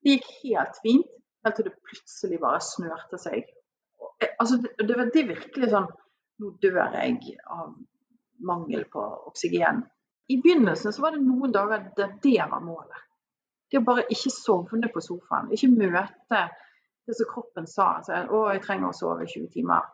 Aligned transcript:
Det 0.00 0.16
gikk 0.16 0.28
helt 0.42 0.78
fint, 0.84 1.08
helt 1.44 1.56
til 1.58 1.68
det 1.68 1.76
plutselig 1.88 2.40
bare 2.40 2.60
snørte 2.64 3.20
seg. 3.20 3.48
Altså, 4.38 4.60
det, 4.62 4.74
det, 4.78 4.96
det 5.14 5.22
er 5.22 5.32
virkelig 5.34 5.72
sånn 5.72 5.90
Nå 6.40 6.54
dør 6.56 6.94
jeg 6.96 7.34
av 7.52 7.74
mangel 8.48 8.86
på 8.88 9.02
oksygen. 9.28 9.82
I 10.32 10.38
begynnelsen 10.40 10.94
så 10.96 11.02
var 11.04 11.12
det 11.12 11.20
noen 11.20 11.52
dager 11.52 11.82
der 11.98 12.14
det 12.24 12.46
var 12.48 12.62
målet. 12.64 13.02
Det 13.68 13.82
å 13.82 13.84
bare 13.84 14.06
ikke 14.08 14.32
sovne 14.32 14.88
på 14.94 15.02
sofaen. 15.04 15.50
Ikke 15.52 15.68
møte 15.68 16.40
det 17.06 17.16
som 17.18 17.28
kroppen 17.28 17.66
sa. 17.68 17.90
Så, 18.06 18.12
'Å, 18.14 18.40
jeg 18.54 18.62
trenger 18.64 18.88
å 18.88 18.96
sove 18.96 19.26
20 19.26 19.50
timer'. 19.52 19.88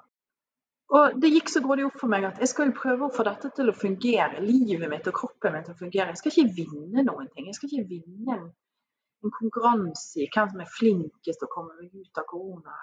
Og 0.97 1.19
det 1.21 1.33
gikk 1.33 1.49
så 1.51 1.61
grådig 1.65 1.89
opp 1.89 1.99
for 1.99 2.13
meg 2.13 2.25
at 2.29 2.39
jeg 2.39 2.49
skal 2.53 2.69
jo 2.69 2.79
prøve 2.79 3.09
å 3.09 3.15
få 3.15 3.25
dette 3.27 3.51
til 3.57 3.71
å 3.71 3.75
fungere. 3.75 4.43
Livet 4.45 4.91
mitt 4.91 5.09
og 5.11 5.17
kroppen 5.19 5.57
min 5.57 5.65
til 5.67 5.75
å 5.75 5.81
fungere. 5.81 6.13
Jeg 6.15 6.21
skal 6.21 6.33
ikke 6.33 6.55
vinne 6.61 7.03
noen 7.09 7.29
ting. 7.33 7.49
Jeg 7.51 7.59
skal 7.59 7.73
ikke 7.73 7.89
vinne 7.91 8.37
en, 8.37 8.47
en 9.25 9.31
konkurranse 9.31 10.21
i 10.21 10.29
hvem 10.35 10.51
som 10.51 10.63
er 10.63 10.73
flinkest 10.79 11.41
til 11.41 11.49
å 11.49 11.53
komme 11.53 11.89
ut 11.89 12.21
av 12.21 12.27
korona. 12.31 12.77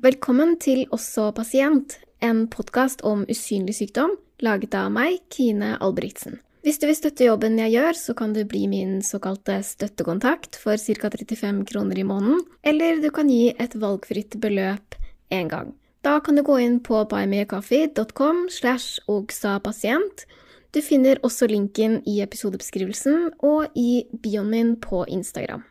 Velkommen 0.00 0.54
til 0.60 0.86
Også 0.96 1.28
pasient, 1.36 1.98
en 2.24 2.46
podkast 2.48 3.02
om 3.04 3.26
usynlig 3.28 3.76
sykdom, 3.82 4.14
laget 4.40 4.76
av 4.76 4.88
meg, 4.92 5.20
Kine 5.32 5.74
Albrigtsen. 5.76 6.40
Hvis 6.64 6.80
du 6.80 6.86
vil 6.88 6.96
støtte 6.96 7.24
jobben 7.24 7.56
jeg 7.60 7.72
gjør, 7.72 7.96
så 7.96 8.14
kan 8.16 8.32
du 8.36 8.42
bli 8.48 8.66
min 8.68 8.98
såkalte 9.04 9.62
støttekontakt 9.64 10.58
for 10.60 10.76
ca. 10.76 11.12
35 11.12 11.62
kroner 11.68 12.00
i 12.00 12.04
måneden, 12.04 12.42
eller 12.60 13.00
du 13.00 13.08
kan 13.12 13.28
gi 13.32 13.48
et 13.56 13.76
valgfritt 13.80 14.36
beløp 14.40 14.96
én 15.32 15.48
gang. 15.48 15.72
Da 16.02 16.20
kan 16.20 16.36
du 16.36 16.42
gå 16.42 16.58
inn 16.58 16.78
på 16.80 17.04
buymeacoffee.com 17.04 18.48
slash 18.50 19.00
ogsapasient. 19.06 20.24
Du 20.72 20.80
finner 20.82 21.20
også 21.26 21.44
linken 21.50 21.98
i 22.08 22.22
episodebeskrivelsen 22.24 23.34
og 23.44 23.76
i 23.76 24.06
bioen 24.22 24.48
min 24.48 24.70
på 24.80 25.02
Instagram. 25.12 25.66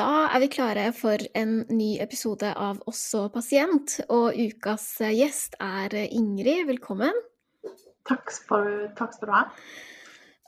Da 0.00 0.08
er 0.32 0.40
vi 0.40 0.48
klare 0.48 0.88
for 0.96 1.20
en 1.36 1.58
ny 1.68 1.98
episode 2.00 2.56
av 2.56 2.80
Også 2.88 3.26
pasient, 3.34 4.00
og 4.08 4.32
ukas 4.32 4.88
gjest 5.12 5.60
er 5.60 5.92
Ingrid. 6.08 6.64
Velkommen. 6.72 7.26
Takk 8.08 8.32
skal, 8.32 8.86
takk 8.96 9.20
du 9.20 9.28
ha. 9.28 9.50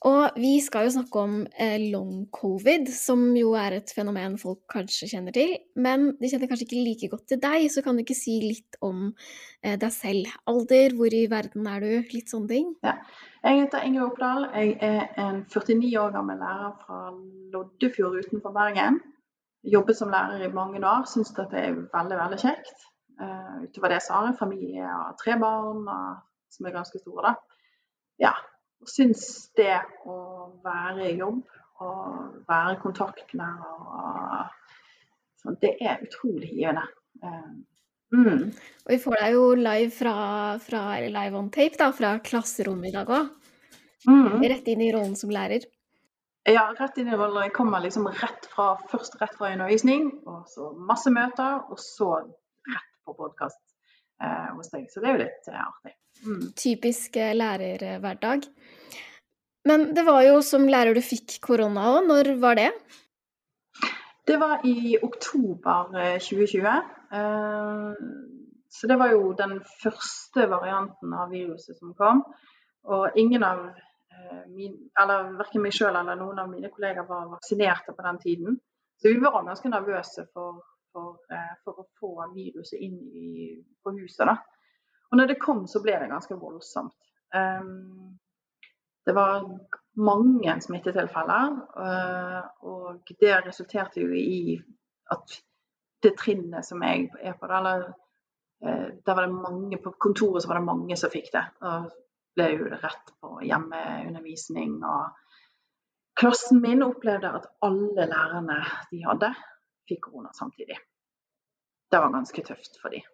Og 0.04 0.36
vi 0.36 0.58
skal 0.60 0.84
jo 0.84 0.94
snakke 0.98 1.20
om 1.22 1.36
eh, 1.60 1.78
long 1.92 2.26
covid, 2.34 2.90
som 2.92 3.22
jo 3.38 3.54
er 3.56 3.78
et 3.78 3.92
fenomen 3.96 4.36
folk 4.40 4.60
kanskje 4.72 5.08
kjenner 5.14 5.32
til. 5.36 5.54
Men 5.80 6.10
de 6.20 6.28
kjenner 6.28 6.50
kanskje 6.50 6.66
ikke 6.68 6.82
like 6.84 7.08
godt 7.14 7.24
til 7.32 7.40
deg, 7.40 7.64
så 7.72 7.80
kan 7.84 7.96
du 7.96 8.04
ikke 8.04 8.18
si 8.18 8.36
litt 8.42 8.76
om 8.84 9.06
eh, 9.62 9.78
deg 9.80 9.88
selv? 9.94 10.34
Alder, 10.50 10.92
hvor 10.98 11.16
i 11.16 11.24
verden 11.32 11.70
er 11.72 11.80
du? 11.80 12.12
Litt 12.12 12.34
sånne 12.34 12.52
ting. 12.52 12.74
Ja. 12.84 12.98
Jeg 13.44 13.64
heter 13.64 13.88
Ingrid 13.88 14.06
Oppdal. 14.10 14.46
Jeg 14.56 14.76
er 14.84 15.08
en 15.20 15.42
49 15.48 15.90
år 16.00 16.14
gammel 16.14 16.38
lærer 16.40 16.76
fra 16.84 17.00
Loddefjord 17.52 18.20
utenfor 18.20 18.56
Bergen 18.56 19.02
jobbet 19.64 19.96
som 19.96 20.10
lærer 20.12 20.44
i 20.44 20.52
mange 20.52 20.80
år, 20.86 21.06
syns 21.08 21.32
det 21.36 21.46
er 21.52 21.76
veldig 21.94 22.18
veldig 22.20 22.40
kjekt. 22.40 22.88
Uh, 23.20 23.62
utover 23.64 23.94
det 23.94 24.00
så 24.02 24.16
har 24.16 24.26
jeg 24.28 24.38
familie 24.40 24.86
og 24.90 25.14
tre 25.20 25.36
barn 25.38 25.86
og, 25.86 26.16
som 26.50 26.66
er 26.66 26.74
ganske 26.74 26.98
store. 26.98 27.30
da. 27.30 27.34
Ja, 28.18 28.32
syns 28.88 29.50
det 29.56 29.78
å 30.06 30.18
være 30.64 31.10
i 31.10 31.16
jobb 31.18 31.42
og 31.84 32.44
være 32.48 32.78
kontaktlærer 32.82 34.52
og 35.44 35.60
det 35.60 35.74
er 35.80 36.02
utrolig 36.04 36.50
givende. 36.54 36.84
Uh, 37.22 37.52
mm. 38.16 38.42
Og 38.86 38.92
vi 38.92 39.00
får 39.02 39.16
deg 39.20 39.36
jo 39.36 39.44
live 39.58 39.92
fra, 39.92 40.16
fra 40.62 40.84
live 41.04 41.40
on 41.40 41.50
tape 41.52 41.80
da, 41.80 41.90
fra 41.96 42.16
klasserommet 42.24 42.90
i 42.90 42.94
dag 42.94 43.12
òg. 43.12 43.32
Mm. 44.08 44.40
Rett 44.42 44.68
inn 44.72 44.84
i 44.84 44.92
rollen 44.92 45.16
som 45.16 45.32
lærer. 45.32 45.66
Ja, 46.48 46.66
rett 46.76 46.98
inn 47.00 47.08
i 47.08 47.16
rollen. 47.16 47.46
Jeg 47.46 47.54
kommer 47.56 47.80
liksom 47.84 48.08
rett 48.08 48.48
fra, 48.52 48.74
først 48.90 49.16
rett 49.20 49.36
fra 49.38 49.52
undervisning, 49.54 50.10
og 50.28 50.48
så 50.52 50.72
masse 50.76 51.12
møter, 51.12 51.62
og 51.72 51.80
så 51.80 52.10
rett 52.20 52.90
på 53.04 53.16
podkast 53.16 53.60
eh, 53.60 53.73
hos 54.56 54.72
deg. 54.72 54.88
Så 54.92 55.02
det 55.02 55.10
er 55.10 55.16
jo 55.16 55.22
litt 55.24 55.48
eh, 55.52 55.62
artig. 55.62 55.94
Mm. 56.24 56.42
Typisk 56.58 57.16
eh, 57.20 57.34
lærerhverdag. 57.36 58.48
Men 59.68 59.88
det 59.96 60.04
var 60.06 60.22
jo 60.26 60.42
som 60.44 60.66
lærer 60.68 60.96
du 60.96 61.02
fikk 61.04 61.38
korona 61.44 61.88
òg. 61.94 62.02
Når 62.10 62.34
var 62.42 62.60
det? 62.60 62.70
Det 64.24 64.36
var 64.40 64.64
i 64.68 64.96
oktober 65.04 65.92
2020. 66.20 66.68
Eh, 66.68 67.18
eh, 67.20 68.04
så 68.74 68.90
det 68.90 68.98
var 68.98 69.12
jo 69.14 69.34
den 69.38 69.60
første 69.82 70.48
varianten 70.50 71.12
av 71.14 71.30
viruset 71.30 71.78
som 71.78 71.94
kom. 71.98 72.24
Og 72.84 73.16
ingen 73.16 73.44
av 73.46 73.68
Eh, 74.14 74.46
min, 74.46 74.76
eller 75.00 75.32
verken 75.38 75.62
meg 75.64 75.74
sjøl 75.74 75.96
eller 75.96 76.18
noen 76.18 76.38
av 76.38 76.50
mine 76.50 76.70
kollegaer 76.72 77.06
var 77.08 77.30
vaksinerte 77.32 77.94
på 77.96 78.04
den 78.06 78.20
tiden. 78.22 78.58
Så 79.00 79.10
vi 79.10 79.20
var 79.22 79.42
ganske 79.46 79.70
nervøse 79.70 80.26
for, 80.32 80.60
for, 80.94 81.18
eh, 81.30 81.54
for 81.64 81.82
å 81.82 81.88
få 82.00 82.12
viruset 82.34 82.80
inn 82.86 83.00
i, 83.10 83.30
på 83.82 83.94
huset. 83.98 84.28
Da. 84.30 84.36
Og 85.10 85.18
når 85.18 85.32
det 85.32 85.40
kom, 85.42 85.64
så 85.70 85.82
ble 85.82 85.96
det 86.00 86.10
ganske 86.12 86.38
voldsomt. 86.38 86.94
Um, 87.34 88.14
det 89.04 89.14
var 89.16 89.44
mange 90.00 90.54
smittetilfeller, 90.64 91.58
uh, 91.76 92.40
og 92.64 93.12
det 93.20 93.34
resulterte 93.44 94.04
jo 94.04 94.14
i 94.16 94.54
at 95.12 95.36
det 96.04 96.14
trinnet 96.20 96.66
som 96.66 96.82
jeg 96.86 97.10
er 97.20 97.36
på, 97.38 97.50
eller 97.50 97.88
uh, 97.90 98.88
der 98.94 99.18
var 99.18 99.26
det 99.26 99.34
mange, 99.34 99.78
På 99.82 99.92
kontoret 100.00 100.42
så 100.42 100.50
var 100.50 100.62
det 100.62 100.70
mange 100.70 100.96
som 100.96 101.12
fikk 101.12 101.32
det. 101.34 101.44
Og 101.66 101.90
ble 102.34 102.50
jo 102.56 102.70
rett 102.70 103.12
på 103.22 103.36
hjemmeundervisning. 103.46 104.80
Og 104.82 106.18
klassen 106.18 106.62
min 106.62 106.82
opplevde 106.86 107.30
at 107.38 107.50
alle 107.62 108.08
lærerne 108.10 108.60
de 108.90 109.02
hadde, 109.04 109.30
fikk 109.88 110.08
korona 110.08 110.32
samtidig. 110.36 110.78
Det 111.90 112.00
var 112.00 112.12
ganske 112.14 112.42
tøft 112.46 112.80
for 112.82 112.94
dem. 112.94 113.04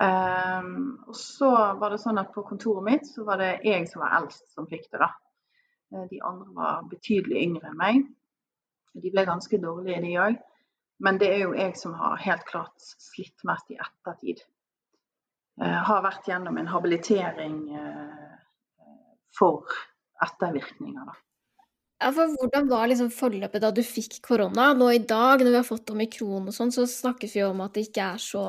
Um, 0.00 1.04
og 1.06 1.16
så 1.16 1.50
var 1.78 1.92
det 1.92 2.00
sånn 2.00 2.18
at 2.18 2.32
på 2.32 2.42
kontoret 2.48 2.86
mitt 2.86 3.04
så 3.06 3.26
var 3.28 3.38
det 3.42 3.58
jeg 3.66 3.84
som 3.90 4.00
var 4.02 4.16
eldst 4.22 4.48
som 4.54 4.66
fikk 4.70 4.88
det. 4.90 5.02
da. 5.02 5.10
Eh, 5.92 6.06
de 6.10 6.22
andre 6.24 6.48
var 6.56 6.88
betydelig 6.90 7.42
yngre 7.44 7.68
enn 7.68 7.78
meg. 7.78 8.00
De 8.96 9.12
ble 9.12 9.26
ganske 9.28 9.60
dårlige, 9.60 10.00
de 10.04 10.16
òg. 10.20 10.40
Men 11.02 11.18
det 11.20 11.28
er 11.34 11.44
jo 11.44 11.54
jeg 11.56 11.76
som 11.78 11.94
har 11.98 12.20
helt 12.22 12.44
klart 12.48 12.82
slitt 12.82 13.44
mest 13.48 13.70
i 13.72 13.78
ettertid. 13.80 14.42
Jeg 15.60 15.80
har 15.86 16.04
vært 16.04 16.28
gjennom 16.28 16.56
en 16.56 16.70
habilitering 16.70 17.56
uh, 17.76 18.36
for 19.36 19.68
ettervirkninger. 20.24 21.08
Da. 21.08 21.16
Ja, 22.02 22.10
for 22.10 22.32
Hvordan 22.34 22.66
var 22.70 22.88
liksom 22.90 23.12
forløpet 23.14 23.62
da 23.62 23.70
du 23.70 23.82
fikk 23.86 24.16
korona? 24.24 24.72
Nå 24.74 24.88
i 24.90 25.04
dag, 25.06 25.42
når 25.42 25.52
vi 25.52 25.58
har 25.60 25.68
fått 25.68 25.92
omikron 25.94 26.48
og 26.50 26.56
sånn, 26.56 26.72
så 26.74 26.86
snakkes 26.90 27.36
vi 27.36 27.44
om 27.46 27.62
at 27.62 27.76
det 27.76 27.84
ikke 27.86 28.08
er 28.16 28.22
så, 28.22 28.42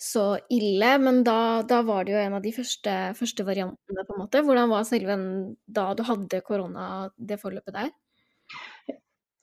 så 0.00 0.24
ille. 0.56 0.94
Men 1.02 1.20
da, 1.26 1.36
da, 1.68 1.82
var 1.84 2.06
det 2.08 2.14
jo 2.14 2.22
en 2.22 2.38
av 2.38 2.46
de 2.46 2.54
første, 2.56 2.94
første, 3.18 3.44
variantene, 3.44 4.06
på 4.08 4.16
en 4.16 4.22
måte. 4.24 4.40
Hvordan 4.46 4.72
var 4.72 4.88
selve 4.88 5.18
da 5.80 5.90
du 5.98 6.04
hadde 6.08 6.40
korona, 6.46 6.86
det 7.18 7.40
forløpet 7.44 7.76
der? 7.76 7.92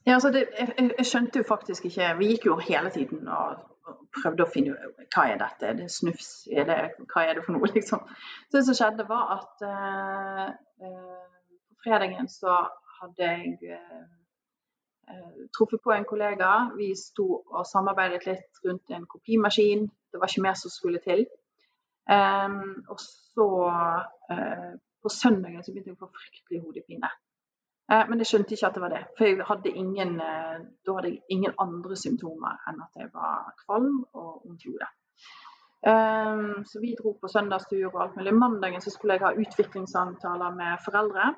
Ja, 0.07 0.15
altså 0.15 0.33
det, 0.33 0.47
jeg, 0.57 0.89
jeg, 0.97 1.05
skjønte 1.05 1.41
jo 1.41 1.45
faktisk 1.45 1.85
ikke 1.85 2.05
Vi 2.17 2.31
gikk 2.31 2.45
jo 2.47 2.55
hele 2.63 2.89
tiden 2.93 3.27
og 3.29 3.59
prøvde 4.15 4.45
å 4.45 4.49
finne 4.49 4.73
ut 4.73 5.13
hva 5.13 5.27
er 5.29 5.37
dette, 5.37 5.69
er 5.69 5.77
det 5.77 5.89
snufs, 5.93 6.47
er 6.49 6.65
det, 6.65 6.77
hva 7.11 7.27
er 7.27 7.37
det 7.37 7.45
for 7.45 7.53
noe, 7.53 7.69
liksom. 7.77 8.01
Så 8.49 8.57
det 8.57 8.65
som 8.65 8.77
skjedde, 8.77 9.05
var 9.09 9.35
at 9.37 9.65
uh, 9.65 10.45
uh, 10.81 11.25
på 11.69 11.85
fredagen 11.85 12.29
så 12.31 12.57
hadde 13.01 13.29
jeg 13.29 13.79
uh, 15.09 15.45
truffet 15.55 15.81
på 15.83 15.93
en 15.95 16.07
kollega. 16.09 16.51
Vi 16.77 16.91
sto 16.95 17.27
og 17.41 17.65
samarbeidet 17.67 18.25
litt 18.27 18.63
rundt 18.65 18.93
en 18.95 19.07
kopimaskin. 19.09 19.87
Det 20.11 20.21
var 20.21 20.31
ikke 20.31 20.45
mer 20.47 20.57
som 20.59 20.73
skulle 20.73 21.01
til. 21.05 21.25
Um, 22.09 22.85
og 22.89 22.97
så 22.99 23.49
på 25.03 25.09
søndagen 25.09 25.63
så 25.63 25.71
begynte 25.71 25.91
jeg 25.91 25.97
å 25.97 26.05
få 26.05 26.11
fryktelig 26.13 26.61
hodepine. 26.63 27.09
Eh, 27.91 28.05
men 28.09 28.21
jeg 28.21 28.29
skjønte 28.29 28.55
ikke 28.55 28.69
at 28.69 28.77
det 28.77 28.83
var 28.83 28.93
det. 28.93 29.03
For 29.17 29.27
jeg 29.27 29.47
hadde 29.49 29.75
ingen, 29.83 30.15
eh, 30.21 30.57
da 30.85 30.95
hadde 30.97 31.11
jeg 31.11 31.21
ingen 31.35 31.55
andre 31.65 31.97
symptomer 31.97 32.59
enn 32.69 32.81
at 32.85 33.01
jeg 33.01 33.09
var 33.13 33.53
kvalm 33.65 34.03
og 34.13 34.43
vondt 34.45 34.65
i 34.65 34.73
hodet. 34.73 34.91
Um, 35.79 36.65
så 36.67 36.81
vi 36.83 36.89
dro 36.91 37.13
på 37.15 37.29
søndagstur 37.31 37.85
og 37.87 38.01
alt 38.03 38.17
mulig. 38.19 38.33
Mandagen 38.35 38.81
så 38.83 38.91
skulle 38.91 39.15
jeg 39.15 39.23
ha 39.23 39.31
utviklingssamtaler 39.31 40.57
med 40.57 40.81
foreldre. 40.83 41.29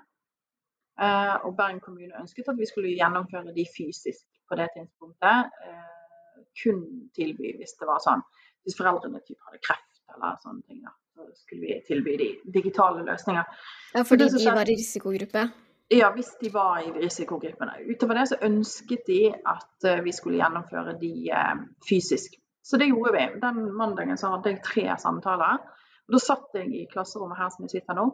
Uh, 1.01 1.37
og 1.47 1.55
Bergen 1.57 1.79
kommune 1.81 2.13
ønsket 2.19 2.51
at 2.51 2.59
vi 2.59 2.67
skulle 2.69 2.93
gjennomføre 2.93 3.55
de 3.55 3.65
fysisk 3.77 4.25
på 4.49 4.57
det 4.59 4.67
tidspunktet. 4.75 5.49
Uh, 5.65 6.43
kun 6.61 6.83
tilby 7.15 7.55
hvis 7.57 7.73
det 7.79 7.89
var 7.89 8.03
sånn. 8.03 8.21
Hvis 8.61 8.77
foreldrene 8.77 9.23
typ 9.25 9.39
hadde 9.47 9.63
kreft 9.65 9.91
eller 10.15 10.37
sånne 10.43 10.61
ting. 10.67 10.83
Da, 10.85 10.93
så 11.15 11.27
skulle 11.43 11.67
vi 11.67 11.79
tilby 11.87 12.15
de 12.19 12.29
digitale 12.59 13.03
løsninger. 13.07 13.67
Ja, 13.95 14.03
Fordi 14.07 14.29
de 14.29 14.45
var 14.45 14.61
i 14.61 14.75
risikogruppe? 14.75 15.45
Ja, 15.91 16.11
hvis 16.15 16.37
de 16.39 16.53
var 16.53 16.79
i 16.79 16.91
risikogruppene. 16.91 17.73
Utover 17.91 18.15
det 18.15 18.29
så 18.29 18.37
ønsket 18.47 19.07
de 19.07 19.33
at 19.33 19.87
eh, 19.87 20.03
vi 20.05 20.13
skulle 20.15 20.39
gjennomføre 20.39 20.95
de 21.01 21.11
eh, 21.35 21.65
fysisk. 21.89 22.37
Så 22.63 22.77
det 22.79 22.87
gjorde 22.91 23.11
vi. 23.17 23.25
Den 23.41 23.65
mandagen 23.75 24.17
så 24.17 24.31
hadde 24.31 24.53
jeg 24.53 24.63
tre 24.63 24.85
samtaler. 25.01 25.59
Og 26.07 26.15
da 26.15 26.21
satt 26.23 26.55
jeg 26.55 26.71
i 26.71 26.85
klasserommet 26.91 27.41
her 27.41 27.51
som 27.51 27.67
jeg 27.67 27.75
sitter 27.75 27.97
nå, 27.97 28.07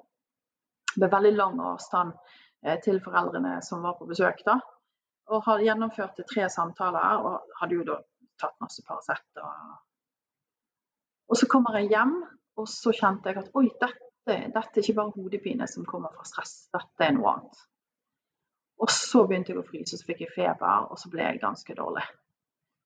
med 0.97 1.13
veldig 1.13 1.33
lang 1.37 1.61
avstand 1.61 2.15
eh, 2.15 2.41
til 2.83 2.99
foreldrene 3.03 3.57
som 3.65 3.85
var 3.85 3.97
på 3.99 4.07
besøk 4.09 4.43
da. 4.47 4.57
Og 5.31 5.43
hadde 5.43 5.67
gjennomført 5.67 6.19
tre 6.29 6.47
samtaler 6.51 7.23
og 7.27 7.55
hadde 7.59 7.79
jo 7.79 7.85
da 7.87 7.97
tatt 8.39 8.59
masse 8.63 8.83
Paracet. 8.87 9.41
Og... 9.41 9.77
og 11.31 11.39
så 11.39 11.49
kommer 11.51 11.79
jeg 11.79 11.91
hjem, 11.95 12.13
og 12.57 12.69
så 12.71 12.93
kjente 12.95 13.31
jeg 13.31 13.41
at 13.41 13.49
oi, 13.57 13.65
dette, 13.81 14.37
dette 14.53 14.79
er 14.79 14.83
ikke 14.83 14.97
bare 14.99 15.15
hodepine 15.15 15.67
som 15.69 15.87
kommer 15.87 16.13
fra 16.15 16.27
stress, 16.27 16.55
dette 16.73 17.07
er 17.07 17.15
noe 17.17 17.33
annet. 17.33 17.65
Og 18.77 18.91
så 18.93 19.23
begynte 19.25 19.53
jeg 19.53 19.61
å 19.61 19.65
fryse, 19.65 19.97
så 19.97 20.05
fikk 20.05 20.23
jeg 20.25 20.35
feber, 20.35 20.91
og 20.91 20.99
så 21.01 21.09
ble 21.09 21.25
jeg 21.25 21.41
ganske 21.41 21.75
dårlig. 21.77 22.05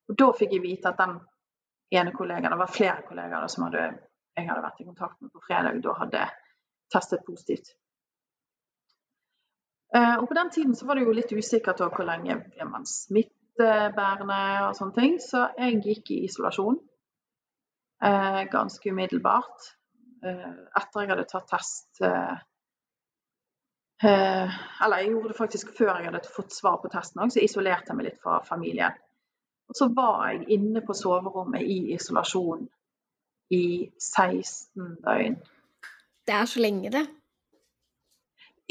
Og 0.10 0.18
da 0.20 0.30
fikk 0.36 0.56
jeg 0.56 0.64
vite 0.64 0.92
at 0.92 1.02
den 1.02 1.18
ene 2.00 2.14
kollegaen, 2.16 2.54
det 2.54 2.62
var 2.62 2.72
flere 2.72 3.04
kollegaer 3.08 3.52
som 3.52 3.68
hadde, 3.68 3.84
jeg 4.38 4.48
hadde 4.48 4.64
vært 4.64 4.80
i 4.80 4.88
kontakt 4.88 5.20
med 5.20 5.34
på 5.34 5.44
fredag, 5.44 5.82
da 5.84 5.96
hadde 6.00 6.24
testet 6.92 7.26
positivt. 7.28 7.74
Eh, 9.96 10.16
og 10.22 10.28
på 10.28 10.34
den 10.34 10.50
tiden 10.50 10.76
så 10.76 10.86
var 10.88 10.96
det 10.96 11.04
jo 11.04 11.16
litt 11.16 11.34
usikkert 11.36 11.82
hvor 11.84 12.08
lenge 12.08 12.38
blir 12.46 12.70
man 12.70 12.86
smittebærende 12.88 14.40
og 14.70 14.78
sånne 14.78 14.96
ting, 14.96 15.18
så 15.20 15.50
jeg 15.58 15.82
gikk 15.84 16.14
i 16.16 16.22
isolasjon 16.30 16.80
eh, 18.04 18.42
ganske 18.54 18.94
umiddelbart. 18.94 19.68
Eh, 20.24 20.52
etter 20.80 21.04
jeg 21.04 21.12
hadde 21.12 21.28
tatt 21.28 21.48
test 21.50 22.04
Eller 24.02 24.98
jeg 24.98 25.12
gjorde 25.12 25.30
det 25.30 25.38
faktisk 25.38 25.74
før 25.78 25.98
jeg 25.98 26.08
hadde 26.08 26.36
fått 26.36 26.56
svar 26.56 26.80
på 26.82 26.90
testen 26.90 27.22
òg, 27.22 27.34
så 27.34 27.44
isolerte 27.44 27.92
jeg 27.92 27.98
meg 28.00 28.08
litt 28.08 28.22
fra 28.24 28.40
familien. 28.48 28.96
Og 29.70 29.78
så 29.78 29.88
var 29.94 30.32
jeg 30.32 30.48
inne 30.56 30.82
på 30.86 30.96
soverommet 30.98 31.62
i 31.62 31.94
isolasjon 31.94 32.64
i 33.54 33.92
16 34.00 34.96
døgn. 35.04 35.38
Det 36.28 36.34
er 36.34 36.50
så 36.50 36.64
lenge, 36.64 36.90
det. 36.92 37.06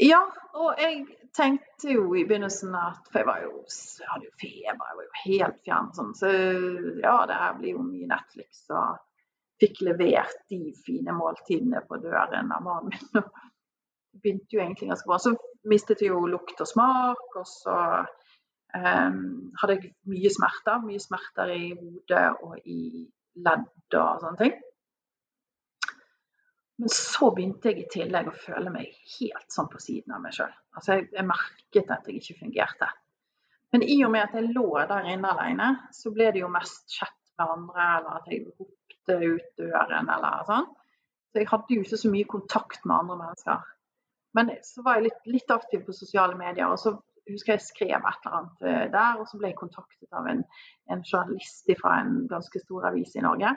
Ja, 0.01 0.21
og 0.57 0.79
jeg 0.81 1.03
tenkte 1.37 1.93
jo 1.93 2.07
i 2.17 2.23
begynnelsen 2.25 2.73
at 2.75 3.05
For 3.11 3.21
jeg 3.21 3.27
var 3.29 3.43
jo, 3.43 3.51
jeg 3.69 4.09
hadde 4.09 4.27
jo 4.27 4.33
feber, 4.41 4.87
jeg 4.89 4.97
var 4.97 5.05
jo 5.05 5.21
helt 5.25 5.61
fjern. 5.67 5.91
Sånn, 5.97 6.15
så 6.17 6.31
ja, 7.03 7.15
det 7.29 7.37
her 7.43 7.55
blir 7.59 7.75
jo 7.75 7.85
mye 7.85 8.09
Netflix. 8.09 8.65
Og 8.73 8.97
fikk 9.61 9.83
levert 9.85 10.41
de 10.49 10.73
fine 10.85 11.13
måltidene 11.13 11.83
på 11.85 12.01
døren 12.01 12.49
av 12.51 12.65
mannen 12.65 12.95
min. 12.95 13.21
Og 13.21 14.23
begynte 14.25 14.57
jo 14.57 14.63
egentlig 14.63 14.89
ganske 14.89 15.07
bra. 15.07 15.21
Så 15.21 15.35
mistet 15.69 16.01
jeg 16.01 16.11
jo 16.11 16.25
lukt 16.27 16.59
og 16.59 16.67
smak, 16.67 17.27
og 17.37 17.47
så 17.47 17.77
Um, 18.71 19.51
hadde 19.59 19.75
jeg 19.75 19.89
mye 20.07 20.29
smerter. 20.31 20.83
Mye 20.85 21.01
smerter 21.03 21.51
i 21.51 21.71
hodet 21.75 22.27
og 22.39 22.59
i 22.63 23.03
ledd 23.43 23.97
og 23.99 24.21
sånne 24.23 24.39
ting. 24.39 24.53
Men 26.81 26.89
så 26.89 27.27
begynte 27.35 27.69
jeg 27.69 27.83
i 27.83 27.89
tillegg 27.93 28.29
å 28.31 28.33
føle 28.33 28.71
meg 28.73 28.95
helt 29.19 29.53
sånn 29.53 29.67
på 29.69 29.79
siden 29.83 30.15
av 30.15 30.23
meg 30.23 30.33
sjøl. 30.33 30.53
Altså 30.73 30.95
jeg, 30.97 31.11
jeg, 31.13 31.25
merket 31.29 31.91
at 31.93 32.07
jeg 32.09 32.17
ikke 32.17 32.39
fungerte. 32.39 32.87
Men 33.71 33.85
i 33.85 33.99
og 34.01 34.09
med 34.15 34.25
at 34.25 34.33
jeg 34.39 34.49
lå 34.55 34.65
der 34.89 35.09
inne 35.13 35.33
alene, 35.35 35.67
så 35.93 36.09
ble 36.15 36.31
det 36.33 36.41
jo 36.41 36.49
mest 36.49 36.89
chat 36.89 37.13
med 37.37 37.53
andre, 37.53 37.85
eller 37.99 38.17
at 38.17 38.31
jeg 38.33 38.47
ropte 38.47 39.19
ut 39.21 39.61
døren, 39.61 40.09
eller 40.15 40.49
sånn. 40.49 40.67
Så 41.29 41.43
jeg 41.43 41.51
hadde 41.53 41.77
jo 41.77 41.85
ikke 41.85 42.01
så 42.01 42.11
mye 42.15 42.31
kontakt 42.33 42.81
med 42.83 42.97
andre 42.97 43.19
mennesker. 43.21 43.69
Men 44.39 44.51
så 44.65 44.81
var 44.87 44.97
jeg 44.97 45.09
litt, 45.11 45.23
litt 45.37 45.53
aktiv 45.53 45.85
på 45.85 45.95
sosiale 45.95 46.35
medier, 46.39 46.65
og 46.65 46.81
så 46.81 46.97
husker 47.29 47.59
jeg 47.59 47.67
skrev 47.67 47.95
et 48.01 48.25
eller 48.25 48.41
annet 48.41 48.67
eh, 48.67 48.83
der, 48.97 49.21
og 49.21 49.29
så 49.29 49.37
ble 49.37 49.53
jeg 49.53 49.61
kontaktet 49.61 50.17
av 50.17 50.33
en, 50.33 50.43
en 50.89 51.05
journalist 51.05 51.69
fra 51.77 51.99
en 52.01 52.23
ganske 52.31 52.65
stor 52.65 52.89
avis 52.89 53.13
i 53.21 53.23
Norge. 53.29 53.53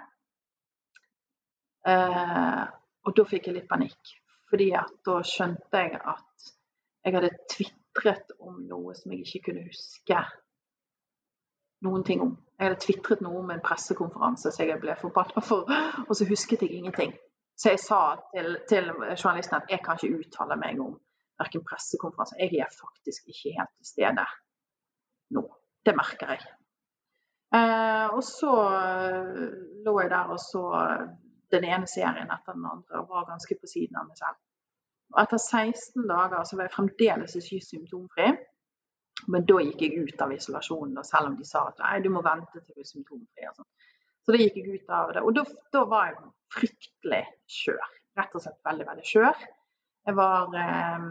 Eh, 1.89 2.65
og 3.05 3.17
da 3.17 3.25
fikk 3.29 3.49
jeg 3.49 3.59
litt 3.59 3.69
panikk, 3.71 4.15
fordi 4.51 4.71
at 4.79 4.93
da 5.07 5.19
skjønte 5.27 5.83
jeg 5.83 5.99
at 6.01 6.53
jeg 7.05 7.17
hadde 7.19 7.31
tvitret 7.53 8.33
om 8.41 8.63
noe 8.69 8.95
som 8.97 9.13
jeg 9.13 9.27
ikke 9.27 9.51
kunne 9.51 9.67
huske 9.67 10.23
noen 11.85 12.05
ting 12.07 12.23
om. 12.25 12.33
Jeg 12.57 12.71
hadde 12.71 12.81
tvitret 12.81 13.23
noe 13.25 13.43
om 13.43 13.51
en 13.53 13.63
pressekonferanse 13.65 14.53
som 14.55 14.69
jeg 14.69 14.81
ble 14.81 14.97
forbanna 14.97 15.43
for, 15.45 15.69
og 16.07 16.15
så 16.17 16.29
husket 16.29 16.65
jeg 16.65 16.79
ingenting. 16.79 17.13
Så 17.61 17.75
jeg 17.75 17.83
sa 17.83 18.01
til, 18.33 18.57
til 18.69 18.89
journalisten 18.91 19.61
at 19.61 19.69
jeg 19.71 19.83
kan 19.85 20.01
ikke 20.01 20.25
uttale 20.25 20.57
meg 20.59 20.81
om 20.83 20.97
verken 21.39 21.63
pressekonferanse 21.67 22.39
Jeg 22.41 22.63
er 22.63 22.73
faktisk 22.73 23.29
ikke 23.29 23.55
helt 23.59 23.73
til 23.77 23.91
stede 23.93 24.27
nå. 25.35 25.45
Det 25.85 25.93
merker 25.93 26.33
jeg. 26.33 26.45
Eh, 27.55 28.07
og 28.17 28.23
så 28.25 28.53
eh, 28.73 29.43
lå 29.85 29.95
jeg 30.01 30.11
der 30.11 30.33
og 30.33 30.41
så 30.41 30.65
den 31.55 31.67
ene 31.69 31.89
serien 31.91 32.31
etter 32.31 32.57
den 32.57 32.67
andre 32.69 33.01
og 33.01 33.13
var 33.13 33.29
ganske 33.29 33.57
på 33.61 33.71
siden 33.71 33.99
av 34.01 34.09
meg 34.09 34.19
selv. 34.21 34.41
Og 35.15 35.21
etter 35.23 35.41
16 35.41 36.09
dager 36.11 36.45
så 36.45 36.59
var 36.59 36.69
jeg 36.69 36.75
fremdeles 36.75 37.37
ikke 37.39 37.61
symptomfri. 37.63 38.31
Men 39.31 39.45
da 39.49 39.61
gikk 39.63 39.83
jeg 39.85 40.05
ut 40.05 40.23
av 40.25 40.33
isolasjonen, 40.35 40.99
selv 41.07 41.31
om 41.31 41.37
de 41.39 41.47
sa 41.49 41.69
at 41.71 41.83
du 42.03 42.11
må 42.13 42.23
vente 42.25 42.59
til 42.59 42.75
du 42.75 42.83
er 42.83 42.89
symptomfri. 42.89 43.47
Og 43.49 43.61
sånn. 43.61 43.69
så 44.25 44.35
da 44.35 44.41
gikk 44.41 44.57
jeg 44.59 44.81
ut 44.81 44.97
av 44.99 45.13
det. 45.15 45.23
Og 45.23 45.37
da, 45.37 45.45
da 45.73 45.85
var 45.91 46.09
jeg 46.11 46.33
fryktelig 46.57 47.23
skjør. 47.59 47.93
Rett 48.19 48.35
og 48.35 48.45
slett 48.45 48.67
veldig, 48.67 48.89
veldig 48.91 49.07
skjør. 49.11 49.47
Jeg 50.05 50.19
var 50.19 50.59
eh, 50.61 51.07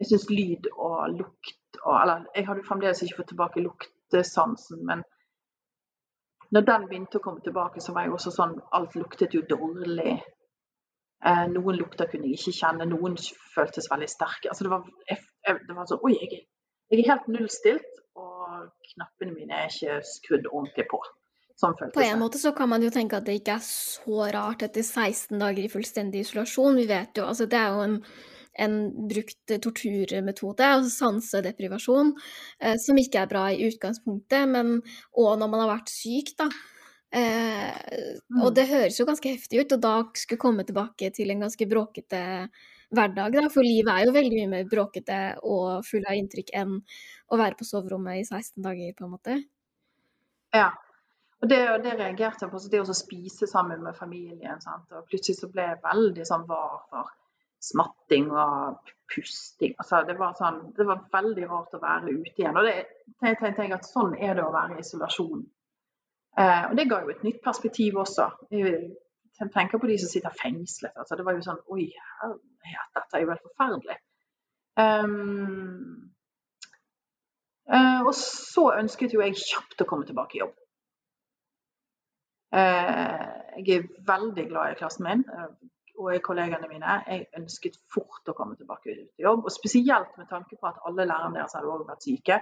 Jeg 0.00 0.08
syns 0.10 0.30
lyd 0.30 0.70
og 0.72 1.18
lukt 1.18 1.76
og 1.82 1.92
Eller 2.00 2.24
jeg 2.34 2.46
hadde 2.48 2.64
fremdeles 2.66 3.02
ikke 3.02 3.18
fått 3.18 3.32
tilbake 3.32 3.62
luktesansen, 3.62 4.80
men 4.86 5.02
når 6.54 6.66
den 6.68 6.86
begynte 6.90 7.18
å 7.18 7.24
komme 7.24 7.42
tilbake, 7.44 7.82
så 7.82 7.94
var 7.94 8.06
jeg 8.06 8.14
også 8.14 8.32
sånn 8.34 8.54
Alt 8.78 8.94
luktet 8.98 9.34
jo 9.34 9.42
dårlig. 9.48 10.14
Eh, 11.24 11.44
noen 11.50 11.78
lukter 11.80 12.10
kunne 12.10 12.28
jeg 12.28 12.38
ikke 12.38 12.58
kjenne, 12.60 12.86
noen 12.90 13.16
føltes 13.54 13.88
veldig 13.90 14.10
sterke. 14.12 14.50
Altså 14.52 14.66
det, 14.66 14.72
var, 14.74 14.86
jeg, 15.08 15.58
det 15.68 15.76
var 15.76 15.88
sånn 15.90 16.04
Oi, 16.04 16.14
jeg, 16.20 16.44
jeg 16.92 17.02
er 17.02 17.10
helt 17.10 17.28
nullstilt, 17.32 18.00
og 18.20 18.68
knappene 18.92 19.34
mine 19.34 19.64
er 19.64 19.72
ikke 19.72 19.98
skrudd 20.06 20.50
ordentlig 20.52 20.86
på. 20.92 21.00
Sånn 21.58 21.74
på 21.78 22.02
en 22.02 22.18
måte 22.18 22.40
så 22.42 22.50
kan 22.54 22.66
man 22.70 22.82
jo 22.82 22.90
tenke 22.90 23.18
at 23.18 23.26
det 23.28 23.36
ikke 23.38 23.56
er 23.60 23.66
så 23.66 24.24
rart 24.34 24.64
etter 24.66 24.82
16 24.82 25.38
dager 25.38 25.62
i 25.62 25.70
fullstendig 25.70 26.24
isolasjon. 26.24 26.80
Vi 26.80 26.86
vet 26.90 27.20
jo, 27.20 27.28
altså 27.30 27.46
Det 27.46 27.60
er 27.60 27.76
jo 27.76 27.84
en, 27.84 28.00
en 28.54 28.76
brukt 29.10 29.54
torturmetode, 29.62 30.68
altså 30.76 30.92
sansedeprivasjon, 30.92 32.12
eh, 32.60 32.76
som 32.80 33.00
ikke 33.00 33.24
er 33.24 33.30
bra 33.30 33.48
i 33.50 33.66
utgangspunktet, 33.68 34.46
men 34.50 34.76
òg 35.18 35.34
når 35.40 35.50
man 35.50 35.64
har 35.64 35.72
vært 35.76 35.92
syk, 35.92 36.34
da. 36.38 36.48
Eh, 37.14 37.74
mm. 38.30 38.40
Og 38.42 38.54
det 38.56 38.68
høres 38.70 38.98
jo 38.98 39.06
ganske 39.06 39.34
heftig 39.36 39.64
ut, 39.64 39.74
og 39.76 39.82
da 39.82 39.96
skulle 40.18 40.42
komme 40.42 40.66
tilbake 40.66 41.10
til 41.14 41.30
en 41.30 41.44
ganske 41.46 41.68
bråkete 41.70 42.22
hverdag, 42.94 43.36
da. 43.38 43.48
For 43.52 43.66
livet 43.66 43.92
er 43.92 44.08
jo 44.08 44.14
veldig 44.14 44.38
mye 44.40 44.52
mer 44.54 44.70
bråkete 44.70 45.20
og 45.42 45.84
full 45.86 46.06
av 46.06 46.18
inntrykk 46.18 46.54
enn 46.62 46.78
å 46.78 47.40
være 47.40 47.58
på 47.58 47.68
soverommet 47.68 48.22
i 48.22 48.24
16 48.26 48.62
dager, 48.62 48.96
på 48.98 49.06
en 49.06 49.14
måte. 49.14 49.38
Ja, 50.54 50.70
og 51.42 51.50
det, 51.50 51.60
det 51.84 51.98
reagerte 51.98 52.46
jeg 52.46 52.52
på. 52.52 52.60
Så 52.62 52.70
det 52.72 52.80
å 52.80 52.96
spise 52.96 53.48
sammen 53.50 53.82
med 53.84 53.98
familien. 53.98 54.62
Sant? 54.62 54.86
Og 54.94 55.06
plutselig 55.10 55.40
så 55.40 55.50
ble 55.52 55.66
jeg 55.70 55.82
veldig 55.84 56.26
sånn 56.28 56.46
var 56.48 56.78
for 56.88 57.10
smatting 57.70 58.30
og 58.30 58.92
pusting. 59.14 59.74
Altså, 59.78 60.02
det, 60.08 60.16
var 60.18 60.36
sånn, 60.38 60.60
det 60.76 60.86
var 60.88 61.04
veldig 61.12 61.48
rart 61.50 61.76
å 61.76 61.82
være 61.82 62.14
ute 62.14 62.34
igjen. 62.40 62.56
Og 62.56 62.66
det, 62.66 62.74
jeg 63.24 63.38
tenker 63.40 63.64
jeg 63.64 63.76
at 63.76 63.88
sånn 63.88 64.16
er 64.16 64.36
det 64.38 64.44
å 64.44 64.54
være 64.54 64.78
i 64.78 64.84
isolasjon. 64.84 65.44
Eh, 66.38 66.64
og 66.70 66.76
det 66.78 66.88
ga 66.90 67.00
jo 67.04 67.12
et 67.14 67.22
nytt 67.26 67.42
perspektiv 67.44 68.00
også. 68.02 68.30
Jeg 68.50 69.50
tenker 69.54 69.82
på 69.82 69.90
de 69.90 69.98
som 70.00 70.10
sitter 70.10 70.34
fengslet. 70.40 70.94
Altså, 70.96 71.18
det 71.18 71.26
var 71.26 71.36
jo 71.36 71.44
sånn 71.46 71.62
Oi, 71.74 71.86
herlighet, 72.22 72.90
dette 72.98 73.18
er 73.18 73.24
jo 73.24 73.32
helt 73.32 73.46
forferdelig. 73.46 74.00
Um, 74.74 76.10
uh, 77.70 78.00
og 78.02 78.10
så 78.18 78.72
ønsket 78.74 79.14
jo 79.14 79.22
jeg 79.22 79.38
kjapt 79.38 79.84
å 79.84 79.86
komme 79.86 80.06
tilbake 80.08 80.38
i 80.38 80.42
jobb. 80.42 80.56
Uh, 82.54 83.34
jeg 83.58 83.78
er 83.78 83.86
veldig 84.06 84.48
glad 84.50 84.74
i 84.74 84.78
klassen 84.78 85.06
min 85.06 85.22
eh, 85.30 85.50
og 85.98 86.20
kollegaene 86.22 86.68
mine. 86.68 86.98
Jeg 87.06 87.26
ønsket 87.38 87.78
fort 87.92 88.30
å 88.30 88.34
komme 88.36 88.56
tilbake 88.58 88.92
ut 88.92 89.20
i 89.20 89.24
jobb. 89.26 89.44
Og 89.46 89.52
spesielt 89.52 90.16
med 90.18 90.28
tanke 90.30 90.58
på 90.60 90.68
at 90.68 90.82
alle 90.88 91.06
lærerne 91.06 91.38
deres 91.38 91.54
hadde 91.56 91.70
også 91.70 91.88
vært 91.88 92.06
syke. 92.06 92.40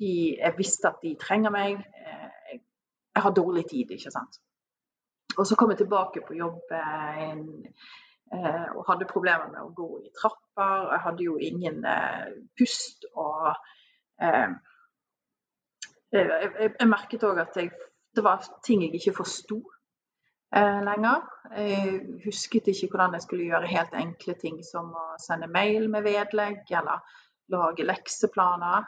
De, 0.00 0.12
jeg 0.36 0.58
visste 0.58 0.90
at 0.90 1.00
de 1.02 1.14
trenger 1.20 1.54
meg. 1.54 1.80
Jeg, 2.02 2.60
jeg 3.16 3.24
har 3.24 3.36
dårlig 3.36 3.64
tid, 3.70 3.96
ikke 3.96 4.12
sant. 4.12 4.40
Og 5.36 5.46
så 5.48 5.56
kom 5.56 5.72
jeg 5.72 5.82
tilbake 5.82 6.22
på 6.26 6.36
jobb 6.36 6.72
og 8.76 8.80
hadde 8.88 9.08
problemer 9.08 9.50
med 9.52 9.60
å 9.62 9.72
gå 9.76 9.88
i 10.02 10.12
trapper. 10.16 10.88
Jeg 10.92 11.02
hadde 11.04 11.26
jo 11.26 11.36
ingen 11.40 11.82
pust. 12.58 13.04
Og 13.14 13.52
jeg, 16.12 16.70
jeg 16.80 16.88
merket 16.88 17.26
òg 17.28 17.42
at 17.44 17.60
jeg 17.60 17.72
det 18.16 18.24
var 18.24 18.44
ting 18.64 18.82
jeg 18.82 18.94
ikke 18.96 19.16
forsto 19.18 19.58
eh, 19.60 19.75
lenger. 20.54 21.24
Jeg 21.56 22.20
husket 22.24 22.68
ikke 22.70 22.88
hvordan 22.92 23.16
jeg 23.16 23.24
skulle 23.24 23.48
gjøre 23.50 23.70
helt 23.70 23.94
enkle 23.98 24.34
ting 24.40 24.60
som 24.64 24.92
å 24.94 25.06
sende 25.20 25.48
mail 25.50 25.88
med 25.92 26.06
vedlegg, 26.06 26.62
eller 26.70 27.02
lage 27.52 27.86
lekseplaner. 27.86 28.86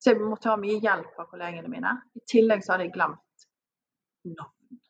Så 0.00 0.12
jeg 0.12 0.20
måtte 0.22 0.48
ha 0.48 0.56
mye 0.60 0.78
hjelp 0.80 1.18
av 1.20 1.28
kollegene 1.28 1.68
mine. 1.68 1.96
I 2.16 2.22
tillegg 2.28 2.64
så 2.64 2.74
hadde 2.74 2.86
jeg 2.86 2.94
glemt 2.94 3.48
navn. 4.24 4.80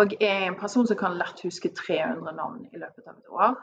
Og 0.00 0.16
jeg 0.18 0.26
er 0.26 0.48
en 0.48 0.58
person 0.58 0.86
som 0.90 0.98
kan 0.98 1.14
lett 1.16 1.44
huske 1.46 1.70
300 1.70 2.34
navn 2.34 2.64
i 2.66 2.80
løpet 2.80 3.06
av 3.06 3.16
et 3.16 3.30
år. 3.30 3.54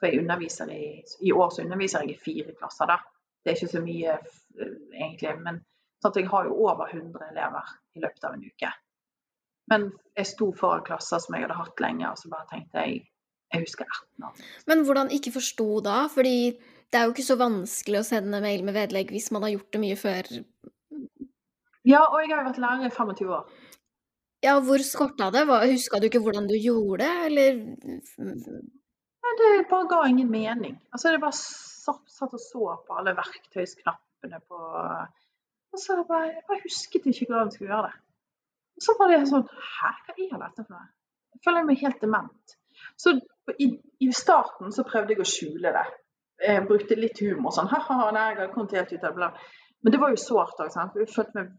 For 0.00 0.08
i, 0.08 0.80
i 1.20 1.32
år 1.32 1.50
så 1.52 1.62
underviser 1.62 2.04
jeg 2.04 2.16
i 2.16 2.20
fire 2.20 2.54
klasser, 2.56 2.88
da. 2.90 2.98
Det 3.44 3.52
er 3.52 3.58
ikke 3.60 3.72
så 3.76 3.82
mye 3.84 4.16
eh, 4.16 4.72
egentlig, 4.96 5.36
men 5.44 5.60
sånn 6.02 6.16
jeg 6.18 6.28
har 6.32 6.48
jo 6.48 6.56
over 6.66 6.90
100 6.90 7.30
elever 7.30 7.70
i 7.94 8.02
løpet 8.02 8.26
av 8.26 8.34
en 8.34 8.44
uke. 8.44 8.72
Men 9.70 9.90
jeg 10.16 10.30
sto 10.30 10.52
foran 10.56 10.84
klasser 10.86 11.20
som 11.22 11.36
jeg 11.36 11.46
hadde 11.46 11.58
hatt 11.58 11.82
lenge, 11.82 12.08
og 12.10 12.18
så 12.20 12.30
bare 12.32 12.48
tenkte 12.52 12.86
jeg 12.86 13.04
jeg 13.54 13.62
husker 13.62 13.86
18 13.86 14.26
år. 14.26 14.46
Men 14.66 14.82
hvordan 14.86 15.12
ikke 15.14 15.32
forsto 15.36 15.68
da? 15.84 16.00
Fordi 16.10 16.38
det 16.90 16.98
er 16.98 17.06
jo 17.06 17.14
ikke 17.14 17.26
så 17.26 17.36
vanskelig 17.38 18.00
å 18.00 18.06
sende 18.06 18.42
mail 18.42 18.64
med 18.66 18.74
vedlegg 18.76 19.12
hvis 19.14 19.30
man 19.34 19.46
har 19.46 19.54
gjort 19.54 19.72
det 19.74 19.82
mye 19.82 19.98
før. 20.00 20.30
Ja, 21.86 22.02
og 22.02 22.18
jeg 22.22 22.32
har 22.32 22.42
jo 22.42 22.48
vært 22.48 22.62
lærer 22.62 22.88
i 22.88 22.94
25 22.94 23.34
år. 23.36 23.44
Ja, 24.44 24.56
hvor 24.62 24.82
skorta 24.84 25.30
det? 25.34 25.44
Huska 25.46 26.00
du 26.02 26.08
ikke 26.08 26.22
hvordan 26.22 26.48
du 26.50 26.56
gjorde 26.58 27.06
det, 27.06 27.12
eller? 27.28 27.60
Ja, 29.26 29.34
det 29.40 29.52
bare 29.70 29.88
ga 29.90 30.00
ingen 30.10 30.30
mening. 30.30 30.76
Altså, 30.92 31.14
det 31.14 31.22
bare 31.22 31.38
satt, 31.38 32.34
og 32.34 32.42
så 32.42 32.74
på 32.86 32.98
alle 32.98 33.14
verktøysknappene 33.16 34.42
på 34.46 34.58
Og 35.76 35.80
så 35.82 35.96
bare, 36.08 36.32
jeg 36.32 36.44
bare 36.48 36.62
husket 36.64 37.06
ikke 37.10 37.26
hvordan 37.28 37.50
jeg 37.50 37.56
skulle 37.56 37.72
gjøre 37.72 37.88
det. 37.90 38.05
Så 38.82 38.94
var 38.98 39.12
det 39.12 39.22
sånn 39.30 39.46
Hæ, 39.46 39.92
hva 40.06 40.14
er 40.16 40.40
dette 40.42 40.64
for 40.64 40.74
noe? 40.74 40.88
Jeg 41.36 41.42
føler 41.44 41.68
meg 41.68 41.82
helt 41.82 42.00
dement. 42.02 42.56
Så 42.96 43.12
i, 43.60 43.68
i, 44.00 44.08
starten 44.16 44.72
så 44.72 44.84
prøvde 44.88 45.14
jeg 45.14 45.22
å 45.22 45.28
skjule 45.28 45.72
det. 45.74 45.84
Jeg 46.42 46.64
brukte 46.68 46.98
litt 46.98 47.20
humor. 47.24 47.52
sånn, 47.56 47.68
ha-ha, 47.72 48.10
nei, 48.12 48.26
jeg 48.32 48.40
har 48.42 48.52
kommet 48.54 48.76
helt 48.76 48.92
ut 48.92 49.04
av 49.08 49.20
det. 49.20 49.30
Men 49.84 49.94
det 49.94 50.00
var 50.02 50.12
jo 50.12 50.20
sårt 50.20 50.62
òg. 50.64 50.72
Jeg 50.72 51.12
følte 51.12 51.38
meg 51.38 51.52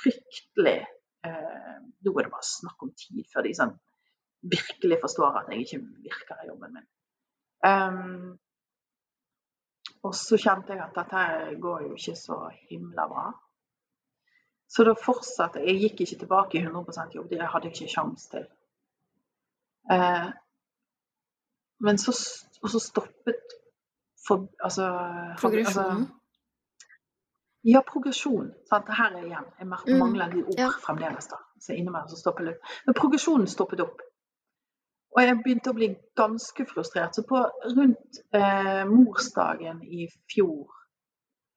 fryktelig 0.00 0.78
eh, 1.26 1.76
Nå 2.00 2.12
er 2.16 2.26
det 2.26 2.32
bare 2.32 2.48
snakk 2.48 2.84
om 2.84 2.92
tid 2.96 3.26
før 3.32 3.44
de 3.44 3.52
sånn, 3.56 3.74
virkelig 4.50 5.00
forstår 5.02 5.42
at 5.42 5.50
jeg 5.52 5.66
ikke 5.66 5.80
virker 6.06 6.40
i 6.40 6.48
jobben 6.48 6.78
min. 6.78 6.86
Um, 7.60 8.38
og 10.08 10.14
så 10.16 10.38
kjente 10.40 10.72
jeg 10.72 10.80
at 10.80 10.96
dette 10.96 11.24
går 11.60 11.82
jo 11.84 11.98
ikke 11.98 12.16
så 12.16 12.38
himla 12.70 13.04
bra. 13.10 13.26
Så 14.70 14.84
da 14.86 14.94
fortsatte 14.94 15.64
jeg. 15.64 15.80
gikk 15.82 16.04
ikke 16.04 16.20
tilbake 16.22 16.58
i 16.58 16.62
100% 16.62 17.16
jobb. 17.16 17.30
Det 17.30 17.42
hadde 17.42 17.68
jeg 17.68 17.76
ikke 17.76 17.94
sjanse 17.94 18.30
til. 18.30 18.46
Eh, 19.90 20.28
men 21.80 21.98
så, 21.98 22.14
og 22.62 22.70
så 22.70 22.80
stoppet 22.80 23.56
for, 24.26 24.46
altså, 24.62 24.86
Progresjonen? 25.40 26.04
Altså, 26.06 26.20
ja, 27.62 27.82
progresjon. 27.92 28.52
Sant? 28.68 28.88
Her 28.88 29.16
er 29.16 29.24
igjen. 29.24 29.48
Jeg 29.58 29.66
mm, 29.66 29.98
mangler 29.98 30.30
de 30.32 30.44
ord 30.44 30.58
ja. 30.58 30.70
fremdeles. 30.84 31.26
da. 31.26 31.36
Så 31.60 31.72
innimellom 31.72 32.08
så 32.08 32.16
stopper 32.16 32.46
litt. 32.46 32.72
Men 32.86 32.96
progresjonen 32.96 33.48
stoppet 33.50 33.82
opp. 33.84 34.00
Og 35.10 35.22
jeg 35.22 35.38
begynte 35.42 35.72
å 35.72 35.76
bli 35.76 35.90
ganske 36.16 36.66
frustrert. 36.70 37.16
Så 37.16 37.26
på 37.28 37.40
rundt 37.76 38.20
eh, 38.36 38.84
morsdagen 38.88 39.82
i 39.84 40.06
fjor 40.30 40.70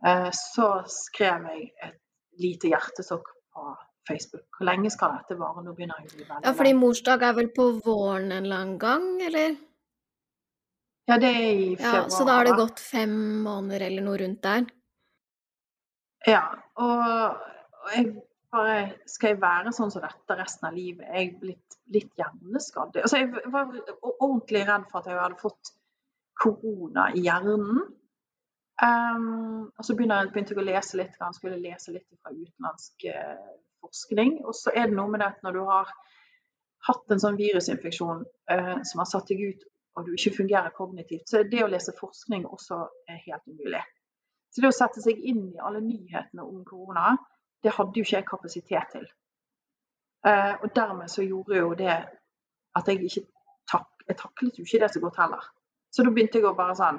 eh, 0.06 0.32
så 0.36 0.70
skrev 0.92 1.48
jeg 1.54 1.70
et 1.88 2.00
lite 2.42 2.72
hjertesokk 2.72 3.30
på 3.54 3.76
Facebook. 4.08 4.48
Hvor 4.58 4.68
lenge 4.68 4.92
skal 4.94 5.18
dette 5.18 5.38
vare? 5.40 5.64
Nå 5.64 5.76
begynner 5.76 6.02
jeg 6.02 6.10
å 6.10 6.16
bli 6.16 6.26
veldig 6.28 6.48
Ja, 6.48 6.56
fordi 6.58 6.74
morsdag 6.80 7.24
er 7.28 7.38
vel 7.38 7.50
på 7.56 7.70
våren 7.86 8.32
en 8.32 8.44
eller 8.44 8.60
annen 8.60 8.82
gang, 8.82 9.08
eller? 9.30 9.56
Ja, 11.10 11.18
det 11.20 11.30
er 11.30 11.48
i 11.52 11.72
februar. 11.76 12.04
Ja, 12.04 12.10
så 12.16 12.28
da 12.28 12.38
har 12.40 12.48
det 12.48 12.60
gått 12.60 12.80
fem 12.80 13.16
måneder 13.44 13.88
eller 13.90 14.06
noe 14.06 14.20
rundt 14.22 14.44
der? 14.46 14.68
Ja, 16.28 16.44
og, 16.80 17.42
og 17.84 17.90
jeg 17.92 18.14
bare 18.54 18.78
Skal 19.10 19.34
jeg 19.34 19.42
være 19.42 19.74
sånn 19.76 19.92
som 19.92 20.04
dette 20.04 20.38
resten 20.38 20.70
av 20.70 20.76
livet? 20.78 21.08
Jeg 21.10 21.30
er 21.32 21.40
blitt 21.42 21.78
litt 21.94 22.12
hjerneskadd. 22.20 23.00
Altså, 23.02 23.24
jeg 23.24 23.52
var 23.52 23.72
ordentlig 24.14 24.62
redd 24.68 24.86
for 24.92 25.02
at 25.02 25.10
jeg 25.10 25.20
hadde 25.20 25.42
fått 25.42 25.74
korona 26.40 27.10
i 27.18 27.24
hjernen. 27.26 27.82
Um, 28.84 29.70
og 29.78 29.86
så 29.86 29.96
begynte 29.96 30.18
jeg, 30.20 30.32
begynte 30.34 30.56
jeg 30.56 30.60
å 30.60 30.66
lese 30.68 30.98
litt, 31.00 31.14
han 31.22 31.36
skulle 31.36 31.62
lese 31.62 31.94
litt 31.94 32.08
fra 32.20 32.34
utenlandsk 32.34 33.06
uh, 33.14 33.54
forskning. 33.84 34.42
Og 34.44 34.58
så 34.58 34.74
er 34.76 34.90
det 34.90 34.98
noe 34.98 35.12
med 35.12 35.24
det 35.24 35.30
at 35.32 35.46
når 35.46 35.58
du 35.58 35.62
har 35.70 35.94
hatt 36.90 37.14
en 37.16 37.22
sånn 37.24 37.40
virusinfeksjon 37.40 38.26
uh, 38.26 38.78
som 38.84 39.04
har 39.04 39.10
satt 39.10 39.32
deg 39.32 39.46
ut 39.54 39.70
og 39.94 40.08
du 40.08 40.16
ikke 40.16 40.38
fungerer 40.40 40.74
kognitivt, 40.74 41.28
så 41.30 41.40
er 41.40 41.50
det 41.52 41.62
å 41.62 41.70
lese 41.70 41.94
forskning 41.94 42.48
også 42.50 42.80
helt 43.28 43.44
umulig. 43.46 43.84
Så 44.50 44.64
det 44.64 44.72
å 44.72 44.76
sette 44.76 45.04
seg 45.04 45.20
inn 45.30 45.44
i 45.54 45.62
alle 45.62 45.84
nyhetene 45.86 46.46
om 46.46 46.64
korona, 46.66 47.14
det 47.64 47.76
hadde 47.78 48.00
jo 48.00 48.06
ikke 48.06 48.18
jeg 48.18 48.28
kapasitet 48.28 48.90
til. 48.96 49.06
Uh, 50.26 50.56
og 50.64 50.72
dermed 50.76 51.12
så 51.14 51.26
gjorde 51.26 51.60
jo 51.60 51.74
det 51.78 51.94
at 51.94 52.90
jeg 52.90 53.04
ikke 53.06 53.28
tak 53.70 53.90
Jeg 54.08 54.18
taklet 54.20 54.58
jo 54.60 54.64
ikke 54.66 54.80
det 54.82 54.90
så 54.92 55.00
godt 55.00 55.18
heller. 55.22 55.44
Så 55.92 56.04
da 56.04 56.12
begynte 56.12 56.40
jeg 56.40 56.48
å 56.50 56.58
bare 56.58 56.74
sånn 56.76 56.98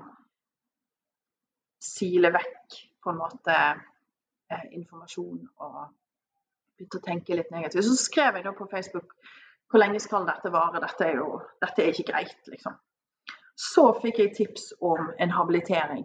sile 1.85 2.33
vekk 2.35 2.79
på 3.05 3.13
en 3.13 3.21
måte 3.21 3.55
eh, 3.55 4.67
informasjon 4.79 5.45
og 5.65 5.79
begynte 6.75 7.01
å 7.01 7.05
tenke 7.05 7.37
litt 7.39 7.53
negativt. 7.55 7.85
Så 7.87 7.97
skrev 8.01 8.39
jeg 8.39 8.47
da 8.47 8.55
på 8.57 8.69
Facebook 8.71 9.15
hvor 9.71 9.83
lenge 9.83 10.01
skal 10.03 10.27
dette 10.29 10.53
vare? 10.55 10.83
Dette 10.83 11.07
er 11.07 11.17
jo 11.19 11.39
dette 11.63 11.83
er 11.83 11.91
ikke 11.91 12.13
greit, 12.13 12.37
liksom. 12.51 12.77
Så 13.55 13.87
fikk 14.03 14.21
jeg 14.21 14.35
tips 14.37 14.73
om 14.83 15.13
en 15.19 15.33
habilitering 15.35 16.05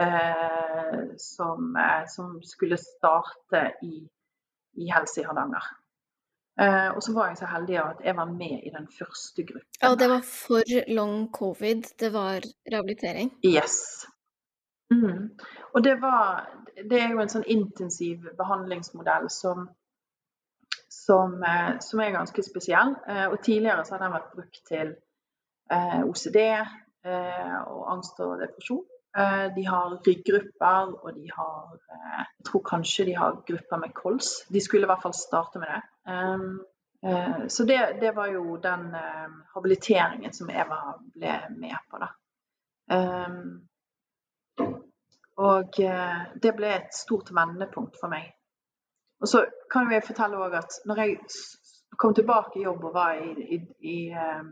eh, 0.00 1.02
som, 1.16 1.76
eh, 1.76 2.06
som, 2.08 2.38
skulle 2.44 2.78
starte 2.80 3.62
i, 3.82 3.94
i 4.76 4.90
Helse 4.92 5.22
i 5.22 5.24
Hardanger. 5.24 5.70
Eh, 6.60 6.88
og 6.92 7.02
så 7.02 7.14
var 7.16 7.30
jeg 7.30 7.40
så 7.40 7.48
heldig 7.48 7.78
at 7.80 8.02
jeg 8.04 8.16
var 8.18 8.32
med 8.32 8.66
i 8.68 8.72
den 8.74 8.88
første 8.98 9.46
gruppen. 9.48 9.68
Ja, 9.80 9.92
og 9.92 9.98
det 10.00 10.10
var 10.12 10.24
for 10.28 10.76
long 10.92 11.30
covid? 11.32 11.92
Det 12.00 12.12
var 12.12 12.44
rehabilitering? 12.72 13.32
Yes. 13.44 14.04
Mm. 14.90 15.30
Og 15.74 15.84
det 15.84 16.00
var 16.02 16.48
Det 16.90 16.96
er 16.96 17.10
jo 17.12 17.20
en 17.20 17.28
sånn 17.28 17.44
intensiv 17.46 18.24
behandlingsmodell 18.38 19.26
som 19.30 19.66
som, 20.90 21.42
eh, 21.42 21.78
som, 21.80 22.00
er 22.00 22.10
ganske 22.10 22.42
spesiell. 22.42 22.94
Eh, 23.08 23.26
og 23.26 23.42
tidligere 23.42 23.84
så 23.84 23.94
har 23.94 24.04
den 24.04 24.16
vært 24.16 24.32
brukt 24.34 24.62
til 24.68 24.94
eh, 25.72 26.00
OCD 26.04 26.40
og 27.00 27.84
angst 27.88 28.18
og 28.20 28.40
depresjon. 28.42 28.82
De 29.56 29.62
har 29.66 29.94
ryggrupper, 30.06 30.90
og 31.00 31.14
de 31.16 31.30
har 31.32 31.78
Jeg 31.88 32.44
tror 32.44 32.62
kanskje 32.62 33.06
de 33.08 33.14
har 33.16 33.38
grupper 33.48 33.80
med 33.80 33.94
kols. 33.94 34.28
De 34.52 34.60
skulle 34.60 34.84
i 34.84 34.90
hvert 34.90 35.02
fall 35.02 35.14
starte 35.16 35.58
med 35.58 35.72
det. 35.72 37.48
Så 37.50 37.64
det, 37.64 37.78
det 38.00 38.12
var 38.16 38.28
jo 38.28 38.56
den 38.56 38.92
habiliteringen 39.54 40.32
som 40.32 40.50
Eva 40.50 40.92
ble 41.16 41.32
med 41.56 41.78
på, 41.90 42.04
da. 42.04 42.12
Og 45.40 45.76
det 46.42 46.50
ble 46.56 46.70
et 46.74 46.92
stort 46.92 47.30
vendepunkt 47.32 47.96
for 47.96 48.12
meg. 48.12 48.26
Og 49.20 49.28
så 49.28 49.44
kan 49.72 49.92
jeg 49.92 50.04
fortelle 50.04 50.40
òg 50.40 50.56
at 50.58 50.76
når 50.88 51.00
jeg 51.02 51.16
kom 52.00 52.14
tilbake 52.14 52.58
i 52.58 52.64
jobb 52.64 52.84
og 52.88 52.94
var 52.94 53.18
i, 53.20 53.30
i, 53.56 53.58
i, 53.92 53.96
ehm, 54.10 54.50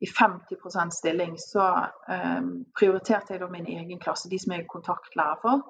i 0.00 0.06
50% 0.06 0.94
stilling, 0.98 1.38
så 1.40 1.64
um, 2.08 2.50
prioriterte 2.78 3.34
jeg 3.34 3.42
da 3.42 3.48
min 3.50 3.66
egen 3.66 4.00
klasse, 4.00 4.30
de 4.30 4.38
som 4.38 4.52
jeg 4.54 4.64
er 4.64 4.72
kontaktlærer 4.72 5.40
for. 5.42 5.64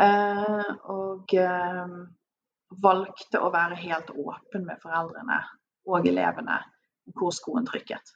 Uh, 0.00 0.70
og 0.94 1.34
uh, 1.36 1.94
valgte 2.82 3.42
å 3.42 3.52
være 3.52 3.78
helt 3.82 4.10
åpen 4.14 4.64
med 4.66 4.80
foreldrene 4.82 5.42
og 5.90 6.06
elevene 6.08 6.60
hvor 7.18 7.34
skoen 7.34 7.66
trykket. 7.68 8.14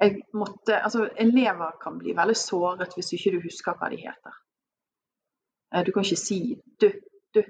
Jeg 0.00 0.22
måtte, 0.34 0.78
altså, 0.80 1.08
elever 1.18 1.76
kan 1.82 1.98
bli 2.00 2.14
veldig 2.16 2.36
såret 2.36 2.94
hvis 2.96 3.12
ikke 3.16 3.34
du 3.36 3.42
husker 3.44 3.76
hva 3.76 3.90
de 3.92 4.00
heter. 4.00 4.36
Eh, 5.74 5.84
du 5.86 5.92
kan 5.92 6.04
ikke 6.04 6.16
si 6.16 6.40
'du, 6.80 6.90
du'. 7.34 7.48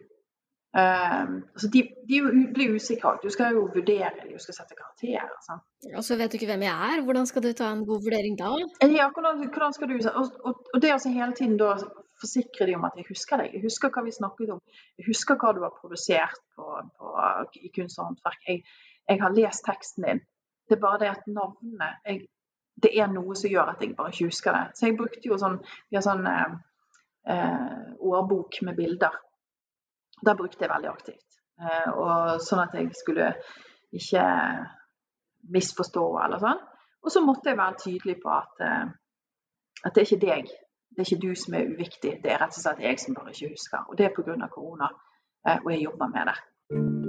Um, 0.70 1.30
altså 1.54 1.66
de, 1.74 1.80
de, 2.08 2.18
blir 2.54 2.74
usikre. 2.74 3.18
Du 3.22 3.30
skal 3.30 3.54
jo 3.54 3.60
vurdere 3.74 4.10
dem, 4.16 4.28
du 4.32 4.38
skal 4.38 4.54
sette 4.54 4.76
karakterer. 4.78 5.32
Sant? 5.46 5.64
Og 5.96 6.04
så 6.06 6.16
vet 6.16 6.30
du 6.30 6.36
ikke 6.38 6.50
hvem 6.52 6.62
jeg 6.62 6.90
er. 6.90 7.02
Hvordan 7.02 7.26
skal 7.26 7.42
du 7.42 7.52
ta 7.52 7.72
en 7.72 7.86
god 7.86 8.04
vurdering 8.04 8.36
da? 8.38 8.50
Ja, 8.86 9.08
hvordan, 9.14 9.42
hvordan 9.54 9.72
skal 9.72 9.88
du 9.90 9.96
og, 10.14 10.26
og, 10.44 10.54
og, 10.74 10.82
det 10.82 10.92
altså 10.94 11.10
hele 11.10 11.34
tiden 11.34 11.56
da 11.58 11.72
forsikre 12.22 12.66
dem 12.66 12.78
om 12.78 12.86
at 12.86 12.98
jeg 13.00 13.08
husker 13.08 13.42
deg. 13.42 13.54
Jeg 13.56 13.64
husker 13.66 13.90
hva 13.90 14.04
vi 14.06 14.14
snakket 14.14 14.52
om. 14.54 14.60
Jeg 14.98 15.08
husker 15.10 15.40
hva 15.40 15.50
du 15.56 15.62
har 15.66 15.74
produsert 15.80 16.38
på, 16.54 16.66
på, 16.98 17.14
i 17.66 17.72
kunst 17.74 17.98
og 17.98 18.10
håndverk. 18.10 18.42
Jeg, 18.48 18.62
jeg, 19.08 19.22
har 19.22 19.34
lest 19.40 19.66
teksten 19.66 20.06
din. 20.06 20.22
Det 20.68 20.78
er 20.78 20.84
bare 20.86 21.02
det 21.02 21.10
at 21.16 21.26
navnet 21.26 21.98
jeg, 22.06 22.28
Det 22.82 22.92
er 22.96 23.10
noe 23.12 23.36
som 23.36 23.50
gjør 23.52 23.74
at 23.74 23.82
jeg 23.82 23.96
bare 23.96 24.12
ikke 24.12 24.30
husker 24.30 24.56
det. 24.56 24.76
Så 24.78 24.86
jeg 24.86 24.96
brukte 24.98 25.28
jo 25.28 25.38
sånn 25.40 25.58
Vi 25.62 25.98
har 25.98 26.04
sånn 26.04 26.26
eh, 26.26 26.54
eh, 27.34 27.82
årbok 28.00 28.62
med 28.68 28.78
bilder. 28.78 29.18
Der 30.20 30.36
brukte 30.36 30.64
jeg 30.64 30.72
veldig 30.72 30.90
aktivt. 30.90 31.40
Eh, 31.60 31.90
og 31.92 32.40
sånn 32.44 32.64
at 32.64 32.76
jeg 32.78 32.92
skulle 32.96 33.34
ikke 33.96 34.24
misforstå 35.52 36.06
eller 36.24 36.42
sånn. 36.42 36.64
Og 37.00 37.12
så 37.12 37.22
måtte 37.24 37.52
jeg 37.52 37.60
være 37.60 37.80
tydelig 37.84 38.18
på 38.22 38.32
at, 38.36 38.66
eh, 38.66 38.88
At 39.84 39.94
det 39.94 40.02
er 40.02 40.08
ikke 40.10 40.26
deg. 40.26 40.50
Det 40.90 41.00
er 41.00 41.06
ikke 41.06 41.28
du 41.28 41.34
som 41.34 41.54
er 41.54 41.70
uviktig, 41.72 42.18
det 42.22 42.32
er 42.32 42.42
rett 42.42 42.52
og 42.52 42.60
slett 42.60 42.82
jeg 42.84 43.00
som 43.00 43.14
bare 43.14 43.32
ikke 43.32 43.54
husker. 43.54 43.86
Og 43.88 43.96
det 43.96 44.06
er 44.06 44.14
pga. 44.14 44.48
korona, 44.52 44.90
eh, 45.48 45.58
og 45.64 45.72
jeg 45.72 45.84
jobber 45.84 46.08
med 46.08 46.26
det. 46.26 46.99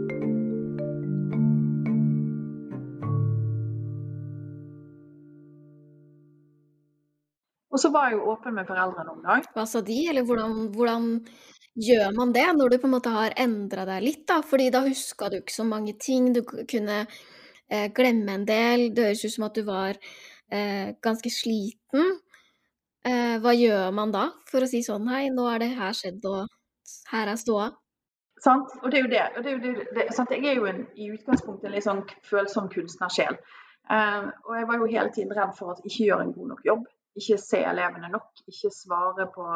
Og 7.71 7.79
så 7.79 7.91
var 7.93 8.09
jeg 8.09 8.19
jo 8.19 8.31
åpen 8.33 8.55
med 8.57 8.67
foreldrene 8.67 9.13
om 9.13 9.21
dag. 9.23 9.47
Hva 9.55 9.65
sa 9.69 9.81
de, 9.85 9.97
eller 10.11 10.25
hvordan, 10.27 10.65
hvordan 10.75 11.05
gjør 11.79 12.15
man 12.17 12.33
det 12.35 12.47
når 12.57 12.73
du 12.73 12.79
på 12.81 12.89
en 12.89 12.95
måte 12.97 13.13
har 13.13 13.35
endra 13.39 13.85
deg 13.87 14.03
litt, 14.03 14.25
da? 14.27 14.41
Fordi 14.43 14.67
da 14.73 14.83
huska 14.85 15.29
du 15.31 15.39
ikke 15.39 15.55
så 15.55 15.67
mange 15.67 15.95
ting, 15.99 16.33
du 16.35 16.43
kunne 16.43 17.05
eh, 17.05 17.87
glemme 17.95 18.35
en 18.35 18.47
del. 18.47 18.89
Det 18.95 19.07
høres 19.07 19.23
ut 19.23 19.35
som 19.37 19.47
at 19.47 19.55
du 19.55 19.63
var 19.67 19.95
eh, 19.95 20.91
ganske 21.03 21.31
sliten. 21.31 22.17
Eh, 23.07 23.37
hva 23.41 23.55
gjør 23.55 23.95
man 23.97 24.11
da, 24.13 24.27
for 24.51 24.61
å 24.61 24.69
si 24.69 24.83
sånn 24.85 25.07
hei, 25.09 25.29
nå 25.33 25.47
er 25.49 25.63
det 25.63 25.71
her 25.79 25.95
skjedd, 25.97 26.27
og 26.27 26.51
her 27.13 27.31
er 27.31 27.39
ståa? 27.39 27.71
Sant, 28.41 28.73
og 28.81 28.91
det 28.91 28.99
er 28.99 29.03
jo 29.05 29.09
det. 29.09 29.25
Og 29.37 29.43
det 29.43 29.51
er 29.51 29.55
jo 29.55 29.61
det, 29.63 29.87
det? 29.95 30.05
Jeg 30.35 30.47
er 30.49 30.59
jo 30.59 30.69
en, 30.69 30.85
i 30.97 31.11
utgangspunktet 31.13 31.69
en 31.69 31.75
litt 31.75 31.85
sånn 31.85 32.01
følsom 32.25 32.69
kunstnersjel. 32.73 33.37
Uh, 33.91 34.29
og 34.47 34.55
jeg 34.55 34.67
var 34.69 34.79
jo 34.79 34.89
hele 34.89 35.11
tiden 35.13 35.33
redd 35.35 35.53
for 35.57 35.73
at 35.73 35.81
jeg 35.81 35.91
ikke 35.91 36.07
gjør 36.07 36.23
en 36.23 36.33
god 36.33 36.51
nok 36.53 36.65
jobb. 36.65 36.87
Ikke 37.19 37.37
se 37.41 37.63
elevene 37.67 38.09
nok. 38.11 38.43
Ikke 38.47 38.73
svare 38.73 39.27
på 39.35 39.47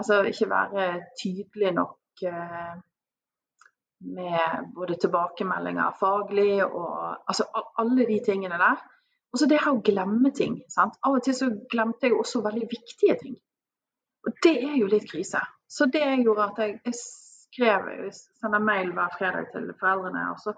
Altså 0.00 0.22
ikke 0.24 0.46
være 0.48 0.84
tydelig 1.20 1.72
nok 1.76 2.22
eh, 2.24 2.76
med 4.00 4.72
både 4.74 4.96
tilbakemeldinger 5.00 5.90
faglig 6.00 6.64
og 6.64 7.18
altså 7.28 7.44
alle 7.78 8.06
de 8.08 8.20
tingene 8.24 8.58
der. 8.58 8.80
Og 9.32 9.38
så 9.38 9.48
det 9.48 9.60
her 9.64 9.72
å 9.72 9.82
glemme 9.84 10.32
ting. 10.36 10.58
Sant? 10.68 10.98
Av 11.04 11.16
og 11.16 11.24
til 11.24 11.36
så 11.36 11.48
glemte 11.70 12.08
jeg 12.08 12.16
også 12.16 12.42
veldig 12.44 12.68
viktige 12.70 13.16
ting. 13.20 13.36
Og 14.26 14.34
det 14.44 14.56
er 14.64 14.76
jo 14.76 14.90
litt 14.90 15.08
krise. 15.10 15.40
Så 15.68 15.88
det 15.92 16.04
gjorde 16.24 16.48
at 16.50 16.58
jeg, 16.60 16.80
jeg 16.84 16.98
skrev, 16.98 17.88
jeg 17.96 18.12
sender 18.16 18.64
mail 18.64 18.92
hver 18.96 19.14
fredag 19.18 19.48
til 19.54 19.70
foreldrene. 19.80 20.26
Og 20.34 20.42
så 20.42 20.52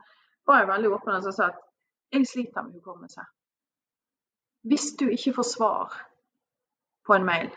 var 0.47 0.62
jeg 0.62 0.73
veldig 0.73 0.90
åpen 0.97 1.19
og 1.19 1.31
sa 1.31 1.50
at 1.52 1.62
jeg 2.14 2.26
sliter 2.28 2.66
med 2.66 2.81
hukommelse. 2.81 3.23
Hvis 4.64 4.93
du 4.99 5.07
ikke 5.12 5.37
får 5.38 5.49
svar 5.54 5.95
på 7.07 7.15
en 7.15 7.27
mail, 7.27 7.51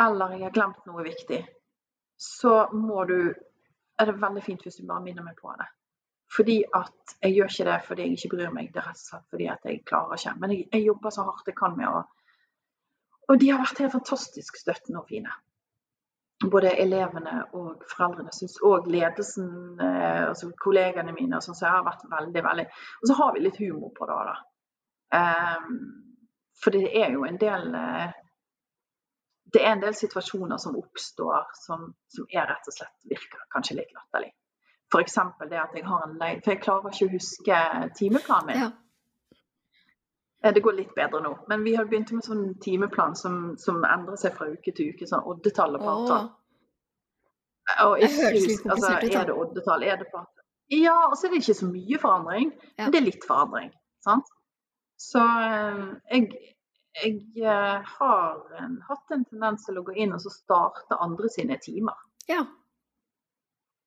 eller 0.00 0.36
jeg 0.36 0.46
har 0.46 0.54
glemt 0.54 0.86
noe 0.88 1.04
viktig, 1.04 1.40
så 2.20 2.54
må 2.72 3.04
du 3.08 3.18
er 4.00 4.08
det 4.08 4.16
veldig 4.20 4.42
fint 4.44 4.62
hvis 4.64 4.78
du 4.80 4.86
bare 4.88 5.04
minner 5.04 5.24
meg 5.24 5.36
på 5.36 5.52
det. 5.58 5.66
Fordi 6.30 6.56
at 6.78 7.14
jeg 7.20 7.34
gjør 7.36 7.52
ikke 7.52 7.66
det 7.68 7.76
fordi 7.84 8.06
jeg 8.06 8.16
ikke 8.16 8.30
bryr 8.36 8.52
meg, 8.54 8.70
det 8.72 8.80
er 8.80 8.86
rett 8.88 9.02
og 9.02 9.08
slett 9.08 9.34
fordi 9.34 9.48
at 9.50 9.66
jeg 9.66 9.82
klarer 9.84 10.16
ikke. 10.16 10.34
Men 10.40 10.54
jeg, 10.54 10.66
jeg 10.72 10.86
jobber 10.86 11.12
så 11.12 11.26
hardt 11.26 11.50
jeg 11.50 11.58
kan 11.58 11.76
med 11.76 11.90
å 11.90 12.02
Og 13.30 13.38
de 13.38 13.50
har 13.50 13.60
vært 13.62 13.78
helt 13.78 13.92
fantastisk 13.92 14.56
støttende 14.58 15.02
og 15.02 15.10
fine 15.10 15.34
både 16.50 16.70
elevene 16.82 17.42
og 17.52 17.82
foreldrene 17.90 18.32
syns, 18.32 18.56
og 18.64 18.86
ledelsen, 18.88 19.50
eh, 19.80 20.28
altså 20.28 20.50
kollegene 20.62 21.12
mine, 21.12 21.36
og 21.36 21.44
sånn, 21.44 21.56
så 21.58 21.66
jeg 21.66 21.74
har 21.74 21.84
vært 21.84 22.06
veldig, 22.10 22.44
veldig 22.46 22.64
Og 23.02 23.10
så 23.10 23.16
har 23.18 23.34
vi 23.34 23.42
litt 23.44 23.58
humor 23.60 23.92
på 23.96 24.08
det 24.08 24.16
òg, 24.16 24.30
da. 24.30 24.38
Um, 25.20 25.76
for 26.62 26.72
det 26.72 26.86
er 26.96 27.12
jo 27.12 27.24
en 27.26 27.38
del 27.40 27.74
uh, 27.74 28.12
Det 29.52 29.62
er 29.64 29.72
en 29.74 29.82
del 29.82 29.94
situasjoner 29.96 30.60
som 30.62 30.76
oppstår 30.78 31.48
som, 31.58 31.88
som 32.08 32.28
er 32.30 32.46
rett 32.50 32.68
og 32.70 32.76
slett 32.76 33.10
virker 33.10 33.42
kanskje 33.54 33.80
litt 33.80 33.90
latterlig. 33.96 34.30
F.eks. 34.90 35.16
det 35.50 35.58
at 35.58 35.74
jeg 35.74 35.86
har 35.86 36.06
en 36.06 36.16
leid 36.18 36.40
For 36.42 36.52
jeg 36.54 36.62
klarer 36.64 36.90
ikke 36.90 37.06
å 37.06 37.12
huske 37.12 37.58
timeplanen 37.98 38.48
min. 38.50 38.62
Ja. 38.64 38.70
Eh, 40.42 40.54
det 40.54 40.62
går 40.64 40.76
litt 40.78 40.94
bedre 40.96 41.20
nå. 41.22 41.32
Men 41.48 41.64
vi 41.66 41.76
har 41.76 41.86
begynt 41.90 42.12
med 42.16 42.26
sånn 42.26 42.44
timeplan 42.64 43.16
som, 43.18 43.40
som 43.60 43.82
endrer 43.84 44.18
seg 44.20 44.34
fra 44.36 44.50
uke 44.50 44.74
til 44.74 44.94
uke. 44.94 45.08
Sånn 45.08 45.26
oddetall 45.30 45.78
og 45.78 45.86
partall. 45.86 46.28
Og 47.86 48.02
ikke, 48.02 48.30
altså, 48.72 48.96
er 48.98 49.28
det 49.28 49.34
oddetall, 49.36 49.84
er 49.86 50.00
det 50.00 50.08
partall? 50.10 50.46
Ja, 50.70 50.96
og 51.10 51.16
så 51.18 51.26
er 51.26 51.34
det 51.34 51.42
ikke 51.42 51.58
så 51.58 51.66
mye 51.66 51.98
forandring, 51.98 52.50
ja. 52.78 52.84
men 52.84 52.92
det 52.94 52.98
er 53.00 53.06
litt 53.08 53.24
forandring. 53.26 53.70
Sant? 54.06 54.28
Så 55.00 55.22
eh, 55.22 55.80
jeg, 56.12 56.28
jeg 56.96 57.44
eh, 57.44 57.90
har 57.98 58.62
en, 58.62 58.78
hatt 58.88 59.14
en 59.14 59.24
tendens 59.24 59.66
til 59.66 59.78
å 59.78 59.84
gå 59.86 59.94
inn 59.94 60.14
og 60.16 60.22
så 60.22 60.32
starte 60.34 60.98
andre 61.00 61.30
sine 61.32 61.58
timer. 61.62 61.98
Ja. 62.28 62.42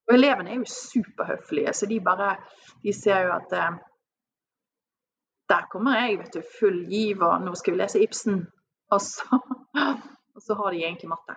Og 0.08 0.14
elevene 0.16 0.54
er 0.54 0.62
jo 0.62 0.70
superhøflige, 0.72 1.74
så 1.74 1.88
de 1.88 2.00
bare 2.04 2.36
De 2.84 2.92
ser 2.92 3.22
jo 3.24 3.36
at 3.38 3.54
der 5.50 5.68
kommer 5.72 6.00
jeg 6.00 6.20
vet 6.20 6.34
du, 6.34 6.42
full 6.60 6.84
giver, 6.90 7.40
nå 7.40 7.54
skal 7.56 7.76
vi 7.76 7.82
lese 7.82 8.02
Ibsen. 8.04 8.42
Og 8.92 9.02
så, 9.02 9.40
og 10.36 10.42
så 10.42 10.58
har 10.60 10.72
de 10.72 10.84
egentlig 10.84 11.10
matte. 11.12 11.36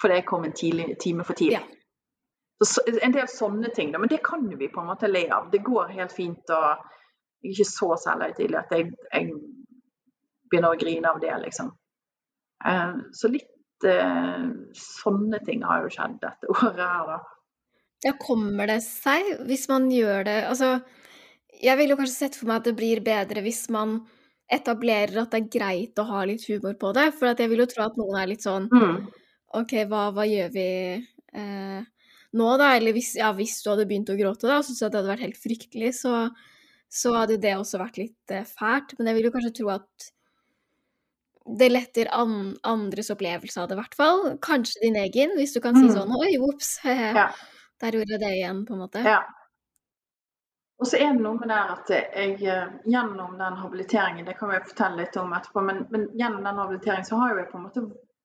For 0.00 0.12
det 0.12 0.24
kom 0.28 0.44
en 0.44 0.56
tidlig, 0.56 0.96
time 1.00 1.24
for 1.24 1.38
tidlig. 1.38 1.60
Ja. 1.60 2.64
Så, 2.64 2.84
en 3.02 3.12
del 3.12 3.28
sånne 3.28 3.72
ting. 3.76 3.92
Men 3.96 4.08
det 4.08 4.22
kan 4.24 4.44
vi 4.58 4.68
på 4.68 4.82
en 4.82 4.90
måte 4.90 5.08
le 5.08 5.26
av. 5.32 5.48
Det 5.52 5.62
går 5.64 5.94
helt 5.96 6.12
fint. 6.12 6.50
og 6.50 6.86
Jeg 7.40 7.50
er 7.50 7.54
ikke 7.54 7.70
så 7.72 7.88
selvhøytidelig 8.04 8.58
at 8.60 8.74
jeg, 8.76 8.90
jeg, 9.12 9.30
begynner 10.50 10.74
å 10.74 10.80
grine 10.80 11.10
av 11.10 11.20
det, 11.22 11.32
liksom. 11.44 11.72
Uh, 12.60 13.00
så 13.16 13.30
litt 13.32 13.86
uh, 13.86 14.50
sånne 14.76 15.40
ting 15.46 15.62
har 15.64 15.86
jo 15.86 15.92
skjedd 15.94 16.18
dette 16.22 16.50
året 16.56 16.82
her, 16.84 17.12
da. 17.14 17.20
Ja, 18.04 18.14
kommer 18.16 18.70
det 18.70 18.80
seg 18.86 19.42
hvis 19.44 19.66
man 19.68 19.90
gjør 19.92 20.22
det 20.24 20.36
Altså 20.48 20.78
jeg 21.60 21.76
ville 21.76 21.96
kanskje 21.98 22.14
sett 22.14 22.38
for 22.38 22.48
meg 22.48 22.60
at 22.60 22.68
det 22.70 22.76
blir 22.78 23.02
bedre 23.04 23.42
hvis 23.44 23.66
man 23.72 23.98
etablerer 24.50 25.22
at 25.22 25.32
det 25.34 25.42
er 25.42 25.50
greit 25.52 26.00
å 26.00 26.06
ha 26.08 26.24
litt 26.26 26.46
humor 26.50 26.74
på 26.80 26.92
det. 26.96 27.10
For 27.16 27.30
jeg 27.30 27.50
vil 27.52 27.62
jo 27.62 27.70
tro 27.70 27.86
at 27.86 27.98
noen 28.00 28.18
er 28.18 28.30
litt 28.32 28.46
sånn 28.46 28.68
mm. 28.70 28.94
OK, 29.60 29.74
hva, 29.90 30.08
hva, 30.14 30.26
gjør 30.26 30.52
vi 30.54 30.68
eh, 30.96 31.80
nå, 32.38 32.48
da? 32.60 32.70
Eller 32.78 32.94
hvis, 32.94 33.12
ja, 33.18 33.32
hvis, 33.36 33.58
du 33.62 33.72
hadde 33.72 33.86
begynt 33.90 34.12
å 34.12 34.18
gråte, 34.18 34.46
da, 34.46 34.60
og 34.60 34.66
syntes 34.66 34.84
at 34.86 34.94
det 34.94 35.00
hadde 35.00 35.12
vært 35.12 35.26
helt 35.26 35.40
fryktelig, 35.42 35.92
så, 35.98 36.14
så 36.86 37.14
hadde 37.18 37.40
det 37.42 37.56
også 37.58 37.80
vært 37.82 37.98
litt 37.98 38.34
eh, 38.34 38.46
fælt. 38.46 38.94
Men 38.98 39.10
jeg 39.10 39.18
vil 39.18 39.28
jo 39.28 39.34
kanskje 39.34 39.54
tro 39.60 39.72
at 39.74 40.10
det 41.46 41.68
letter 41.68 42.08
an, 42.12 42.56
andres 42.62 43.10
opplevelse 43.10 43.62
av 43.62 43.68
det, 43.68 43.74
i 43.74 43.80
hvert 43.80 43.96
fall. 43.96 44.24
Kanskje 44.44 44.84
din 44.84 44.96
egen, 45.00 45.34
hvis 45.38 45.54
du 45.56 45.60
kan 45.64 45.76
si 45.78 45.86
mm. 45.88 45.94
sånn 45.96 46.14
Oi, 46.18 46.32
ops, 46.44 46.74
ja. 46.84 47.30
der 47.80 47.96
gjorde 47.96 48.16
jeg 48.16 48.22
det 48.22 48.32
igjen, 48.36 48.64
på 48.68 48.76
en 48.76 48.82
måte. 48.84 49.04
Ja. 49.06 49.22
Og 50.80 50.88
så 50.88 50.96
er 50.96 51.12
det 51.12 51.20
noe 51.20 51.36
med 51.36 51.50
det 51.52 51.58
at 51.74 51.90
jeg 51.92 52.36
eh, 52.48 52.68
gjennom 52.88 53.34
den 53.36 53.58
habiliteringen, 53.60 54.24
det 54.24 54.38
kan 54.38 54.48
vi 54.48 54.62
fortelle 54.64 55.02
litt 55.02 55.18
om 55.20 55.34
etterpå, 55.36 55.64
men, 55.66 55.82
men, 55.92 56.06
gjennom 56.16 56.46
den 56.46 56.60
habiliteringen 56.62 57.08
så 57.08 57.18
har 57.20 57.36
jeg 57.36 57.50
på 57.50 57.58
en 57.58 57.66
måte 57.66 57.82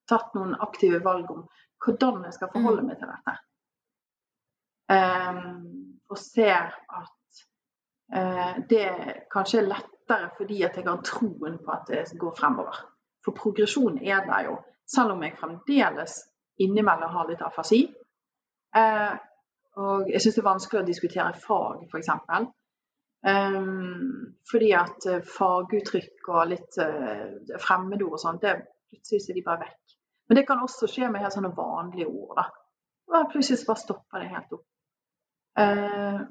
tatt 0.07 0.37
noen 0.37 0.55
aktive 0.63 1.01
valg 1.03 1.33
om 1.33 1.43
hvordan 1.83 2.23
jeg 2.23 2.37
skal 2.37 2.51
forholde 2.53 2.85
mm. 2.85 2.87
meg 2.91 3.01
til 3.01 3.11
dette. 3.11 3.35
Um, 4.85 5.43
og 6.13 6.19
ser 6.21 6.71
at 6.93 7.39
uh, 8.13 8.55
det 8.69 8.87
kanskje 9.33 9.63
er 9.63 9.71
lettere 9.71 10.29
fordi 10.37 10.61
at 10.63 10.77
jeg 10.77 10.85
har 10.85 11.01
troen 11.03 11.57
på 11.59 11.73
at 11.73 11.89
det 11.89 12.05
går 12.21 12.35
fremover. 12.37 12.83
For 13.25 13.33
progresjon 13.33 13.97
er 14.05 14.25
der 14.27 14.49
jo, 14.49 14.57
selv 14.87 15.15
om 15.15 15.23
jeg 15.25 15.37
fremdeles 15.39 16.19
innimellom 16.61 17.13
har 17.15 17.29
litt 17.29 17.41
afasi. 17.43 17.81
Eh, 18.75 19.15
og 19.81 20.11
jeg 20.11 20.21
syns 20.21 20.37
det 20.37 20.43
er 20.43 20.51
vanskelig 20.51 20.81
å 20.81 20.87
diskutere 20.87 21.41
fag, 21.41 21.81
f.eks. 21.83 21.89
For 21.91 22.01
eksempel. 22.01 22.47
um, 23.25 24.35
fordi 24.51 24.69
at 24.77 25.07
eh, 25.09 25.23
faguttrykk 25.25 26.27
og 26.29 26.51
litt 26.51 26.77
uh, 26.77 27.57
fremmedord 27.57 28.13
og 28.15 28.21
sånt, 28.21 28.45
det 28.45 28.53
plutselig 28.91 29.33
er 29.33 29.39
de 29.39 29.43
bare 29.47 29.63
vekk. 29.63 29.95
Men 30.29 30.39
det 30.39 30.45
kan 30.47 30.61
også 30.61 30.89
skje 30.89 31.09
med 31.09 31.23
helt 31.23 31.33
sånne 31.33 31.51
vanlige 31.57 32.07
ord. 32.07 32.37
da. 32.37 32.45
Og 33.15 33.31
plutselig 33.33 33.65
bare 33.67 33.81
stopper 33.81 34.21
det 34.21 34.29
helt 34.31 34.55
opp. 34.59 34.65
Uh, 35.57 36.21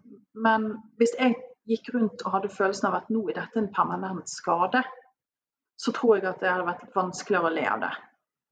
men 0.47 0.71
hvis 1.01 1.17
jeg 1.19 1.37
gikk 1.69 1.91
rundt 1.95 2.23
og 2.25 2.37
hadde 2.37 2.53
følelsen 2.53 2.89
av 2.91 2.99
at 3.01 3.11
nå 3.13 3.25
er 3.29 3.41
dette 3.41 3.61
en 3.61 3.73
permanent 3.75 4.31
skade, 4.31 4.85
så 5.85 5.93
tror 5.93 6.17
jeg 6.17 6.29
at 6.31 6.41
det 6.41 6.49
hadde 6.51 6.69
vært 6.69 6.97
vanskeligere 6.97 7.51
å 7.51 7.55
le 7.55 7.67
av 7.69 7.85
det. 7.85 7.93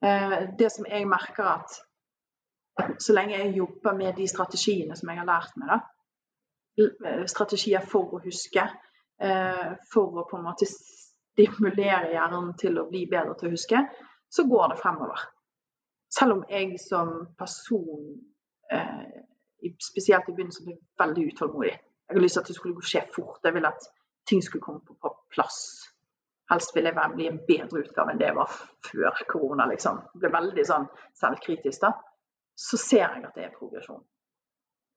Uh, 0.03 0.37
det 0.59 0.69
som 0.75 0.89
jeg 0.89 1.09
merker 1.09 1.49
at 1.55 1.81
så 2.99 3.15
lenge 3.15 3.37
jeg 3.37 3.57
jobber 3.57 3.97
med 3.97 4.17
de 4.17 4.27
strategiene 4.29 4.97
som 4.97 5.11
jeg 5.13 5.21
har 5.21 5.29
lært 5.29 5.57
meg, 5.61 5.73
da, 5.73 5.81
strategier 7.29 7.85
for 7.85 8.17
å 8.17 8.21
huske, 8.25 8.65
eh, 9.21 9.73
for 9.93 10.19
å 10.19 10.27
på 10.29 10.39
en 10.39 10.47
måte 10.47 10.69
stimulere 10.69 12.13
hjernen 12.15 12.55
til 12.59 12.79
å 12.81 12.89
bli 12.89 13.05
bedre 13.11 13.37
til 13.39 13.51
å 13.51 13.53
huske, 13.53 13.85
så 14.33 14.47
går 14.49 14.73
det 14.73 14.81
fremover. 14.81 15.27
Selv 16.13 16.39
om 16.39 16.45
jeg 16.49 16.81
som 16.81 17.29
person, 17.39 18.21
eh, 18.71 19.05
spesielt 19.81 20.29
i 20.29 20.33
begynnelsen, 20.33 20.67
ble 20.67 20.79
veldig 20.99 21.33
utålmodig. 21.33 21.73
Jeg 22.09 22.17
har 22.17 22.23
lyst 22.23 22.35
til 22.35 22.41
at 22.41 22.47
det 22.47 22.57
skulle 22.57 22.83
skje 22.83 23.07
fort. 23.15 23.41
Jeg 23.45 23.55
vil 23.55 23.67
at 23.67 23.89
ting 24.27 24.43
skulle 24.43 24.63
komme 24.63 24.81
på 24.81 25.17
plass. 25.31 25.82
Helst 26.53 26.77
vil 26.77 26.87
jeg 26.89 27.13
bli 27.17 27.27
en 27.31 27.43
bedre 27.49 27.83
utgave 27.83 28.13
enn 28.13 28.21
det 28.21 28.29
jeg 28.31 28.39
var 28.39 28.57
før 28.87 29.27
korona. 29.31 29.67
liksom. 29.73 30.03
Jeg 30.13 30.23
ble 30.23 30.35
veldig 30.39 30.67
sånn 30.69 30.89
selvkritisk 31.19 31.89
da 31.89 31.95
så 32.59 32.79
ser 32.81 33.05
jeg 33.05 33.27
at 33.27 33.37
det 33.37 33.47
er 33.47 33.55
progresjon. 33.57 34.03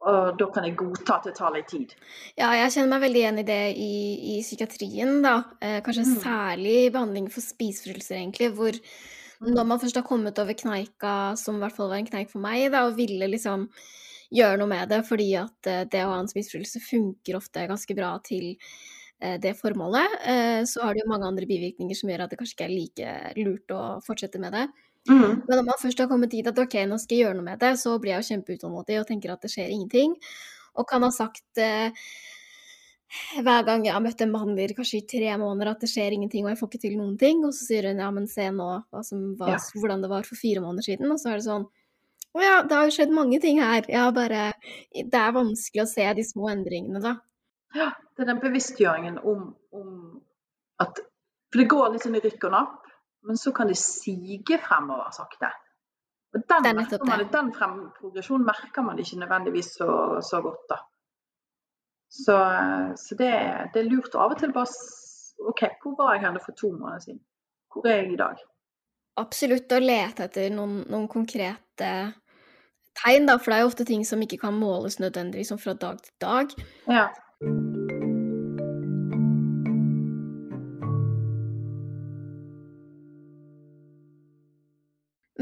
og 0.06 0.38
da 0.38 0.46
kan 0.54 0.66
jeg 0.68 0.76
godta 0.78 1.16
at 1.16 1.28
det 1.30 1.34
tar 1.38 1.54
litt 1.56 1.70
tid. 1.72 1.94
Ja, 2.38 2.52
jeg 2.54 2.74
kjenner 2.76 2.92
meg 2.92 3.06
veldig 3.08 3.22
igjen 3.22 3.42
i 3.42 3.46
det 3.48 3.62
i, 3.82 3.94
i 4.36 4.42
psykiatrien, 4.44 5.14
da. 5.24 5.36
Eh, 5.64 5.80
kanskje 5.86 6.04
mm. 6.06 6.18
særlig 6.22 6.76
behandling 6.94 7.30
for 7.34 7.42
spiseforstyrrelser, 7.42 8.20
egentlig, 8.20 8.52
hvor 8.58 8.76
mm. 8.76 9.54
når 9.56 9.70
man 9.72 9.82
først 9.82 9.98
har 9.98 10.06
kommet 10.06 10.42
over 10.44 10.58
kneika, 10.60 11.16
som 11.42 11.58
i 11.58 11.64
hvert 11.64 11.78
fall 11.78 11.90
var 11.90 12.04
en 12.04 12.12
kneik 12.12 12.30
for 12.30 12.44
meg, 12.44 12.68
da, 12.76 12.84
og 12.86 13.00
ville 13.00 13.32
liksom 13.32 13.66
gjøre 14.36 14.60
noe 14.62 14.74
med 14.76 14.94
det, 14.94 15.02
fordi 15.08 15.32
at 15.42 15.72
eh, 15.72 15.88
det 15.90 16.04
å 16.06 16.12
ha 16.12 16.20
en 16.22 16.30
spiseforstyrrelse 16.30 16.84
funker 16.86 17.40
ofte 17.40 17.66
ganske 17.72 17.98
bra 17.98 18.12
til 18.28 18.52
det 19.42 19.54
formålet, 19.58 20.18
eh, 20.28 20.62
så 20.68 20.84
har 20.84 20.94
det 20.94 21.04
jo 21.04 21.12
mange 21.12 21.28
andre 21.30 21.48
bivirkninger 21.48 21.96
som 21.96 22.10
gjør 22.12 22.26
at 22.26 22.34
det 22.34 22.40
kanskje 22.42 22.56
ikke 22.58 22.66
er 22.68 22.74
like 22.76 23.14
lurt 23.40 23.72
å 23.72 23.84
fortsette 24.06 24.42
med 24.42 24.54
det. 24.54 24.66
Mm. 25.10 25.42
Men 25.46 25.60
når 25.60 25.66
man 25.70 25.82
først 25.82 26.02
har 26.02 26.10
kommet 26.10 26.34
dit 26.34 26.48
at 26.48 26.60
ok, 26.60 26.80
nå 26.90 26.98
skal 27.00 27.16
jeg 27.16 27.28
gjøre 27.28 27.38
noe 27.38 27.48
med 27.48 27.62
det, 27.62 27.76
så 27.78 27.96
blir 28.02 28.16
jeg 28.16 28.24
jo 28.24 28.30
kjempeutålmodig 28.34 29.00
og 29.00 29.08
tenker 29.10 29.34
at 29.34 29.46
det 29.46 29.52
skjer 29.54 29.72
ingenting. 29.72 30.16
Og 30.76 30.88
kan 30.90 31.06
ha 31.06 31.12
sagt 31.14 31.62
eh, 31.62 31.94
hver 33.46 33.64
gang 33.68 33.86
jeg 33.86 33.94
har 33.96 34.04
møtt 34.04 34.24
en 34.26 34.34
behandler 34.34 34.74
kanskje 34.76 35.00
i 35.00 35.08
tre 35.08 35.32
måneder 35.40 35.72
at 35.72 35.86
det 35.86 35.92
skjer 35.92 36.18
ingenting 36.18 36.44
og 36.46 36.52
jeg 36.52 36.60
får 36.60 36.72
ikke 36.72 36.84
til 36.88 36.98
noen 37.00 37.16
ting, 37.22 37.44
og 37.48 37.54
så 37.56 37.70
sier 37.70 37.88
hun 37.92 38.02
ja, 38.02 38.10
men 38.12 38.28
se 38.32 38.50
nå 38.52 38.70
var, 38.92 39.52
ja. 39.54 39.62
hvordan 39.78 40.04
det 40.04 40.12
var 40.12 40.28
for 40.28 40.40
fire 40.40 40.64
måneder 40.66 40.90
siden, 40.90 41.14
og 41.14 41.22
så 41.22 41.32
er 41.32 41.40
det 41.40 41.48
sånn 41.48 41.70
å 42.36 42.42
ja, 42.44 42.56
det 42.68 42.76
har 42.76 42.90
jo 42.90 42.92
skjedd 42.92 43.14
mange 43.16 43.38
ting 43.40 43.62
her. 43.64 43.86
Ja, 43.88 44.10
bare 44.12 44.50
Det 44.92 45.16
er 45.16 45.32
vanskelig 45.32 45.86
å 45.86 45.88
se 45.88 46.04
de 46.18 46.26
små 46.28 46.50
endringene, 46.52 47.00
da. 47.00 47.14
Ja, 47.76 47.92
det 48.16 48.24
er 48.24 48.32
den 48.32 48.42
bevisstgjøringen 48.44 49.20
om, 49.20 49.50
om 49.76 49.92
at 50.80 51.04
For 51.52 51.62
det 51.62 51.70
går 51.72 51.92
litt 51.94 52.04
sånn 52.04 52.18
i 52.18 52.24
rykk 52.24 52.48
og 52.48 52.54
napp 52.56 52.86
men 53.28 53.38
så 53.38 53.52
kan 53.52 53.68
det 53.68 53.78
sige 53.78 54.60
fremover 54.62 55.12
sakte. 55.12 55.50
Og 56.34 56.42
den, 56.50 56.76
man, 56.76 57.28
den 57.32 57.54
frem, 57.56 57.78
progresjonen 58.00 58.46
merker 58.46 58.82
man 58.82 59.00
ikke 59.00 59.20
nødvendigvis 59.20 59.66
så, 59.80 59.88
så 60.30 60.42
godt, 60.42 60.66
da. 60.70 60.78
Så, 62.10 62.36
så 62.96 63.16
det, 63.16 63.32
det, 63.74 63.80
er 63.80 63.90
lurt 63.90 64.16
av 64.16 64.36
og 64.36 64.40
til 64.40 64.54
bare 64.54 64.68
OK, 65.50 65.62
hvor 65.82 65.96
var 65.98 66.14
jeg 66.14 66.26
henne 66.26 66.42
for 66.44 66.56
to 66.60 66.72
måneder 66.72 67.00
siden? 67.00 67.22
Hvor 67.74 67.88
er 67.88 67.96
jeg 67.96 68.14
i 68.14 68.20
dag? 68.20 68.44
Absolutt 69.20 69.72
å 69.72 69.80
lete 69.80 70.28
etter 70.28 70.52
noen, 70.52 70.82
noen 70.92 71.08
konkrete 71.12 71.90
tegn, 73.00 73.28
da, 73.28 73.40
for 73.40 73.52
det 73.52 73.58
er 73.58 73.64
jo 73.64 73.72
ofte 73.72 73.88
ting 73.88 74.06
som 74.08 74.22
ikke 74.24 74.40
kan 74.44 74.60
måles 74.60 75.00
nødvendigvis 75.00 75.56
fra 75.64 75.74
dag 75.74 76.04
til 76.04 76.16
dag. 76.24 76.56
Ja. 76.92 77.08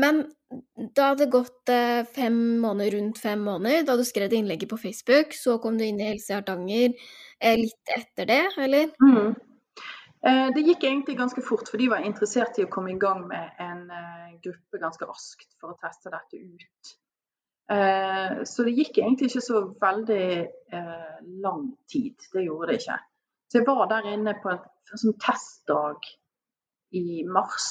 Men 0.03 0.25
da 0.95 1.11
hadde 1.11 1.25
det 1.25 1.31
gått 1.31 1.69
eh, 1.71 2.01
fem 2.15 2.35
måneder, 2.61 2.97
rundt 2.97 3.19
fem 3.21 3.41
måneder 3.45 3.85
da 3.87 3.95
du 3.97 4.03
skrev 4.07 4.29
det 4.31 4.41
innlegget 4.41 4.69
på 4.69 4.79
Facebook. 4.81 5.35
Så 5.37 5.57
kom 5.63 5.77
du 5.77 5.85
inn 5.85 6.01
i 6.01 6.09
Helse 6.09 6.35
Hardanger 6.35 6.91
eh, 7.39 7.57
litt 7.59 7.93
etter 7.97 8.27
det, 8.29 8.43
eller? 8.65 8.91
Mm. 9.03 9.35
Eh, 10.23 10.49
det 10.55 10.65
gikk 10.65 10.87
egentlig 10.89 11.17
ganske 11.19 11.43
fort, 11.45 11.69
for 11.69 11.81
de 11.81 11.91
var 11.93 12.03
interessert 12.07 12.59
i 12.59 12.65
å 12.67 12.71
komme 12.73 12.93
i 12.95 12.99
gang 12.99 13.23
med 13.29 13.63
en 13.63 13.85
gruppe 14.43 14.81
ganske 14.81 15.07
raskt 15.07 15.55
for 15.61 15.71
å 15.71 15.79
teste 15.79 16.11
dette 16.11 16.41
ut. 16.41 16.93
Så 17.63 18.65
det 18.67 18.73
gikk 18.75 18.97
egentlig 18.99 19.29
ikke 19.29 19.41
så 19.41 19.59
veldig 19.81 20.25
lang 21.45 21.61
tid. 21.89 22.25
Det 22.33 22.43
gjorde 22.43 22.67
det 22.69 22.75
ikke. 22.81 22.97
Så 23.47 23.61
jeg 23.61 23.67
var 23.69 23.87
der 23.89 24.09
inne 24.11 24.33
på 24.43 24.51
en, 24.51 24.65
sånn 24.91 25.15
testdag 25.23 26.09
i 26.99 27.23
mars 27.23 27.69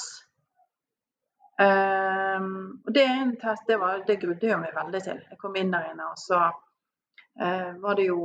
Um, 1.62 2.82
og 2.86 2.94
det 2.94 3.02
er 3.04 3.18
en 3.22 3.34
test, 3.36 3.66
det, 3.68 3.76
var, 3.80 4.00
det 4.06 4.20
grudde 4.22 4.48
jeg 4.48 4.60
meg 4.60 4.72
veldig 4.76 5.00
til. 5.04 5.18
Jeg 5.30 5.38
kom 5.38 5.56
inn 5.60 5.72
der 5.74 5.90
inne, 5.92 6.08
og 6.10 6.18
så 6.18 6.40
uh, 6.48 7.72
var 7.82 7.98
det 7.98 8.08
jo 8.08 8.22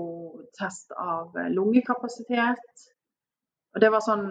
test 0.58 0.95
av 0.97 1.36
lungekapasitet. 1.51 2.88
Og 3.75 3.84
det 3.84 3.91
var 3.93 4.01
sånn 4.01 4.30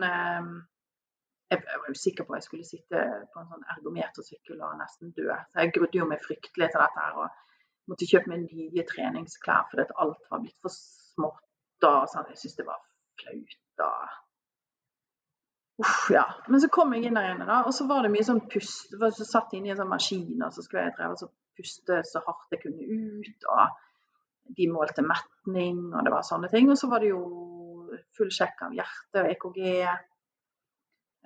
jeg, 1.50 1.62
jeg, 1.62 1.80
var 1.82 1.98
sikker 2.00 2.26
på 2.26 2.34
at 2.34 2.40
jeg 2.40 2.46
skulle 2.48 2.68
sitte 2.68 3.02
på 3.32 3.40
en 3.40 3.50
sånn 3.50 3.66
ergometersykkel 3.76 4.62
og 4.66 4.78
nesten 4.80 5.12
dø. 5.16 5.28
Så 5.30 5.62
jeg 5.62 5.74
grudde 5.76 6.00
jo 6.00 6.08
meg 6.10 6.24
fryktelig 6.24 6.70
til 6.72 6.82
dette 6.82 7.04
her. 7.04 7.20
og 7.22 7.42
måtte 7.90 8.08
kjøpe 8.10 8.32
meg 8.32 8.46
nye 8.50 8.84
treningsklær 8.88 9.68
fordi 9.70 9.86
alt 10.02 10.30
var 10.30 10.42
blitt 10.42 10.58
for 10.62 10.74
smått. 10.74 11.42
og 11.86 12.06
sånn. 12.10 12.30
Jeg 12.32 12.40
syntes 12.40 12.56
det 12.58 12.66
var 12.66 12.80
flaut. 13.20 13.58
og 13.86 14.22
Uff, 15.84 16.06
ja. 16.10 16.24
Men 16.48 16.62
så 16.62 16.70
kom 16.72 16.94
jeg 16.96 17.04
inn 17.04 17.18
der 17.18 17.34
inne, 17.34 17.44
da, 17.44 17.58
og 17.68 17.74
så 17.76 17.84
var 17.88 18.00
det 18.02 18.10
mye 18.14 18.24
sånn 18.24 18.46
pust. 18.48 18.94
Jeg 18.96 19.16
så 19.18 19.26
satt 19.28 19.52
inne 19.52 19.68
i 19.68 19.74
en 19.74 19.82
sånn 19.82 19.90
maskin, 19.92 20.38
og 20.40 20.54
så 20.54 20.64
skulle 20.64 20.86
jeg 20.86 20.94
dreve 20.96 21.18
og 21.26 21.34
puste 21.56 21.98
så 22.08 22.22
hardt 22.24 22.54
jeg 22.56 22.62
kunne 22.62 22.86
ut. 22.86 23.48
Og 23.52 24.54
de 24.56 24.68
målte 24.72 25.04
metning, 25.04 25.82
og 25.92 26.06
det 26.06 26.14
var 26.14 26.24
sånne 26.24 26.48
ting. 26.52 26.70
Og 26.72 26.80
så 26.80 26.88
var 26.88 27.04
det 27.04 27.12
jo 27.12 27.20
full 28.16 28.32
sjekk 28.32 28.64
av 28.64 28.76
hjerte 28.78 29.22
og 29.22 29.30
EKG. 29.34 29.60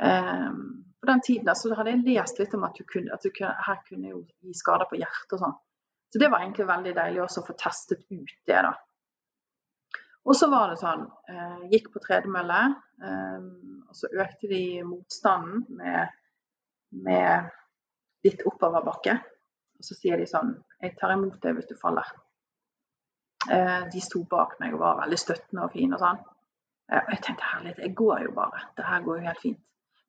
Ehm, 0.01 0.85
på 1.01 1.07
den 1.07 1.21
tiden 1.25 1.57
så 1.57 1.75
hadde 1.75 1.95
jeg 1.95 2.05
lest 2.07 2.39
litt 2.41 2.55
om 2.57 2.65
at, 2.69 2.79
kunne, 2.93 3.13
at 3.15 3.27
kunne, 3.37 3.57
her 3.67 3.81
kunne 3.89 4.13
jo 4.13 4.23
gi 4.41 4.55
skader 4.57 4.89
på 4.89 5.01
hjertet 5.01 5.37
og 5.37 5.43
sånn. 5.45 5.59
Så 6.11 6.21
det 6.21 6.31
var 6.31 6.43
egentlig 6.43 6.67
veldig 6.69 6.95
deilig 6.97 7.23
også 7.25 7.43
å 7.43 7.49
få 7.49 7.57
testet 7.61 8.03
ut 8.11 8.33
det, 8.51 8.63
da. 8.67 8.73
Og 10.29 10.37
så 10.37 10.51
var 10.53 10.69
det 10.71 10.81
sånn, 10.81 11.07
eh, 11.33 11.61
gikk 11.73 11.93
på 11.95 12.03
tredemølle. 12.05 12.61
Eh, 13.03 13.45
og 13.89 13.97
så 13.97 14.11
økte 14.13 14.51
de 14.51 14.65
motstanden 14.87 15.65
med, 15.79 16.11
med 17.07 17.49
litt 18.27 18.43
oppoverbakke. 18.47 19.17
Og 19.81 19.87
så 19.87 19.97
sier 19.97 20.21
de 20.21 20.27
sånn 20.29 20.53
Jeg 20.81 20.97
tar 20.99 21.15
imot 21.15 21.41
deg 21.41 21.57
hvis 21.57 21.71
du 21.71 21.77
faller. 21.81 22.09
Eh, 23.49 23.89
de 23.93 24.01
sto 24.05 24.23
bak 24.29 24.59
meg 24.61 24.75
og 24.77 24.83
var 24.83 25.01
veldig 25.01 25.19
støttende 25.21 25.65
og 25.65 25.73
fine 25.73 25.97
og 25.97 26.05
sånn. 26.05 26.21
Eh, 26.91 27.01
og 27.01 27.11
jeg 27.15 27.23
tenkte 27.25 27.51
herlighet, 27.55 27.83
jeg 27.87 27.97
går 27.97 28.27
jo 28.27 28.37
bare. 28.37 28.63
Det 28.77 28.87
her 28.87 29.05
går 29.07 29.21
jo 29.21 29.27
helt 29.29 29.43
fint. 29.43 29.61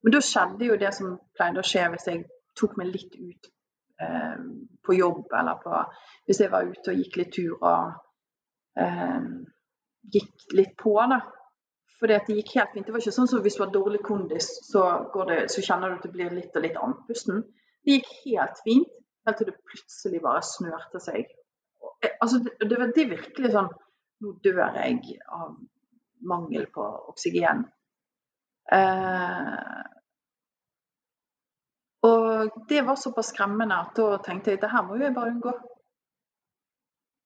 Men 0.01 0.15
da 0.15 0.21
skjedde 0.25 0.67
jo 0.67 0.77
det 0.81 0.93
som 0.97 1.17
pleide 1.37 1.61
å 1.61 1.67
skje 1.67 1.87
hvis 1.93 2.07
jeg 2.09 2.23
tok 2.57 2.77
meg 2.79 2.89
litt 2.93 3.17
ut 3.17 3.49
eh, 4.01 4.39
på 4.85 4.95
jobb, 4.97 5.27
eller 5.37 5.59
på, 5.61 5.81
hvis 6.29 6.41
jeg 6.41 6.51
var 6.53 6.69
ute 6.69 6.93
og 6.93 7.03
gikk 7.03 7.19
litt 7.21 7.35
turer. 7.35 7.91
Eh, 8.81 9.27
gikk 10.15 10.47
litt 10.57 10.73
på, 10.79 10.95
da. 11.11 11.21
Fordi 12.01 12.15
at 12.17 12.25
det 12.25 12.39
gikk 12.39 12.55
helt 12.57 12.73
fint. 12.73 12.87
Det 12.87 12.95
var 12.95 13.03
ikke 13.03 13.13
sånn 13.13 13.29
som 13.29 13.43
hvis 13.45 13.59
du 13.59 13.61
har 13.61 13.73
dårlig 13.73 14.01
kondis, 14.05 14.47
så, 14.65 14.87
det, 15.29 15.43
så 15.53 15.61
kjenner 15.61 15.91
du 15.91 15.99
at 15.99 16.07
du 16.07 16.15
blir 16.15 16.33
litt 16.33 16.55
og 16.57 16.65
litt 16.65 16.79
andpusten. 16.81 17.43
Det 17.85 17.99
gikk 17.99 18.09
helt 18.23 18.61
fint, 18.65 18.95
helt 19.27 19.37
til 19.37 19.51
det 19.51 19.59
plutselig 19.69 20.21
bare 20.23 20.41
snørte 20.45 21.01
seg. 21.03 21.29
Altså, 22.17 22.41
det, 22.41 22.55
det, 22.65 22.79
det 22.95 23.05
er 23.05 23.15
virkelig 23.17 23.53
sånn 23.53 23.71
Nå 24.21 24.35
dør 24.45 24.59
jeg 24.77 25.15
av 25.33 25.55
mangel 26.29 26.67
på 26.69 26.83
oksygen. 27.09 27.63
Eh, 28.71 29.83
og 32.07 32.65
det 32.69 32.81
var 32.81 32.95
såpass 32.95 33.29
skremmende 33.33 33.77
at 33.77 33.95
da 33.97 34.17
tenkte 34.25 34.51
jeg 34.51 34.59
at 34.59 34.65
det 34.65 34.71
her 34.73 34.85
må 34.87 34.97
jeg 34.97 35.13
bare 35.15 35.33
unngå. 35.35 35.53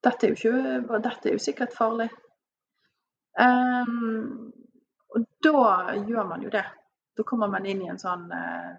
Dette 0.05 0.27
er 0.27 0.33
jo, 0.33 0.37
ikke, 0.37 0.99
dette 1.01 1.29
er 1.29 1.37
jo 1.37 1.41
sikkert 1.41 1.73
farlig. 1.73 2.09
Um, 3.39 4.51
og 5.15 5.23
da 5.43 5.95
gjør 5.97 6.27
man 6.29 6.43
jo 6.43 6.51
det. 6.53 6.65
Da 7.15 7.23
kommer 7.23 7.49
man 7.51 7.65
inn 7.65 7.81
i 7.85 7.89
en 7.89 7.99
sånn 7.99 8.27
eh, 8.35 8.75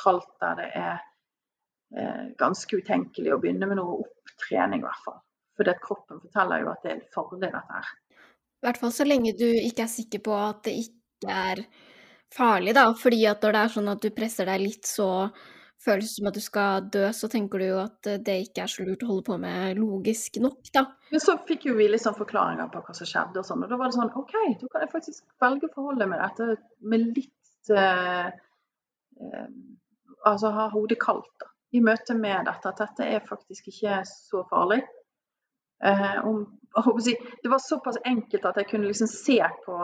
tralt 0.00 0.30
der 0.40 0.56
det 0.58 0.68
er 0.80 0.96
eh, 2.00 2.24
ganske 2.40 2.80
utenkelig 2.80 3.34
å 3.34 3.38
begynne 3.42 3.68
med 3.68 3.78
noe 3.78 4.00
opptrening, 4.00 4.80
i 4.80 4.86
hvert 4.86 5.04
fall. 5.04 5.20
Fordi 5.58 5.74
kroppen 5.84 6.22
forteller 6.22 6.64
jo 6.64 6.70
at 6.72 6.86
det 6.86 6.94
er 6.94 7.02
farlig, 7.14 7.42
dette 7.44 7.64
her. 7.68 7.90
I 8.64 8.66
hvert 8.66 8.80
fall 8.80 8.94
så 8.96 9.04
lenge 9.04 9.34
du 9.36 9.46
ikke 9.46 9.84
er 9.84 9.92
sikker 9.92 10.24
på 10.24 10.38
at 10.40 10.64
det 10.64 10.78
ikke 10.86 11.36
er 11.36 11.60
farlig, 12.34 12.74
da. 12.76 12.88
Fordi 12.98 13.24
at 13.30 13.44
når 13.44 13.56
det 13.56 13.60
er 13.62 13.74
sånn 13.76 13.92
at 13.92 14.04
du 14.04 14.10
presser 14.14 14.48
deg 14.50 14.64
litt, 14.64 14.88
så 14.88 15.08
føles 15.84 16.14
som 16.16 16.28
at 16.30 16.36
du 16.36 16.42
skal 16.42 16.86
dø, 16.92 17.04
så 17.12 17.28
tenker 17.30 17.60
du 17.60 17.66
jo 17.66 17.78
at 17.82 18.08
eh, 18.08 18.20
det 18.24 18.36
ikke 18.46 18.64
er 18.64 18.72
så 18.72 18.86
lurt 18.86 19.04
å 19.04 19.10
holde 19.10 19.26
på 19.26 19.38
med 19.40 19.78
logisk 19.80 20.38
nok, 20.42 20.72
da. 20.74 20.86
Men 21.12 21.22
så 21.22 21.36
fikk 21.48 21.68
jo 21.68 21.76
vi 21.78 21.88
litt 21.90 22.04
sånn 22.04 22.16
forklaringer 22.16 22.70
på 22.72 22.82
hva 22.86 22.96
som 22.96 23.08
skjedde 23.08 23.42
og 23.42 23.48
sånn, 23.48 23.64
og 23.66 23.72
da 23.72 23.78
var 23.80 23.90
det 23.92 23.98
sånn 23.98 24.12
OK, 24.20 24.34
da 24.62 24.70
kan 24.72 24.84
jeg 24.86 24.92
faktisk 24.94 25.44
velge 25.44 25.68
å 25.68 25.74
forholde 25.76 26.08
meg 26.10 26.22
dette 26.24 26.48
med 26.92 27.08
litt 27.10 27.74
eh, 27.74 28.28
eh, 29.20 29.48
Altså 30.24 30.48
ha 30.56 30.70
hodet 30.72 30.96
kaldt, 31.02 31.34
da. 31.36 31.50
I 31.76 31.82
møte 31.84 32.14
med 32.16 32.46
dette, 32.48 32.70
at 32.70 32.78
dette 32.80 33.04
er 33.12 33.26
faktisk 33.26 33.66
ikke 33.68 33.98
så 34.08 34.40
farlig. 34.48 34.78
Eh, 35.84 36.14
om, 36.24 36.38
si, 37.04 37.12
det 37.42 37.50
var 37.52 37.60
såpass 37.60 37.98
enkelt 38.08 38.46
at 38.48 38.62
jeg 38.62 38.70
kunne 38.70 38.88
liksom 38.88 39.10
se 39.10 39.36
på 39.66 39.82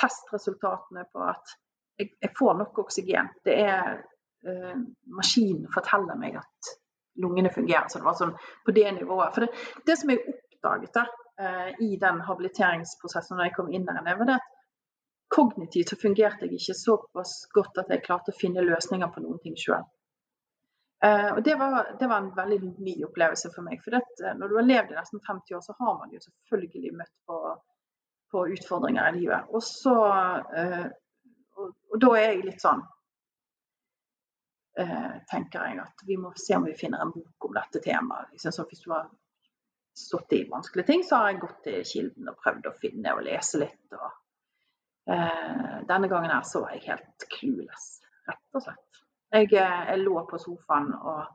testresultatene 0.00 1.06
på 1.12 1.22
at 1.24 1.54
jeg, 1.98 2.10
jeg 2.20 2.32
får 2.38 2.56
nok 2.58 2.78
oksygen. 2.84 3.30
Det 3.46 3.54
er 3.64 3.92
eh, 4.46 4.80
maskinen 5.16 5.68
forteller 5.74 6.18
meg 6.20 6.40
at 6.40 6.74
lungene 7.22 7.52
fungerer. 7.54 7.88
Så 7.88 8.00
det 8.00 8.08
var 8.08 8.18
sånn 8.18 8.34
på 8.66 8.74
det 8.76 8.88
nivået. 8.98 9.34
For 9.36 9.46
det, 9.46 9.62
det 9.86 9.98
som 10.00 10.12
jeg 10.12 10.24
oppdaget 10.24 10.98
der, 10.98 11.12
eh, 11.40 11.70
i 11.86 11.96
den 12.00 12.20
habiliteringsprosessen 12.28 13.38
da 13.38 13.48
jeg 13.48 13.56
kom 13.56 13.72
inn 13.72 13.86
der, 13.88 14.02
var 14.04 14.28
det 14.28 14.38
at 14.40 14.50
kognitivt 15.34 15.90
så 15.90 15.98
fungerte 15.98 16.46
jeg 16.46 16.60
ikke 16.60 16.78
såpass 16.78 17.36
godt 17.54 17.82
at 17.82 17.90
jeg 17.90 18.04
klarte 18.04 18.34
å 18.34 18.38
finne 18.38 18.64
løsninger 18.64 19.10
på 19.10 19.22
noen 19.24 19.40
ting 19.42 19.56
sjøl. 19.58 19.86
Eh, 21.04 21.30
og 21.34 21.42
det 21.44 21.56
var, 21.60 21.94
det 22.00 22.08
var, 22.08 22.22
en 22.22 22.34
veldig 22.36 22.74
ny 22.78 22.96
opplevelse 23.06 23.50
for 23.54 23.66
meg. 23.66 23.82
For 23.84 23.96
det, 23.96 24.34
når 24.38 24.50
du 24.50 24.58
har 24.58 24.68
levd 24.68 24.92
i 24.94 24.98
nesten 24.98 25.22
50 25.26 25.58
år, 25.58 25.64
så 25.66 25.76
har 25.80 25.98
man 26.00 26.12
jo 26.14 26.22
selvfølgelig 26.22 26.94
møtt 27.00 27.14
på, 27.28 27.40
på 28.34 28.48
utfordringer 28.56 29.12
i 29.12 29.18
livet. 29.20 29.50
Og 29.54 29.62
så 29.62 29.94
eh, 30.58 30.86
og, 31.54 31.70
og, 31.92 31.98
da 32.02 32.14
er 32.18 32.32
jeg 32.32 32.46
litt 32.48 32.62
sånn 32.62 32.80
eh, 34.82 35.12
Tenker 35.30 35.68
jeg 35.68 35.78
at 35.84 36.02
vi 36.08 36.16
må 36.18 36.32
se 36.38 36.56
om 36.58 36.66
vi 36.66 36.74
finner 36.78 37.04
en 37.04 37.12
bok 37.14 37.46
om 37.48 37.54
dette 37.54 37.82
temaet. 37.84 38.32
Liksom, 38.34 38.66
hvis 38.70 38.82
du 38.82 38.90
har 38.90 39.06
stått 39.94 40.34
i 40.34 40.42
vanskelige 40.50 40.90
ting, 40.90 41.04
så 41.06 41.20
har 41.20 41.30
jeg 41.30 41.42
gått 41.44 41.60
til 41.66 41.86
kilden 41.86 42.32
og 42.32 42.40
prøvd 42.42 42.66
å 42.66 42.74
finne 42.80 43.14
og 43.14 43.22
lese 43.28 43.62
litt. 43.62 43.94
Og, 43.94 44.10
eh, 45.14 45.76
denne 45.86 46.10
gangen 46.10 46.34
her 46.34 46.42
så 46.48 46.64
var 46.64 46.74
jeg 46.74 46.88
helt 46.88 47.28
clueless, 47.36 47.86
rett 48.26 48.58
og 48.58 48.66
slett. 48.66 49.02
Jeg, 49.34 49.50
jeg 49.54 50.02
lå 50.02 50.18
på 50.30 50.38
sofaen 50.42 50.92
og, 50.94 51.30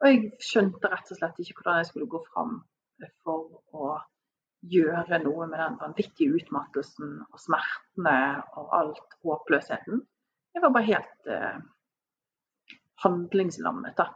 og, 0.00 0.04
jeg 0.08 0.30
skjønte 0.44 0.92
rett 0.92 1.10
og 1.12 1.18
slett 1.18 1.40
ikke 1.40 1.58
hvordan 1.58 1.80
jeg 1.80 1.88
skulle 1.90 2.12
gå 2.12 2.20
fram 2.28 2.60
for 3.24 3.60
å 3.76 3.96
gjøre 4.70 5.20
noe 5.22 5.46
med 5.50 5.60
den 5.60 5.78
vanvittige 5.80 6.36
utmattelsen 6.40 7.18
og 7.30 7.40
smertene 7.40 8.16
og 8.58 8.74
alt 8.80 9.16
håpløsheten. 9.24 10.02
Jeg 10.54 10.64
var 10.64 10.72
bare 10.74 10.88
helt 10.88 11.30
eh, 11.32 11.58
handlingslammet. 13.04 13.96
da. 13.98 14.08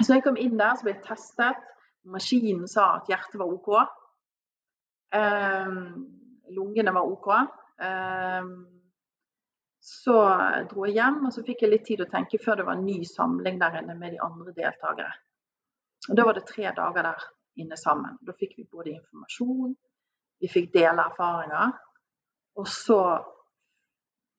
Så 0.00 0.16
jeg 0.16 0.24
kom 0.24 0.38
inn 0.40 0.58
der, 0.58 0.74
så 0.76 0.86
ble 0.86 0.96
jeg 0.96 1.04
testet. 1.06 1.66
Maskinen 2.10 2.68
sa 2.70 2.96
at 2.98 3.10
hjertet 3.10 3.38
var 3.40 3.52
OK. 3.54 3.70
Eh, 5.14 5.72
lungene 6.56 6.94
var 6.96 7.08
OK. 7.10 7.30
Eh, 7.80 8.52
så 9.80 10.16
dro 10.68 10.84
jeg 10.86 10.98
hjem, 10.98 11.24
og 11.26 11.32
så 11.34 11.44
fikk 11.44 11.64
jeg 11.64 11.72
litt 11.72 11.86
tid 11.88 12.02
å 12.04 12.10
tenke 12.10 12.40
før 12.42 12.60
det 12.60 12.66
var 12.68 12.76
en 12.76 12.86
ny 12.86 13.00
samling 13.08 13.60
der 13.60 13.80
inne 13.80 13.96
med 13.96 14.12
de 14.14 14.20
andre 14.24 14.52
deltakere. 14.56 15.12
Og 16.08 16.16
Da 16.16 16.24
var 16.26 16.36
det 16.36 16.48
tre 16.48 16.72
dager 16.76 17.06
der 17.06 17.28
inne 17.54 17.76
sammen. 17.76 18.18
Da 18.20 18.34
fikk 18.36 18.58
vi 18.58 18.68
både 18.70 18.94
informasjon, 18.94 19.74
vi 20.40 20.48
fikk 20.48 20.70
dele 20.74 21.04
erfaringer, 21.10 21.72
og 22.56 22.68
så 22.68 23.00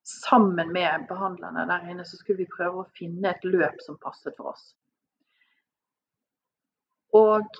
sammen 0.03 0.71
med 0.73 1.05
behandlerne 1.09 1.65
der 1.69 1.89
inne 1.91 2.05
så 2.05 2.17
skulle 2.17 2.43
vi 2.43 2.53
prøve 2.55 2.81
å 2.81 2.91
finne 2.97 3.31
et 3.31 3.43
løp 3.45 3.83
som 3.85 3.99
passet 4.01 4.35
for 4.37 4.53
oss. 4.53 4.71
Og 7.17 7.59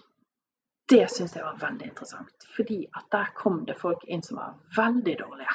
det 0.92 1.06
syns 1.12 1.36
jeg 1.36 1.46
var 1.46 1.60
veldig 1.60 1.88
interessant, 1.88 2.48
fordi 2.56 2.82
at 2.98 3.06
der 3.12 3.30
kom 3.36 3.62
det 3.68 3.78
folk 3.80 4.04
inn 4.08 4.24
som 4.24 4.40
var 4.42 4.58
veldig 4.76 5.18
dårlige. 5.20 5.54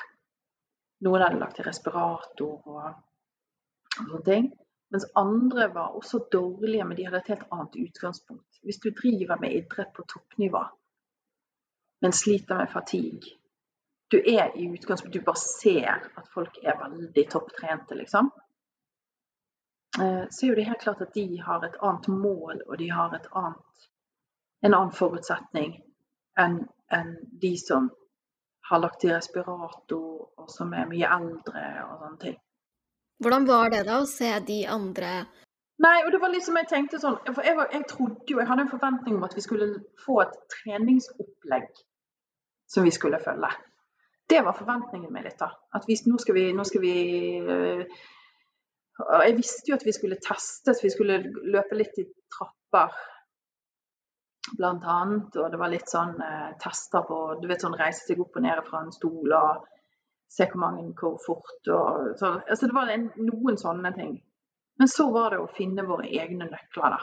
Noen 1.04 1.24
hadde 1.24 1.40
lagt 1.40 1.58
til 1.58 1.66
respirator 1.66 2.70
og 2.72 2.86
sånne 3.96 4.22
ting. 4.28 4.46
Mens 4.90 5.06
andre 5.14 5.74
var 5.74 5.96
også 5.98 6.18
dårlige, 6.32 6.84
men 6.84 6.96
de 6.96 7.04
hadde 7.04 7.18
et 7.18 7.32
helt 7.34 7.48
annet 7.52 7.78
utgangspunkt. 7.88 8.60
Hvis 8.62 8.78
du 8.78 8.90
driver 8.90 9.40
med 9.40 9.54
idrett 9.56 9.92
på 9.96 10.02
toppnivå, 10.02 10.62
men 12.00 12.12
sliter 12.12 12.58
med 12.58 12.68
fatigue 12.72 13.38
Du 14.10 14.16
er 14.18 14.52
i 14.54 14.68
utgangspunktet 14.68 15.20
Du 15.20 15.24
bare 15.24 15.42
ser 15.60 16.10
at 16.16 16.28
folk 16.34 16.58
er 16.62 16.78
veldig 16.78 17.24
topptrente, 17.30 17.94
liksom. 17.94 18.30
Eh, 20.00 20.24
så 20.30 20.46
er 20.46 20.48
jo 20.48 20.54
det 20.54 20.68
helt 20.68 20.80
klart 20.80 21.00
at 21.00 21.14
de 21.14 21.40
har 21.42 21.64
et 21.64 21.78
annet 21.82 22.08
mål, 22.08 22.62
og 22.68 22.78
de 22.78 22.90
har 22.90 23.16
annet, 23.32 23.88
en 24.62 24.74
annen 24.74 24.92
forutsetning 24.92 25.80
enn 26.38 26.60
en 26.92 27.16
de 27.42 27.56
som 27.58 27.90
har 28.70 28.78
lagt 28.78 29.04
i 29.04 29.12
respirator, 29.12 30.30
og 30.36 30.50
som 30.50 30.72
er 30.74 30.88
mye 30.90 31.08
eldre 31.18 31.64
og 31.86 32.02
sånne 32.02 32.20
ting. 32.22 32.38
Hvordan 33.22 33.46
var 33.48 33.70
det 33.72 33.84
da 33.88 34.00
å 34.02 34.08
se 34.10 34.30
de 34.46 34.62
andre 34.68 35.12
Nei, 35.84 35.98
og 36.06 36.10
det 36.12 36.20
var 36.22 36.32
liksom 36.32 36.56
jeg 36.56 36.68
tenkte 36.70 37.00
sånn 37.00 37.18
For 37.28 37.44
jeg, 37.44 37.56
var, 37.58 37.68
jeg 37.72 37.84
trodde 37.90 38.32
jo 38.32 38.40
Jeg 38.40 38.48
hadde 38.48 38.64
en 38.64 38.72
forventning 38.72 39.18
om 39.18 39.24
at 39.28 39.36
vi 39.36 39.44
skulle 39.44 39.68
få 40.04 40.22
et 40.24 40.36
treningsopplegg 40.54 41.68
som 42.66 42.82
vi 42.82 42.90
skulle 42.90 43.20
følge. 43.22 43.46
Det 44.26 44.40
var 44.42 44.56
forventningen 44.58 45.12
min 45.14 45.22
litt, 45.22 45.36
da. 45.38 45.52
At 45.78 45.84
vi, 45.86 45.94
nå 46.10 46.16
skal 46.18 46.34
vi, 46.34 46.48
nå 46.50 46.64
skal 46.66 46.82
vi 46.82 46.94
øh, 47.38 47.84
jeg 48.96 49.36
visste 49.36 49.70
jo 49.70 49.76
at 49.76 49.84
vi 49.84 49.92
skulle 49.92 50.18
testes, 50.24 50.82
vi 50.82 50.90
skulle 50.90 51.20
løpe 51.52 51.76
litt 51.76 51.98
i 52.00 52.06
trapper 52.32 52.96
blant 54.56 54.84
annet. 54.88 55.36
Og 55.36 55.50
det 55.52 55.60
var 55.60 55.72
litt 55.72 55.92
sånn 55.92 56.16
eh, 56.22 56.52
tester 56.62 57.04
på 57.08 57.20
Du 57.42 57.48
vet 57.50 57.62
sånn 57.62 57.76
reise 57.78 58.06
seg 58.06 58.22
opp 58.24 58.38
og 58.38 58.46
ned 58.46 58.62
fra 58.68 58.82
en 58.84 58.94
stol 58.94 59.36
og 59.36 59.66
se 60.28 60.46
hvor 60.50 60.60
mange 60.60 60.86
hvor 60.98 61.18
fort 61.22 61.70
og 61.72 62.16
så, 62.18 62.32
Altså 62.48 62.66
det 62.66 62.74
var 62.74 62.90
en, 62.92 63.10
noen 63.28 63.58
sånne 63.60 63.92
ting. 63.96 64.16
Men 64.78 64.90
så 64.92 65.08
var 65.12 65.32
det 65.32 65.40
å 65.40 65.52
finne 65.56 65.86
våre 65.86 66.08
egne 66.08 66.48
nøkler, 66.50 66.96
da. 66.96 66.98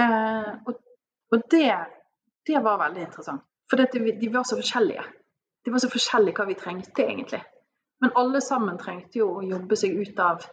Eh, 0.00 0.50
og, 0.68 0.82
og 1.32 1.46
det, 1.50 1.70
det, 2.46 2.58
var 2.62 2.82
veldig 2.82 3.06
interessant. 3.06 3.46
For 3.70 3.80
dette, 3.80 4.02
de 4.20 4.28
var 4.34 4.44
så 4.44 4.58
forskjellige. 4.58 5.06
De 5.64 5.72
var 5.72 5.82
så 5.82 5.90
forskjellige 5.92 6.36
hva 6.36 6.48
vi 6.50 6.58
trengte, 6.60 7.06
egentlig. 7.06 7.40
Men 8.00 8.12
alle 8.20 8.42
sammen 8.44 8.78
trengte 8.80 9.20
jo 9.22 9.30
å 9.38 9.44
jobbe 9.46 9.76
seg 9.76 9.96
ut 9.96 10.20
av 10.24 10.44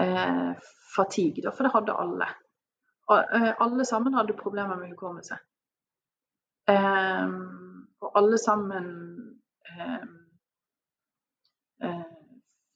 eh, 0.00 0.52
fatigue, 0.94 1.44
da, 1.44 1.52
for 1.54 1.66
det 1.66 1.72
hadde 1.74 1.96
alle. 2.04 2.28
Og, 3.12 3.34
eh, 3.36 3.50
alle 3.64 3.84
sammen 3.88 4.16
hadde 4.16 4.36
problemer 4.36 4.76
med 4.80 4.92
hukommelse. 4.92 5.38
Eh, 6.68 7.34
og 8.04 8.12
alle 8.20 8.38
sammen 8.40 8.86
eh, 9.70 10.04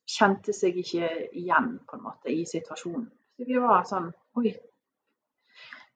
kjente 0.08 0.54
seg 0.56 0.78
ikke 0.80 1.08
igjen 1.36 1.76
på 1.86 1.98
en 1.98 2.04
måte 2.06 2.32
i 2.32 2.44
situasjonen. 2.48 3.06
Så 3.36 3.46
vi 3.46 3.60
var 3.62 3.84
sånn 3.86 4.10
Oi. 4.38 4.52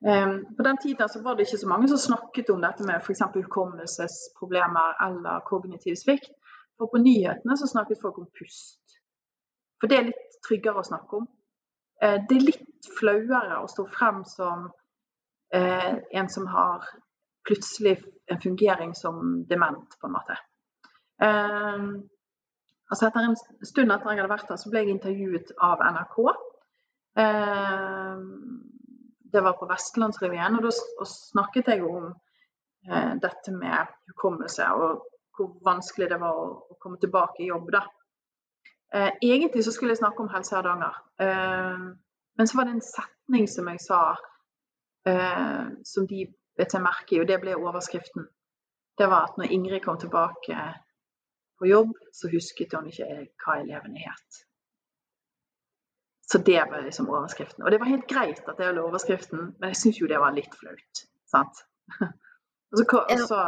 Um, 0.03 0.41
på 0.57 0.65
den 0.67 0.79
tiden 0.83 1.09
så 1.09 1.21
var 1.23 1.37
det 1.39 1.47
ikke 1.47 1.61
så 1.61 1.69
mange 1.71 1.89
som 1.91 2.01
snakket 2.01 2.51
om 2.51 2.63
dette 2.65 2.83
med 2.87 2.99
f.eks. 2.99 3.23
hukommelsesproblemer 3.37 4.97
eller 5.07 5.45
kognitiv 5.47 5.95
svikt. 6.01 6.33
For 6.79 6.91
på 6.91 6.99
nyhetene 7.03 7.57
så 7.59 7.69
snakket 7.71 8.01
folk 8.03 8.19
om 8.19 8.27
pust. 8.39 8.99
For 9.79 9.91
det 9.91 9.99
er 9.99 10.09
litt 10.11 10.39
tryggere 10.47 10.83
å 10.83 10.87
snakke 10.87 11.23
om. 11.23 11.29
Uh, 12.03 12.19
det 12.29 12.39
er 12.39 12.49
litt 12.51 12.91
flauere 12.99 13.61
å 13.63 13.71
stå 13.71 13.87
frem 13.95 14.25
som 14.27 14.67
uh, 15.55 15.93
en 16.19 16.31
som 16.35 16.51
har 16.51 16.89
plutselig 17.47 18.01
en 18.31 18.43
fungering 18.43 18.95
som 18.99 19.45
dement, 19.47 19.99
på 20.01 20.07
en 20.07 20.13
måte. 20.15 20.37
Eh, 21.23 21.87
altså 22.93 23.09
etter 23.09 23.27
en 23.27 23.39
stund 23.65 23.95
etter 23.95 24.13
jeg 24.13 24.21
hadde 24.21 24.33
vært 24.33 24.51
der, 24.51 24.61
så 24.61 24.73
ble 24.73 24.83
jeg 24.85 24.93
intervjuet 24.93 25.55
av 25.65 25.81
NRK. 25.97 26.19
Det 29.33 29.43
var 29.47 29.57
på 29.57 29.69
Vestlandsrevyen, 29.71 30.59
og 30.59 30.67
da 30.69 31.07
snakket 31.09 31.73
jeg 31.73 31.87
om 31.89 32.13
dette 33.23 33.55
med 33.55 33.91
hukommelse 34.11 34.69
og 34.77 35.03
hvor 35.37 35.53
vanskelig 35.65 36.09
det 36.11 36.21
var 36.21 36.37
å 36.37 36.77
komme 36.81 37.01
tilbake 37.01 37.43
i 37.43 37.49
jobb. 37.49 37.71
da. 37.73 37.83
Eh, 38.95 39.13
egentlig 39.23 39.65
så 39.65 39.73
skulle 39.73 39.91
jeg 39.91 40.03
snakke 40.03 40.23
om 40.23 40.29
Helse 40.29 40.57
Hardanger. 40.57 40.97
Eh, 41.21 41.79
men 42.37 42.47
så 42.47 42.57
var 42.57 42.65
det 42.65 42.75
en 42.77 42.85
setning 42.85 43.49
som 43.49 43.69
jeg 43.69 43.81
sa 43.81 44.01
eh, 45.09 45.67
som 45.85 46.07
de 46.07 46.27
bet 46.57 46.73
seg 46.73 46.85
merke 46.85 47.17
i, 47.17 47.21
og 47.21 47.29
det 47.29 47.41
ble 47.41 47.57
overskriften. 47.57 48.29
Det 48.99 49.09
var 49.09 49.31
at 49.31 49.39
når 49.39 49.53
Ingrid 49.57 49.81
kom 49.85 49.99
tilbake 49.99 50.57
på 51.63 51.71
jobb, 51.71 51.93
så 52.13 52.31
husket 52.33 52.75
hun 52.75 52.89
ikke 52.91 53.07
hva 53.45 53.61
elevene 53.63 54.03
het. 54.03 54.43
Så 56.33 56.41
det 56.43 56.63
var 56.71 56.81
liksom 56.83 57.11
overskriften. 57.13 57.65
Og 57.65 57.71
det 57.71 57.79
var 57.81 57.91
helt 57.91 58.09
greit 58.09 58.41
at 58.49 58.59
det 58.59 58.67
var 58.67 58.83
overskriften, 58.83 59.53
men 59.61 59.73
jeg 59.73 59.77
syns 59.77 60.01
jo 60.01 60.09
det 60.11 60.21
var 60.21 60.35
litt 60.35 60.55
flaut. 60.59 61.03
Sant? 61.29 61.63
så, 63.29 63.41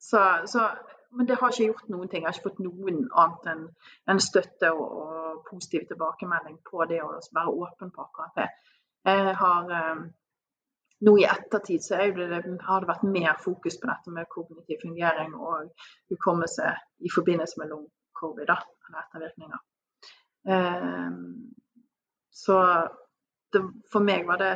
så, 0.00 0.22
så 0.46 0.68
men 1.12 1.28
det 1.28 1.36
har 1.40 1.52
ikke 1.52 1.66
gjort 1.66 1.88
noen 1.92 2.08
ting. 2.08 2.22
Jeg 2.22 2.30
har 2.30 2.38
ikke 2.38 2.48
fått 2.48 2.62
noen 2.64 3.02
annet 3.10 3.48
enn 3.52 3.64
en 4.12 4.22
støtte 4.22 4.70
og, 4.72 4.84
og, 5.02 5.42
positiv 5.50 5.84
tilbakemelding 5.90 6.60
på 6.64 6.84
det 6.88 7.02
å 7.04 7.10
være 7.34 7.52
åpen 7.64 7.90
på 7.92 8.04
akkurat 8.06 8.38
det. 8.38 8.48
Jeg 9.08 9.34
har 9.36 9.72
eh, 9.76 10.04
nå 11.02 11.16
i 11.18 11.26
ettertid 11.26 11.82
så 11.84 11.98
det, 11.98 12.40
har 12.66 12.82
det 12.82 12.90
vært 12.90 13.06
mer 13.06 13.38
fokus 13.42 13.78
på 13.80 13.90
dette 13.90 14.14
med 14.14 14.30
kognitiv 14.30 14.82
fungering 14.84 15.34
og 15.34 15.72
hukommelse 16.12 16.74
i 17.02 17.10
forbindelse 17.10 17.58
med 17.60 17.72
long-covid, 17.74 18.44
eller 18.52 19.00
ettervirkninger. 19.02 19.64
Eh, 20.52 21.10
så 22.32 22.58
det, 23.52 23.64
for 23.92 24.04
meg 24.06 24.28
var 24.28 24.40
det 24.42 24.52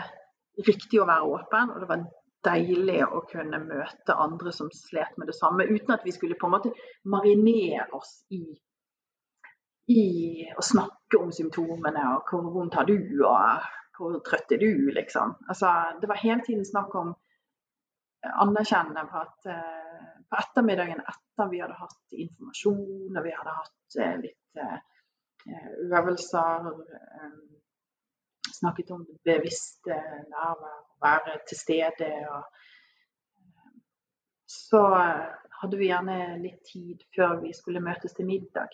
riktig 0.67 1.03
å 1.03 1.09
være 1.09 1.33
åpen, 1.37 1.73
og 1.75 1.83
det 1.83 1.91
var 1.91 2.07
deilig 2.47 3.01
å 3.07 3.25
kunne 3.27 3.59
møte 3.65 4.15
andre 4.15 4.53
som 4.55 4.71
slet 4.73 5.19
med 5.19 5.31
det 5.31 5.37
samme, 5.37 5.67
uten 5.67 5.97
at 5.97 6.07
vi 6.07 6.15
skulle 6.15 6.39
på 6.39 6.49
en 6.49 6.55
måte 6.55 6.73
marinere 7.11 7.89
oss 7.97 8.21
i, 8.35 8.45
i 9.93 10.07
å 10.55 10.65
snakke 10.65 11.21
om 11.21 11.33
symptomene 11.35 12.07
og 12.15 12.31
hvor 12.31 12.47
vondt 12.55 12.79
har 12.79 12.87
du, 12.89 12.97
og 13.27 13.67
hvor 13.97 14.19
trøtt 14.27 14.53
er 14.53 14.61
du, 14.61 14.91
liksom. 14.95 15.35
Altså, 15.49 15.73
det 16.01 16.09
var 16.09 16.21
hele 16.23 16.45
tiden 16.47 16.65
snakk 16.69 16.95
om 16.95 17.15
anerkjennende 18.43 19.07
på 19.11 19.23
at 19.23 19.49
eh, 19.53 20.13
på 20.31 20.39
ettermiddagen 20.41 21.01
etter 21.01 21.51
vi 21.51 21.61
hadde 21.63 21.79
hatt 21.79 22.17
informasjon 22.25 23.19
og 23.19 23.25
vi 23.25 23.35
hadde 23.37 23.57
hatt 23.61 23.99
eh, 24.03 24.17
litt 24.25 24.63
eh, 24.63 24.79
øvelser 25.87 26.73
snakket 28.57 28.91
om 28.91 29.05
det 29.05 29.19
bevisste 29.27 29.97
nærvær, 30.33 30.79
være 31.03 31.37
til 31.49 31.59
stede. 31.59 32.09
Og, 32.33 32.43
så 34.51 34.81
hadde 35.61 35.79
vi 35.79 35.91
gjerne 35.91 36.39
litt 36.41 36.63
tid 36.71 37.03
før 37.15 37.41
vi 37.43 37.53
skulle 37.55 37.85
møtes 37.85 38.17
til 38.17 38.27
middag. 38.27 38.73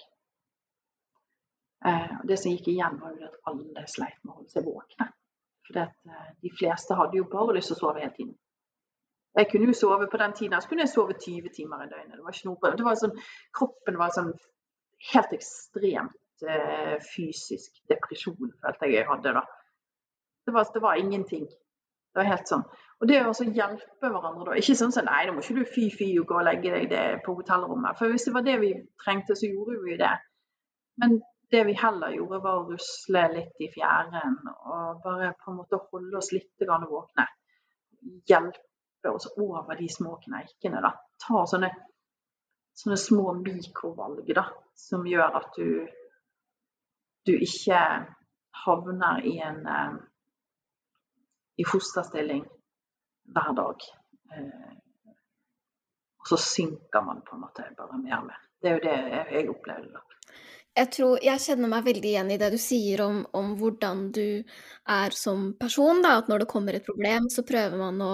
Eh, 1.86 2.14
og 2.20 2.28
det 2.28 2.38
som 2.38 2.52
gikk 2.52 2.68
igjen, 2.70 3.00
var 3.02 3.16
jo 3.18 3.26
at 3.26 3.50
alle 3.50 3.84
sleit 3.90 4.18
med 4.22 4.32
å 4.32 4.36
holde 4.38 4.54
seg 4.54 4.66
våkne. 4.68 5.08
For 5.66 5.82
eh, 5.82 6.30
de 6.44 6.52
fleste 6.58 6.98
hadde 6.98 7.18
jo 7.18 7.28
bare 7.32 7.56
lyst 7.56 7.72
til 7.72 7.78
å 7.78 7.82
sove 7.82 8.02
hele 8.02 8.14
tiden. 8.16 8.36
Jeg 9.38 9.48
kunne 9.48 9.70
jo 9.70 9.76
sove 9.76 10.06
på 10.12 10.20
den 10.20 10.34
tiden, 10.36 10.60
så 10.60 10.68
kunne 10.68 10.84
jeg 10.84 10.92
sove 10.92 11.16
20 11.16 11.54
timer 11.56 11.86
i 11.86 11.88
døgnet. 11.88 12.18
Det 12.18 12.26
var 12.26 12.36
ikke 12.36 12.50
noe, 12.50 12.72
det 12.76 12.86
var 12.86 12.98
sånn, 13.00 13.14
kroppen 13.56 13.98
var 13.98 14.12
sånn 14.12 14.30
helt 15.12 15.32
ekstremt 15.34 16.46
eh, 16.46 16.96
fysisk 17.14 17.80
depresjon, 17.90 18.52
følte 18.62 18.90
jeg 18.90 18.98
jeg 19.00 19.08
hadde 19.08 19.34
da. 19.40 19.42
Det 20.46 20.54
var, 20.54 20.68
det 20.74 20.82
var 20.84 21.00
ingenting. 21.00 21.46
Det 21.48 22.20
var 22.20 22.28
helt 22.28 22.50
sånn. 22.50 22.64
Og 23.00 23.08
det 23.08 23.22
å 23.24 23.32
hjelpe 23.32 24.10
hverandre 24.12 24.50
da. 24.50 24.56
Ikke 24.60 24.76
sånn 24.78 24.92
sånn 24.94 25.08
nei, 25.08 25.24
nå 25.26 25.34
må 25.34 25.42
ikke 25.42 25.62
du 25.62 25.64
fy-fy 25.64 26.10
og 26.20 26.28
gå 26.28 26.38
og 26.38 26.46
legge 26.46 26.82
deg 26.92 27.22
på 27.24 27.34
hotellrommet. 27.38 27.96
For 27.98 28.12
hvis 28.12 28.28
det 28.28 28.34
var 28.36 28.44
det 28.46 28.58
vi 28.60 28.74
trengte, 29.00 29.34
så 29.38 29.48
gjorde 29.48 29.80
vi 29.86 29.96
det. 30.02 30.12
Men 31.00 31.22
det 31.52 31.64
vi 31.68 31.72
heller 31.76 32.14
gjorde, 32.16 32.38
var 32.40 32.58
å 32.60 32.68
rusle 32.70 33.22
litt 33.34 33.58
i 33.60 33.68
fjæren 33.72 34.38
og 34.52 35.02
bare 35.04 35.34
på 35.36 35.50
en 35.52 35.58
måte 35.58 35.80
holde 35.90 36.16
oss 36.16 36.30
litt 36.32 36.64
våkne. 36.64 37.26
Hjelpe 38.28 39.12
oss 39.12 39.28
over 39.36 39.76
de 39.76 39.88
små 39.92 40.16
kneikene. 40.22 40.80
da. 40.80 40.94
Ta 41.26 41.42
sånne, 41.46 41.68
sånne 42.72 42.96
små 42.96 43.34
mikrovalg 43.42 44.32
da, 44.34 44.46
som 44.74 45.04
gjør 45.06 45.36
at 45.42 45.52
du, 45.58 45.84
du 47.28 47.34
ikke 47.36 47.82
havner 48.64 49.20
i 49.28 49.36
en 49.44 49.60
eh, 49.66 50.00
i 51.60 51.68
fosterstilling 51.68 52.46
hver 53.34 53.52
dag. 53.60 53.84
Eh, 54.32 54.72
og 56.22 56.32
så 56.32 56.40
synker 56.40 57.04
man 57.04 57.20
på 57.26 57.36
en 57.36 57.44
måte 57.44 57.68
bare 57.76 58.00
mer 58.00 58.22
og 58.22 58.30
mer. 58.30 58.40
Det 58.62 58.70
er 58.70 58.78
jo 58.78 58.84
det 58.88 58.96
jeg 59.36 59.50
opplevde. 59.50 59.92
da. 59.92 60.21
Jeg 60.72 60.88
tror 60.94 61.18
jeg 61.20 61.40
kjenner 61.44 61.68
meg 61.68 61.84
veldig 61.84 62.08
igjen 62.08 62.30
i 62.32 62.38
det 62.40 62.48
du 62.54 62.56
sier 62.60 63.02
om, 63.04 63.18
om 63.36 63.50
hvordan 63.60 64.06
du 64.16 64.40
er 64.88 65.12
som 65.16 65.50
person. 65.60 66.00
Da. 66.04 66.14
At 66.22 66.30
når 66.32 66.44
det 66.44 66.48
kommer 66.52 66.78
et 66.78 66.86
problem, 66.86 67.28
så 67.32 67.44
prøver 67.44 67.76
man 67.76 68.00
å, 68.00 68.12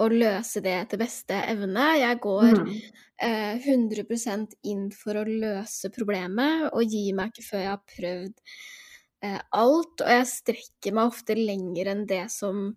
å 0.00 0.08
løse 0.08 0.62
det 0.64 0.76
etter 0.78 1.00
beste 1.02 1.36
evne. 1.52 1.90
Jeg 2.00 2.20
går 2.24 2.56
mm. 2.56 2.72
eh, 3.28 3.68
100% 3.68 4.56
inn 4.72 4.88
for 4.96 5.20
å 5.20 5.26
løse 5.28 5.92
problemet, 5.92 6.70
og 6.72 6.88
gir 6.88 7.12
meg 7.18 7.34
ikke 7.34 7.48
før 7.50 7.64
jeg 7.66 7.72
har 7.74 7.84
prøvd 7.96 8.56
eh, 9.28 9.40
alt. 9.60 9.94
Og 10.00 10.14
jeg 10.16 10.32
strekker 10.32 10.96
meg 10.96 11.12
ofte 11.12 11.36
lenger 11.36 11.92
enn 11.92 12.06
det 12.08 12.24
som 12.32 12.70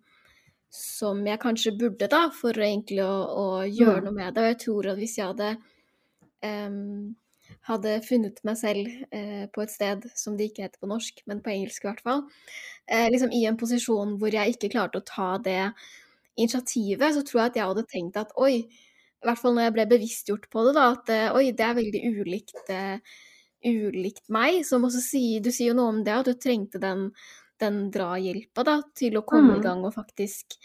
som 0.74 1.20
jeg 1.22 1.38
kanskje 1.38 1.70
burde, 1.78 2.08
da, 2.10 2.24
for 2.34 2.58
egentlig 2.58 3.04
å, 3.04 3.12
å 3.38 3.44
gjøre 3.62 4.00
mm. 4.00 4.06
noe 4.08 4.16
med 4.16 4.34
det. 4.34 4.42
Og 4.42 4.48
jeg 4.50 4.56
tror 4.64 4.88
at 4.90 4.98
hvis 4.98 5.12
jeg 5.20 5.28
hadde 5.28 5.50
um, 6.42 7.12
hadde 7.68 7.98
funnet 8.04 8.40
meg 8.44 8.56
selv 8.60 8.88
eh, 9.14 9.44
på 9.52 9.64
et 9.64 9.72
sted 9.72 10.06
som 10.18 10.36
det 10.36 10.50
ikke 10.50 10.66
heter 10.66 10.80
på 10.82 10.90
norsk, 10.90 11.22
men 11.30 11.42
på 11.44 11.52
engelsk 11.54 11.84
i 11.84 11.88
hvert 11.88 12.02
fall, 12.04 12.24
eh, 12.88 13.06
liksom 13.12 13.32
i 13.32 13.44
en 13.48 13.58
posisjon 13.60 14.16
hvor 14.20 14.34
jeg 14.36 14.56
ikke 14.56 14.72
klarte 14.74 15.00
å 15.00 15.06
ta 15.08 15.30
det 15.44 15.60
initiativet, 16.36 17.14
så 17.14 17.22
tror 17.24 17.40
jeg 17.40 17.52
at 17.52 17.60
jeg 17.60 17.70
hadde 17.70 17.86
tenkt 17.92 18.18
at 18.20 18.34
oi, 18.40 18.56
i 18.64 19.28
hvert 19.28 19.40
fall 19.40 19.54
når 19.56 19.68
jeg 19.68 19.76
ble 19.78 19.86
bevisstgjort 19.94 20.50
på 20.52 20.66
det, 20.66 20.74
da, 20.76 20.90
at 20.98 21.14
eh, 21.14 21.30
oi, 21.32 21.46
det 21.56 21.64
er 21.64 21.78
veldig 21.78 22.02
ulikt, 22.18 22.60
uh, 22.68 23.22
ulikt 23.64 24.26
meg. 24.34 24.60
Som 24.68 24.84
også 24.84 25.00
sier, 25.00 25.40
du 25.40 25.48
sier 25.48 25.72
jo 25.72 25.78
noe 25.78 25.94
om 25.94 26.02
det, 26.04 26.12
at 26.12 26.28
du 26.28 26.36
trengte 26.36 26.82
den 26.82 27.08
den 27.62 27.88
drahjelpa 27.94 28.64
da, 28.66 28.78
til 28.96 29.18
å 29.18 29.24
komme 29.26 29.54
mm. 29.54 29.58
i 29.58 29.64
gang 29.64 29.84
og 29.86 29.94
faktisk 29.96 30.56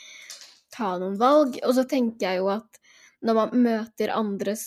ta 0.74 0.96
noen 1.02 1.18
valg. 1.22 1.60
Og 1.66 1.76
så 1.78 1.86
tenker 1.90 2.30
jeg 2.30 2.42
jo 2.42 2.50
at 2.54 2.80
når 3.26 3.38
man 3.38 3.66
møter 3.66 4.14
andres 4.16 4.66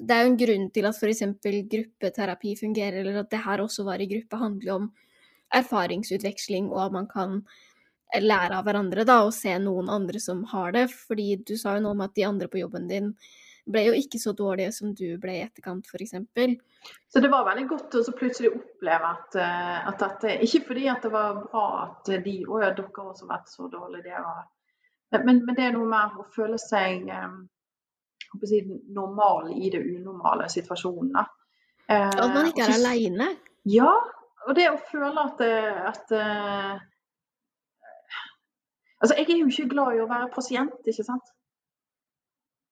Det 0.00 0.16
er 0.16 0.24
jo 0.24 0.30
en 0.30 0.40
grunn 0.40 0.68
til 0.72 0.88
at 0.88 0.96
f.eks. 0.96 1.24
gruppeterapi 1.44 2.54
fungerer, 2.56 3.02
eller 3.02 3.20
at 3.22 3.30
det 3.32 3.42
her 3.44 3.62
også 3.64 3.84
var 3.84 4.00
i 4.00 4.08
gruppe, 4.10 4.40
handler 4.40 4.72
om 4.76 4.88
erfaringsutveksling, 5.54 6.70
og 6.72 6.86
at 6.86 6.94
man 6.94 7.08
kan 7.10 7.40
lære 8.18 8.56
av 8.58 8.66
hverandre 8.66 9.04
da, 9.06 9.20
og 9.26 9.34
se 9.34 9.52
noen 9.62 9.90
andre 9.92 10.20
som 10.22 10.42
har 10.50 10.72
det. 10.76 10.88
Fordi 11.08 11.34
du 11.46 11.56
sa 11.58 11.76
jo 11.76 11.84
noe 11.84 11.96
om 11.98 12.04
at 12.06 12.16
de 12.16 12.26
andre 12.26 12.48
på 12.50 12.62
jobben 12.62 12.88
din 12.90 13.12
ble 13.70 13.84
jo 13.86 13.96
ikke 13.96 14.18
så 14.18 14.32
dårlige 14.36 14.72
som 14.74 14.94
du 14.96 15.06
ble 15.20 15.36
i 15.36 15.42
etterkant, 15.44 15.86
f.eks. 15.86 16.16
Så 17.12 17.20
det 17.22 17.30
var 17.30 17.44
veldig 17.46 17.66
godt 17.70 17.98
å 18.00 18.16
plutselig 18.16 18.54
oppleve 18.56 19.12
at, 19.14 19.36
eh, 19.36 19.88
at, 19.90 20.00
dette 20.00 20.38
Ikke 20.46 20.62
fordi 20.70 20.88
at 20.90 21.04
det 21.04 21.12
var 21.12 21.42
bra 21.44 21.66
at 21.84 22.08
de 22.24 22.38
Å 22.48 22.62
ja, 22.62 22.70
dere 22.72 22.88
har 22.96 23.10
også 23.12 23.28
vært 23.28 23.52
så 23.52 23.68
dårlige. 23.70 24.06
Det 24.08 24.24
var, 24.24 25.24
men, 25.26 25.42
men, 25.44 25.56
det 25.58 25.68
er 25.68 25.76
noe 25.76 25.88
med 25.90 26.18
å 26.18 26.26
føle 26.34 26.58
seg 26.62 27.04
um, 27.10 27.42
si, 28.46 28.60
normal 28.94 29.50
i 29.56 29.70
det 29.72 29.80
unormale 29.82 30.48
situasjonen. 30.52 31.16
Eh, 31.90 32.06
at 32.08 32.34
man 32.34 32.50
ikke 32.50 32.68
er 32.68 32.76
aleine? 32.78 33.32
Ja. 33.68 33.90
Og 34.46 34.56
det 34.56 34.70
å 34.70 34.78
føle 34.90 35.26
at, 35.26 35.42
at 35.90 36.14
uh, 36.16 36.78
Altså, 39.00 39.14
jeg 39.16 39.30
er 39.32 39.38
jo 39.40 39.48
ikke 39.48 39.70
glad 39.72 39.96
i 39.96 40.00
å 40.02 40.08
være 40.08 40.28
pasient, 40.32 40.88
ikke 40.88 41.04
sant 41.04 41.28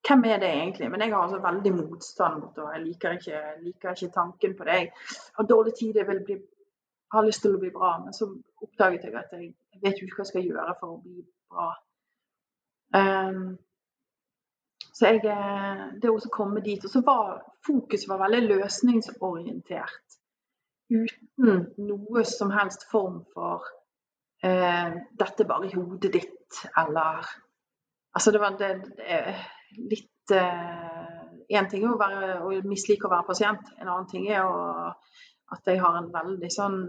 hvem 0.09 0.23
er 0.23 0.39
det 0.41 0.49
egentlig? 0.49 0.91
Men 0.91 1.01
jeg 1.01 1.13
har 1.13 1.23
altså 1.23 1.39
veldig 1.43 1.73
motstand 1.75 2.41
mot 2.41 2.55
det. 2.55 2.67
Jeg 2.73 2.83
liker 2.85 3.17
ikke, 3.17 3.41
liker 3.65 3.91
ikke 3.91 4.13
tanken 4.13 4.55
på 4.57 4.63
det. 4.63 4.77
Jeg 4.79 4.91
har 5.37 5.49
dårlig 5.49 5.73
tid, 5.79 5.95
jeg 5.95 6.07
vil 6.07 6.21
bli, 6.25 6.37
har 7.13 7.25
lyst 7.25 7.43
til 7.45 7.55
å 7.55 7.61
bli 7.61 7.71
bra. 7.75 7.91
Men 8.03 8.15
så 8.15 8.29
oppdaget 8.63 9.05
jeg 9.05 9.15
at 9.19 9.33
jeg, 9.35 9.51
jeg 9.73 9.81
vet 9.83 10.01
jo 10.01 10.07
ikke 10.07 10.21
hva 10.21 10.25
jeg 10.25 10.31
skal 10.31 10.47
gjøre 10.47 10.75
for 10.79 10.95
å 10.95 11.01
bli 11.03 11.25
bra. 11.51 11.67
Um, 12.99 13.43
så 14.93 15.11
jeg, 15.11 15.23
eh, 15.25 15.83
det 16.01 16.11
å 16.11 16.31
komme 16.33 16.63
dit 16.65 16.83
Og 16.85 16.91
så 16.91 17.01
var 17.05 17.41
fokuset 17.65 18.09
var 18.09 18.23
veldig 18.23 18.41
løsningsorientert. 18.47 20.17
Uten 20.89 21.67
noe 21.85 22.23
som 22.25 22.51
helst 22.51 22.87
form 22.89 23.21
for 23.35 23.67
eh, 24.43 24.95
'dette 25.19 25.45
bare 25.45 25.69
i 25.69 25.75
hodet 25.75 26.13
ditt', 26.13 26.63
eller 26.77 27.27
Altså, 28.15 28.31
det 28.31 28.39
var 28.41 28.55
det, 28.57 28.69
det 28.97 29.35
litt 29.91 30.31
Én 30.31 31.65
eh, 31.65 31.69
ting 31.69 31.83
er 31.83 31.93
å, 31.93 31.97
være, 31.97 32.39
å 32.41 32.49
mislike 32.65 33.05
å 33.05 33.11
være 33.11 33.27
pasient, 33.27 33.69
en 33.77 33.87
annen 33.87 34.07
ting 34.09 34.27
er 34.29 34.45
å, 34.45 34.89
at 35.53 35.69
jeg 35.69 35.81
har 35.81 35.97
en 35.97 36.09
veldig 36.13 36.49
sånn 36.53 36.79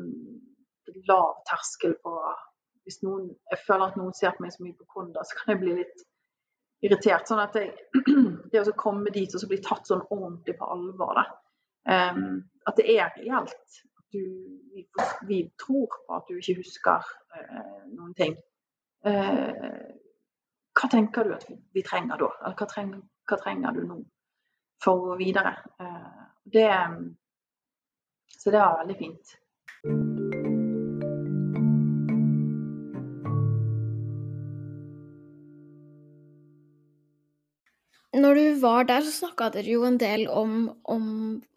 lav 1.09 1.43
terskel 1.49 1.97
på 2.05 2.15
Hvis 2.85 3.03
noen, 3.05 3.29
jeg 3.53 3.61
føler 3.67 3.91
at 3.91 3.97
noen 4.01 4.15
ser 4.17 4.33
på 4.35 4.43
meg 4.43 4.53
som 4.55 4.67
hypokonder, 4.67 5.25
så 5.29 5.37
kan 5.37 5.53
jeg 5.53 5.61
bli 5.61 5.75
litt 5.77 6.05
irritert. 6.85 7.29
Sånn 7.29 7.43
at 7.43 7.57
jeg, 7.59 7.73
det 8.53 8.65
å 8.65 8.77
komme 8.79 9.13
dit 9.15 9.33
og 9.35 9.43
så 9.43 9.49
bli 9.51 9.61
tatt 9.65 9.89
sånn 9.89 10.05
ordentlig 10.09 10.57
på 10.59 10.69
alvor. 10.75 11.23
Um, 11.89 12.43
at 12.69 12.81
det 12.81 12.89
er 12.97 13.15
reelt. 13.19 13.81
Du, 14.11 14.21
vi, 14.75 14.85
vi, 15.29 15.45
tror 15.61 15.87
på 15.93 16.17
at 16.17 16.27
du 16.29 16.41
ikke 16.41 16.59
husker 16.59 17.11
uh, 17.37 17.83
noen 17.93 18.15
ting. 18.19 18.35
Uh, 19.07 19.93
hva 20.77 20.91
tenker 20.91 21.27
du 21.27 21.37
at 21.37 21.47
vi 21.47 21.85
trenger 21.87 22.19
da? 22.21 22.33
Eller 22.43 22.59
hva 22.59 22.69
trenger, 22.71 23.05
hva 23.29 23.39
trenger 23.41 23.77
du 23.77 23.85
nå 23.87 24.01
for 24.83 24.97
å 24.97 25.13
gå 25.13 25.21
videre? 25.23 25.55
Uh, 25.79 26.27
det, 26.51 26.73
så 28.35 28.51
det 28.51 28.65
var 28.65 28.83
veldig 28.83 28.99
fint. 28.99 29.39
Når 38.31 38.39
du 38.39 38.61
var 38.63 38.85
der, 38.87 39.03
så 39.03 39.11
snakka 39.11 39.49
dere 39.57 39.73
jo 39.73 39.81
en 39.83 39.97
del 39.99 40.29
om, 40.31 40.71
om, 40.87 41.07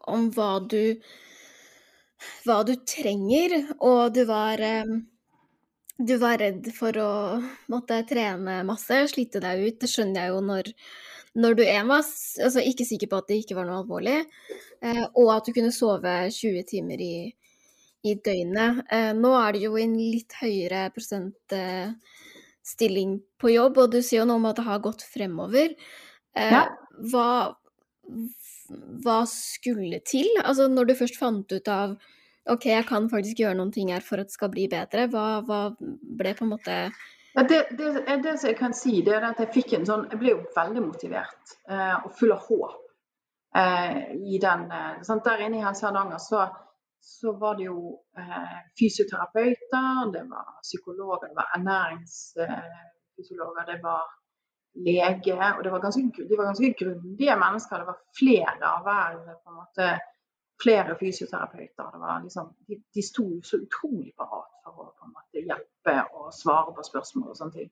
om 0.10 0.24
hva, 0.34 0.58
du, 0.66 0.98
hva 2.48 2.64
du 2.66 2.74
trenger, 2.90 3.54
og 3.78 4.16
du 4.16 4.24
var 4.26 4.58
eh, 4.66 4.90
du 6.02 6.18
var 6.18 6.42
redd 6.42 6.66
for 6.74 6.98
å 6.98 7.38
måtte 7.70 8.02
trene 8.10 8.66
masse, 8.66 9.06
slite 9.12 9.38
deg 9.44 9.68
ut. 9.68 9.78
Det 9.84 9.90
skjønner 9.92 10.24
jeg 10.24 10.32
jo 10.34 10.40
når, 10.48 10.64
når 11.46 11.54
du 11.60 11.64
er 11.68 11.84
var 11.86 12.02
altså 12.02 12.62
ikke 12.66 12.90
sikker 12.90 13.08
på 13.12 13.20
at 13.22 13.30
det 13.30 13.38
ikke 13.44 13.58
var 13.60 13.66
noe 13.70 13.82
alvorlig, 13.84 14.20
eh, 14.82 15.06
og 15.14 15.30
at 15.36 15.46
du 15.46 15.52
kunne 15.54 15.72
sove 15.76 16.14
20 16.34 16.66
timer 16.74 16.98
i, 17.06 17.30
i 18.10 18.12
døgnet. 18.18 18.82
Eh, 18.90 19.14
nå 19.14 19.30
er 19.44 19.50
det 19.54 19.62
jo 19.68 19.78
en 19.78 19.94
litt 20.00 20.34
høyere 20.42 20.90
prosentstilling 20.98 23.12
på 23.38 23.54
jobb, 23.54 23.78
og 23.78 23.94
du 23.94 24.02
sier 24.02 24.24
jo 24.24 24.30
noe 24.32 24.42
om 24.42 24.50
at 24.50 24.58
det 24.58 24.66
har 24.72 24.82
gått 24.90 25.06
fremover. 25.14 25.78
Eh, 26.38 26.54
ja. 26.54 26.66
Hva, 27.12 27.30
hva 29.04 29.20
skulle 29.30 30.00
til? 30.08 30.30
Altså 30.44 30.68
når 30.72 30.90
du 30.90 31.00
først 31.00 31.20
fant 31.20 31.54
ut 31.54 31.72
av 31.72 31.98
OK, 32.52 32.66
jeg 32.68 32.86
kan 32.90 33.06
faktisk 33.12 33.40
gjøre 33.40 33.56
noen 33.56 33.72
ting 33.72 33.94
her 33.94 34.04
for 34.04 34.20
at 34.20 34.28
det 34.28 34.36
skal 34.36 34.52
bli 34.52 34.66
bedre. 34.72 35.08
Hva, 35.12 35.28
hva 35.48 35.60
ble 35.80 36.34
på 36.36 36.44
en 36.44 36.54
måte 36.58 36.76
ja, 37.34 37.42
det, 37.50 37.60
det, 37.78 38.06
det, 38.24 38.38
som 38.38 38.50
jeg 38.50 38.58
kan 38.60 38.74
si, 38.78 39.02
det 39.06 39.14
er 39.16 39.24
at 39.26 39.40
jeg 39.42 39.54
fikk 39.56 39.72
en 39.74 39.86
sånn 39.90 40.04
Jeg 40.12 40.20
ble 40.22 40.30
jo 40.36 40.42
veldig 40.54 40.82
motivert 40.86 41.44
eh, 41.66 41.96
og 42.06 42.12
full 42.20 42.32
av 42.36 42.42
håp 42.46 42.82
eh, 43.58 43.94
i 44.14 44.38
den 44.42 44.62
eh? 44.70 45.02
Der 45.26 45.42
inne 45.42 45.58
i 45.58 45.66
Helse 45.66 45.86
Hardanger 45.88 46.22
så, 46.22 46.40
så 47.02 47.34
var 47.42 47.54
det 47.58 47.66
jo 47.72 47.80
eh, 48.22 48.58
fysioterapeuter, 48.78 50.14
det 50.14 50.24
var 50.30 50.46
psykologer, 50.62 51.26
det 51.32 51.38
var 51.40 51.48
ernæringsfysiologer, 51.58 53.64
det 53.72 53.80
var 53.82 54.02
lege. 54.74 55.36
Og 55.36 55.72
var 55.72 55.84
ganske, 55.84 56.26
de 56.30 56.38
var 56.38 56.50
ganske 56.52 56.74
grundige 56.80 57.38
mennesker. 57.40 57.78
Det 57.78 57.92
var 57.92 58.02
flere 58.18 58.72
av 58.72 58.88
hver 58.88 59.22
på 59.44 59.54
en 59.54 59.60
måte, 59.60 59.92
flere 60.64 60.98
fysioterapeuter. 61.00 61.92
Det 61.94 62.02
var 62.02 62.22
liksom, 62.24 62.52
de, 62.68 62.80
de 62.96 63.06
sto 63.06 63.28
så 63.44 63.60
utrolig 63.62 64.14
parat 64.18 64.52
for 64.64 64.86
å 64.86 64.92
på 64.92 65.08
en 65.08 65.16
måte, 65.16 65.44
hjelpe 65.44 65.98
og 66.18 66.34
svare 66.36 66.76
på 66.76 66.86
spørsmål 66.88 67.34
og 67.34 67.40
sånne 67.40 67.58
ting. 67.60 67.72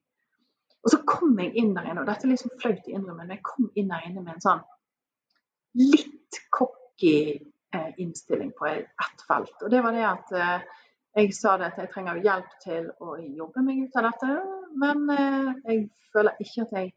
Og 0.82 0.90
så 0.90 0.98
kom 1.06 1.38
jeg 1.38 1.54
inn 1.62 1.74
der 1.76 1.86
inne, 1.86 2.02
og 2.02 2.08
dette 2.10 2.26
er 2.26 2.32
liksom 2.32 2.56
flaut 2.58 2.88
å 2.88 2.92
innrømme, 2.92 3.22
men 3.22 3.36
jeg 3.36 3.44
kom 3.46 3.68
inn 3.78 3.90
der 3.92 4.06
inne 4.08 4.24
med 4.24 4.34
en 4.34 4.44
sånn 4.44 4.62
litt 5.78 6.40
cocky 6.52 7.38
eh, 7.74 7.90
innstilling 8.02 8.50
på 8.58 8.66
ett 8.66 9.22
felt. 9.28 9.54
Og 9.62 9.70
det 9.70 9.82
var 9.84 9.94
det 9.94 10.02
at 10.08 10.32
eh, 10.36 10.64
jeg 11.22 11.36
sa 11.36 11.54
det 11.60 11.70
at 11.70 11.78
jeg 11.80 11.92
trenger 11.92 12.20
hjelp 12.24 12.58
til 12.64 12.90
å 13.04 13.14
jobbe 13.20 13.62
meg 13.64 13.84
ut 13.86 13.98
av 14.00 14.08
dette, 14.08 14.34
men 14.78 15.10
eh, 15.10 15.52
jeg 15.68 15.88
føler 16.12 16.40
ikke 16.40 16.66
at 16.66 16.76
jeg 16.78 16.92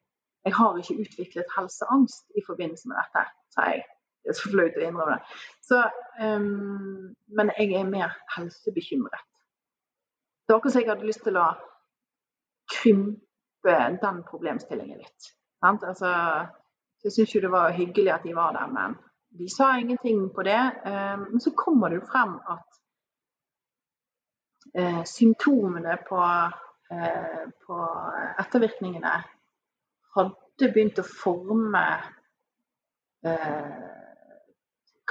Jeg 0.46 0.54
har 0.54 0.78
ikke 0.78 1.02
utviklet 1.02 1.54
helseangst 1.58 2.26
i 2.38 2.42
forbindelse 2.48 2.88
med 2.88 2.98
dette, 3.02 3.22
sa 3.50 3.64
jeg. 3.72 3.80
Det 4.22 4.30
er 4.30 4.38
så 4.38 4.50
flaut 4.52 4.76
å 4.78 4.84
innrømme 4.86 5.16
det. 5.16 5.38
Så, 5.66 5.80
um, 6.22 7.16
men 7.38 7.50
jeg 7.58 7.74
er 7.80 7.88
mer 7.90 8.14
helsebekymret. 8.36 9.24
Det 10.46 10.54
var 10.54 10.60
akkurat 10.60 10.76
som 10.76 10.82
jeg 10.84 10.90
hadde 10.92 11.10
lyst 11.10 11.24
til 11.26 11.40
å 11.42 11.48
krympe 12.76 13.78
den 14.04 14.22
problemstillingen 14.30 15.02
litt. 15.02 15.32
Altså, 15.66 16.12
jeg 17.04 17.16
syns 17.16 17.36
jo 17.36 17.42
det 17.42 17.54
var 17.54 17.74
hyggelig 17.74 18.14
at 18.14 18.26
de 18.30 18.34
var 18.38 18.54
der, 18.54 18.70
men 18.74 18.98
de 19.38 19.50
sa 19.50 19.76
ingenting 19.78 20.28
på 20.36 20.46
det. 20.46 20.62
Um, 20.86 21.26
men 21.32 21.42
så 21.42 21.54
kommer 21.58 21.90
det 21.90 22.04
jo 22.04 22.10
frem 22.12 22.38
at 22.54 22.82
uh, 24.78 25.04
symptomene 25.10 25.98
på 26.10 26.22
på 26.88 27.78
ettervirkningene 28.42 29.14
hadde 30.16 30.70
begynt 30.72 31.02
å 31.02 31.06
forme 31.08 31.84
eh, 33.26 33.82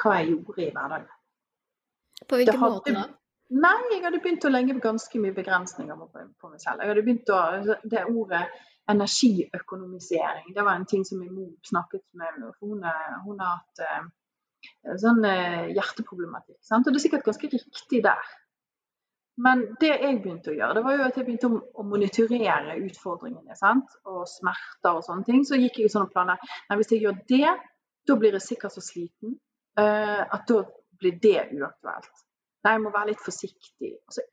hva 0.00 0.14
jeg 0.18 0.30
gjorde 0.30 0.62
i 0.62 0.70
hverdagen. 0.70 1.10
På 2.24 2.38
hvilken 2.40 2.60
hadde, 2.60 2.78
måte 2.78 2.94
da? 2.96 3.04
Nei, 3.54 3.78
jeg 3.92 4.04
hadde 4.06 4.20
begynt 4.24 4.46
å 4.48 4.52
legge 4.52 4.76
ganske 4.82 5.20
mye 5.20 5.36
begrensninger 5.36 5.98
på, 6.00 6.50
meg 6.50 6.62
selv. 6.62 6.80
Jeg 6.80 6.92
hadde 6.92 7.04
begynt 7.04 7.32
å, 7.34 7.40
Det 7.84 8.06
ordet 8.08 8.44
energiøkonomisering, 8.90 10.50
det 10.52 10.64
var 10.64 10.76
en 10.76 10.88
ting 10.88 11.04
som 11.08 11.20
min 11.20 11.32
mor 11.32 11.52
snakket 11.64 12.02
med 12.12 12.40
meg 12.40 12.58
Hun, 12.60 12.82
hun 13.24 13.38
har 13.40 13.54
hatt 13.54 13.84
eh, 13.84 14.96
sånn 15.00 15.24
eh, 15.28 15.70
hjerteproblematikk. 15.72 16.58
Sant? 16.64 16.86
Og 16.86 16.92
det 16.92 17.00
er 17.00 17.06
sikkert 17.06 17.28
ganske 17.28 17.52
riktig 17.52 18.02
der. 18.04 18.34
Men 19.42 19.64
det 19.80 19.90
jeg 19.90 20.20
begynte 20.22 20.52
å 20.52 20.54
gjøre, 20.54 20.76
det 20.76 20.82
var 20.86 20.94
jo 20.94 21.06
at 21.08 21.16
jeg 21.18 21.26
begynte 21.26 21.48
å 21.50 21.84
monitorere 21.86 22.76
utfordringene 22.84 23.56
sant? 23.58 23.96
og 24.06 24.28
smerter 24.30 25.00
og 25.00 25.02
sånne 25.06 25.26
ting. 25.26 25.42
Så 25.46 25.58
gikk 25.58 25.80
jeg 25.80 25.90
i 25.90 25.94
sånne 25.94 26.12
planer. 26.12 26.38
Nei, 26.68 26.78
hvis 26.78 26.92
jeg 26.94 27.02
gjør 27.02 27.18
det, 27.32 27.54
da 28.06 28.16
blir 28.20 28.36
jeg 28.36 28.44
sikkert 28.44 28.76
så 28.76 28.84
sliten 28.84 29.34
uh, 29.80 30.22
at 30.22 30.46
da 30.50 30.60
blir 31.00 31.18
det 31.22 31.48
uaktuelt. 31.56 32.22
Nei, 32.64 32.76
jeg 32.76 32.82
må 32.84 32.92
være 32.94 33.10
litt 33.10 33.24
forsiktig. 33.24 33.90
Altså, 34.06 34.22
så, 34.22 34.30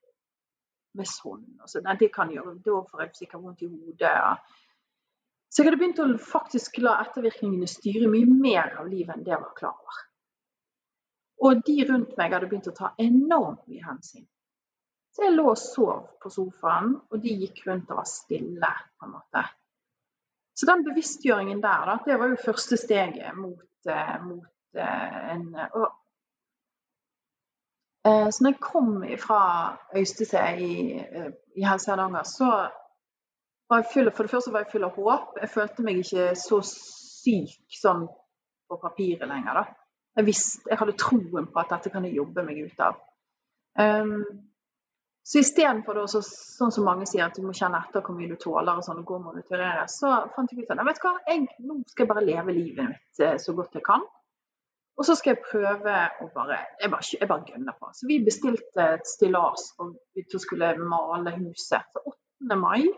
med 1.00 1.08
sånn. 1.08 1.46
Altså, 1.64 1.82
nei, 1.86 1.96
det 2.00 2.12
kan 2.14 2.30
jeg 2.30 2.42
gjøre. 2.42 2.58
Da 2.66 2.82
får 2.92 3.06
jeg 3.06 3.18
sikkert 3.24 3.46
vondt 3.46 3.66
i 3.66 3.72
hodet. 3.72 4.14
Så 5.52 5.62
jeg 5.62 5.68
hadde 5.68 5.80
begynt 5.82 6.00
å 6.04 6.08
faktisk 6.24 6.78
la 6.84 7.00
ettervirkningene 7.04 7.68
styre 7.68 8.08
mye 8.12 8.28
mer 8.30 8.78
av 8.80 8.88
livet 8.92 9.18
enn 9.18 9.26
det 9.26 9.34
jeg 9.34 9.42
var 9.42 9.56
klar 9.58 9.76
over. 9.76 10.04
Og 11.42 11.64
de 11.68 11.76
rundt 11.90 12.14
meg 12.20 12.36
hadde 12.36 12.48
begynt 12.52 12.70
å 12.70 12.76
ta 12.78 12.92
enormt 13.02 13.66
mye 13.72 13.84
hensyn. 13.84 14.28
Så 15.22 15.28
jeg 15.28 15.36
lå 15.38 15.44
og 15.52 15.58
sov 15.62 16.06
på 16.18 16.30
sofaen, 16.34 16.96
og 17.14 17.20
de 17.22 17.32
gikk 17.44 17.60
rundt 17.68 17.92
og 17.94 18.00
var 18.00 18.08
stille, 18.10 18.70
på 18.98 19.06
en 19.06 19.12
måte. 19.14 19.44
Så 20.58 20.66
den 20.66 20.82
bevisstgjøringen 20.88 21.62
der, 21.62 21.84
da, 21.86 21.98
det 22.08 22.18
var 22.18 22.32
jo 22.32 22.40
første 22.42 22.80
steget 22.82 23.38
mot, 23.38 23.62
eh, 23.86 24.16
mot 24.26 24.82
eh, 24.82 25.20
en 25.36 25.46
og, 25.78 25.86
eh, 28.08 28.32
Så 28.34 28.42
når 28.42 28.56
jeg 28.56 28.60
kom 28.66 29.06
fra 29.28 29.42
Øystese 29.94 30.44
i, 30.58 30.74
i 31.56 31.70
Helse 31.70 31.92
Hardanger, 31.92 32.24
så 32.24 32.50
var 33.70 33.78
jeg 33.78 33.92
full 33.94 34.12
For 34.12 34.24
det 34.24 34.32
første 34.32 34.52
var 34.52 34.66
jeg 34.66 34.72
full 34.72 34.90
av 34.90 34.98
håp. 34.98 35.38
Jeg 35.42 35.50
følte 35.50 35.86
meg 35.86 36.02
ikke 36.02 36.32
så 36.36 36.64
syk 36.66 37.78
sånn 37.78 38.08
på 38.70 38.82
papiret 38.82 39.30
lenger, 39.30 39.54
da. 39.54 39.68
Jeg 40.18 40.34
visste, 40.34 40.66
jeg 40.70 40.82
hadde 40.82 40.98
troen 40.98 41.46
på 41.46 41.60
at 41.62 41.78
dette 41.78 41.94
kan 41.94 42.10
jeg 42.10 42.18
jobbe 42.18 42.50
meg 42.50 42.66
ut 42.66 42.90
av. 42.90 42.98
Um, 43.78 44.50
så 45.24 45.42
istedenfor 45.42 46.00
sånn 46.10 46.74
som 46.74 46.88
mange 46.88 47.06
sier, 47.10 47.28
at 47.28 47.38
du 47.38 47.44
må 47.46 47.54
kjenne 47.54 47.80
etter 47.84 48.02
hvor 48.06 48.18
mye 48.18 48.32
du 48.32 48.40
tåler, 48.42 48.74
og 48.74 48.86
sånn, 48.86 49.04
og 49.04 49.10
gå 49.10 49.20
og 49.20 49.28
monitorere, 49.28 49.86
så 49.92 50.16
fant 50.36 50.52
jeg 50.52 50.66
ut 50.66 50.74
at 50.74 50.82
vet 50.88 51.04
hva, 51.04 51.14
jeg, 51.28 51.46
nå 51.68 51.78
skal 51.92 52.06
jeg 52.06 52.12
bare 52.14 52.26
leve 52.26 52.56
livet 52.58 52.90
mitt 52.90 53.22
eh, 53.22 53.38
så 53.42 53.54
godt 53.58 53.78
jeg 53.78 53.86
kan. 53.86 54.04
Og 55.00 55.08
så 55.08 55.16
skal 55.18 55.34
jeg 55.34 55.46
prøve 55.46 55.94
å 56.22 56.26
bare 56.34 56.58
Jeg 56.82 56.92
bare, 56.92 57.06
jeg 57.16 57.30
bare 57.30 57.46
gønner 57.48 57.78
på. 57.80 57.88
Så 57.96 58.10
vi 58.10 58.20
bestilte 58.22 58.88
et 58.98 59.08
stillas 59.08 59.70
og 59.82 59.96
vi 60.14 60.26
skulle 60.44 60.74
male 60.78 61.32
huset. 61.38 61.88
Så 61.96 62.04
8. 62.12 62.58
mai 62.60 62.92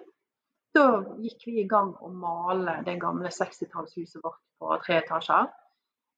da 0.73 0.85
gikk 1.21 1.45
vi 1.45 1.59
i 1.61 1.67
gang 1.69 1.91
å 2.01 2.09
male 2.09 2.79
det 2.87 2.95
gamle 3.01 3.29
60-tallshuset 3.29 4.23
vårt 4.23 4.41
på 4.57 4.79
tre 4.81 4.97
etasjer. 5.03 5.51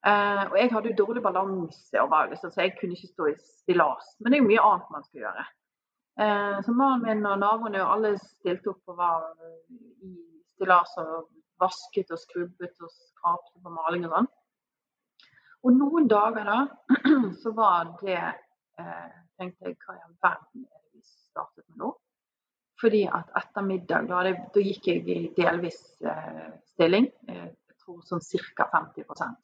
Eh, 0.06 0.43
og 0.45 0.56
jeg 0.60 0.72
hadde 0.72 0.91
jo 0.91 0.99
dårlig 1.01 1.24
balanse, 1.26 1.97
og 1.99 2.12
var, 2.14 2.30
liksom, 2.32 2.53
så 2.53 2.64
jeg 2.64 2.76
kunne 2.80 2.95
ikke 2.95 3.12
stå 3.12 3.30
i 3.32 3.36
stillas. 3.41 4.14
Men 4.20 4.32
det 4.32 4.38
er 4.38 4.43
jo 4.43 4.49
mye 4.51 4.68
annet 4.70 4.93
man 4.95 5.08
skal 5.08 5.26
gjøre. 5.26 5.45
Eh, 6.20 6.61
så 6.63 6.72
mannen 6.72 7.03
min 7.03 7.28
og 7.28 7.41
naboene 7.41 7.82
og 7.84 7.93
alle 7.97 8.13
stilte 8.22 8.72
opp 8.72 8.93
og 8.93 8.99
var 8.99 9.26
i 10.05 10.13
stillas 10.53 10.93
og 11.01 11.28
vasket 11.59 12.11
og 12.16 12.20
skrubbet 12.22 12.80
og 12.84 12.91
skrapte 12.91 13.59
på 13.63 13.74
maling 13.74 14.07
og 14.07 14.16
sånn. 14.16 14.32
Og 15.66 15.76
noen 15.76 16.07
dager 16.07 16.47
da, 16.47 16.57
så 17.41 17.51
var 17.57 17.95
det 18.01 18.20
eh, 18.22 19.13
tenkte 19.39 19.72
jeg 19.72 19.80
hva 19.82 19.95
i 19.95 20.03
all 20.05 20.18
verden 20.24 20.66
er 20.66 20.82
det 20.82 20.99
vi 20.99 21.03
startet 21.03 21.66
med 21.68 21.84
nå? 21.84 21.91
Fordi 22.80 23.01
at 23.07 23.32
etter 23.39 23.66
middag, 23.66 24.07
da, 24.11 24.22
det, 24.28 24.36
da 24.53 24.63
gikk 24.63 24.89
jeg 24.91 25.03
i 25.09 25.18
delvis 25.36 25.80
eh, 26.03 26.47
stilling. 26.74 27.07
Eh, 27.32 27.47
jeg 27.47 27.78
tror 27.84 28.01
sånn 28.07 28.24
ca. 28.55 28.70
50% 28.74 29.41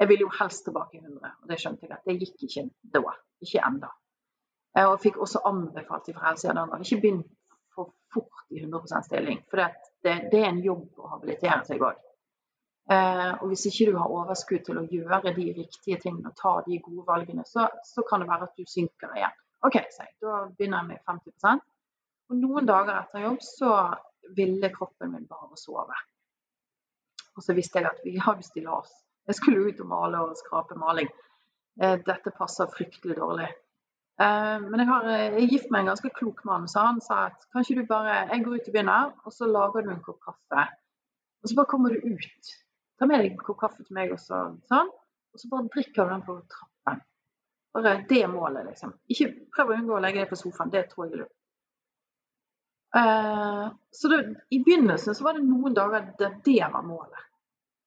Jeg 0.00 0.10
ville 0.10 0.26
jo 0.26 0.32
helst 0.38 0.64
tilbake 0.66 0.98
i 0.98 1.02
100, 1.02 1.36
og 1.42 1.50
det 1.50 1.60
skjønte 1.60 1.86
jeg 1.86 1.96
at 1.96 2.08
det 2.08 2.16
gikk 2.20 2.48
ikke 2.48 2.66
da. 2.96 3.14
Ikke 3.44 3.62
enda. 3.66 3.92
Eh, 4.78 4.86
og 4.88 5.00
fikk 5.02 5.20
også 5.22 5.42
anbefalt 5.48 6.10
fra 6.14 6.30
Helsehjelpen 6.30 6.82
ikke 6.82 7.00
begynne 7.02 7.24
for 7.74 7.92
fort 8.14 8.46
i 8.50 8.62
100 8.62 9.04
stilling. 9.06 9.44
For 9.50 9.62
det, 9.62 10.16
det, 10.32 10.40
er 10.40 10.50
en 10.50 10.64
jobb 10.64 10.98
å 10.98 11.12
habilitere 11.14 11.60
seg 11.66 11.82
òg. 11.82 12.00
Eh, 12.92 13.30
og 13.40 13.46
hvis 13.48 13.66
ikke 13.70 13.92
du 13.92 13.98
har 13.98 14.12
overskudd 14.12 14.64
til 14.66 14.80
å 14.80 14.86
gjøre 14.90 15.32
de 15.36 15.46
riktige 15.56 16.00
tingene 16.02 16.32
og 16.32 16.40
ta 16.40 16.56
de 16.66 16.80
gode 16.84 17.06
valgene, 17.08 17.46
så, 17.48 17.68
så 17.86 18.04
kan 18.08 18.22
det 18.22 18.28
være 18.28 18.50
at 18.50 18.58
du 18.58 18.66
synker 18.68 19.14
igjen. 19.16 19.38
OK, 19.64 19.78
så 19.94 20.08
da 20.20 20.42
begynner 20.50 20.82
jeg 20.82 20.90
med 20.90 21.06
50% 21.08 21.62
Og 22.28 22.36
noen 22.36 22.66
dager 22.68 22.98
etter 22.98 23.24
jobb 23.24 23.40
så 23.44 23.70
ville 24.36 24.68
kroppen 24.72 25.14
min 25.14 25.24
bare 25.28 25.56
sove. 25.60 25.96
Og 27.34 27.44
så 27.44 27.56
visste 27.56 27.80
jeg 27.80 27.88
at 27.88 28.04
vi 28.04 28.18
har 28.20 28.36
jo 28.38 28.44
stillas. 28.46 28.92
Jeg 29.28 29.38
skulle 29.38 29.70
ut 29.70 29.80
og 29.80 29.88
male 29.88 30.20
og 30.26 30.36
skrape 30.36 30.76
maling. 30.78 31.08
Eh, 31.80 31.96
dette 32.04 32.32
passer 32.36 32.68
fryktelig 32.70 33.16
dårlig. 33.18 33.48
Eh, 34.22 34.58
men 34.62 34.78
jeg 34.78 34.86
har 34.88 35.08
jeg 35.10 35.30
er 35.42 35.50
gift 35.50 35.70
med 35.70 35.82
en 35.82 35.90
ganske 35.90 36.10
klok 36.14 36.44
mann, 36.46 36.68
så 36.70 36.86
han 36.86 37.00
sa 37.02 37.24
at 37.30 37.46
kanskje 37.52 37.80
du 37.80 37.86
bare 37.86 38.28
Jeg 38.30 38.44
går 38.44 38.54
ut 38.60 38.68
i 38.68 38.74
byen 38.74 38.92
og 39.24 39.32
så 39.32 39.46
lager 39.50 39.82
du 39.82 39.90
en 39.90 40.04
kopp 40.04 40.20
kaffe. 40.22 40.66
Og 41.42 41.48
så 41.48 41.56
bare 41.56 41.70
kommer 41.72 41.90
du 41.90 42.14
ut. 42.14 42.52
Ta 42.98 43.06
med 43.06 43.20
deg 43.20 43.32
en 43.32 43.42
kopp 43.42 43.60
kaffe 43.60 43.82
til 43.82 43.94
meg, 43.94 44.12
også, 44.14 44.44
sånn. 44.70 44.92
Og 45.34 45.40
så 45.40 45.50
bare 45.50 45.68
drikker 45.74 46.04
du 46.04 46.14
den 46.14 46.22
på 46.22 46.38
trappen. 46.54 47.02
Bare 47.74 47.96
Det 48.08 48.26
målet, 48.30 48.66
liksom. 48.70 48.94
Ikke 49.10 49.32
prøv 49.54 49.72
å 49.72 49.78
unngå 49.80 49.96
å 49.96 50.02
legge 50.04 50.22
deg 50.22 50.30
på 50.30 50.38
sofaen. 50.38 50.70
Det 50.70 50.86
tror 50.92 51.08
jeg 51.08 51.24
lurt. 51.24 51.34
Uh, 52.94 53.74
så 53.90 54.08
det, 54.12 54.18
I 54.54 54.60
begynnelsen 54.62 55.16
så 55.18 55.24
var 55.26 55.34
det 55.34 55.42
noen 55.42 55.74
dager 55.74 56.12
der 56.18 56.36
det 56.46 56.60
var 56.62 56.86
målet. 56.86 57.24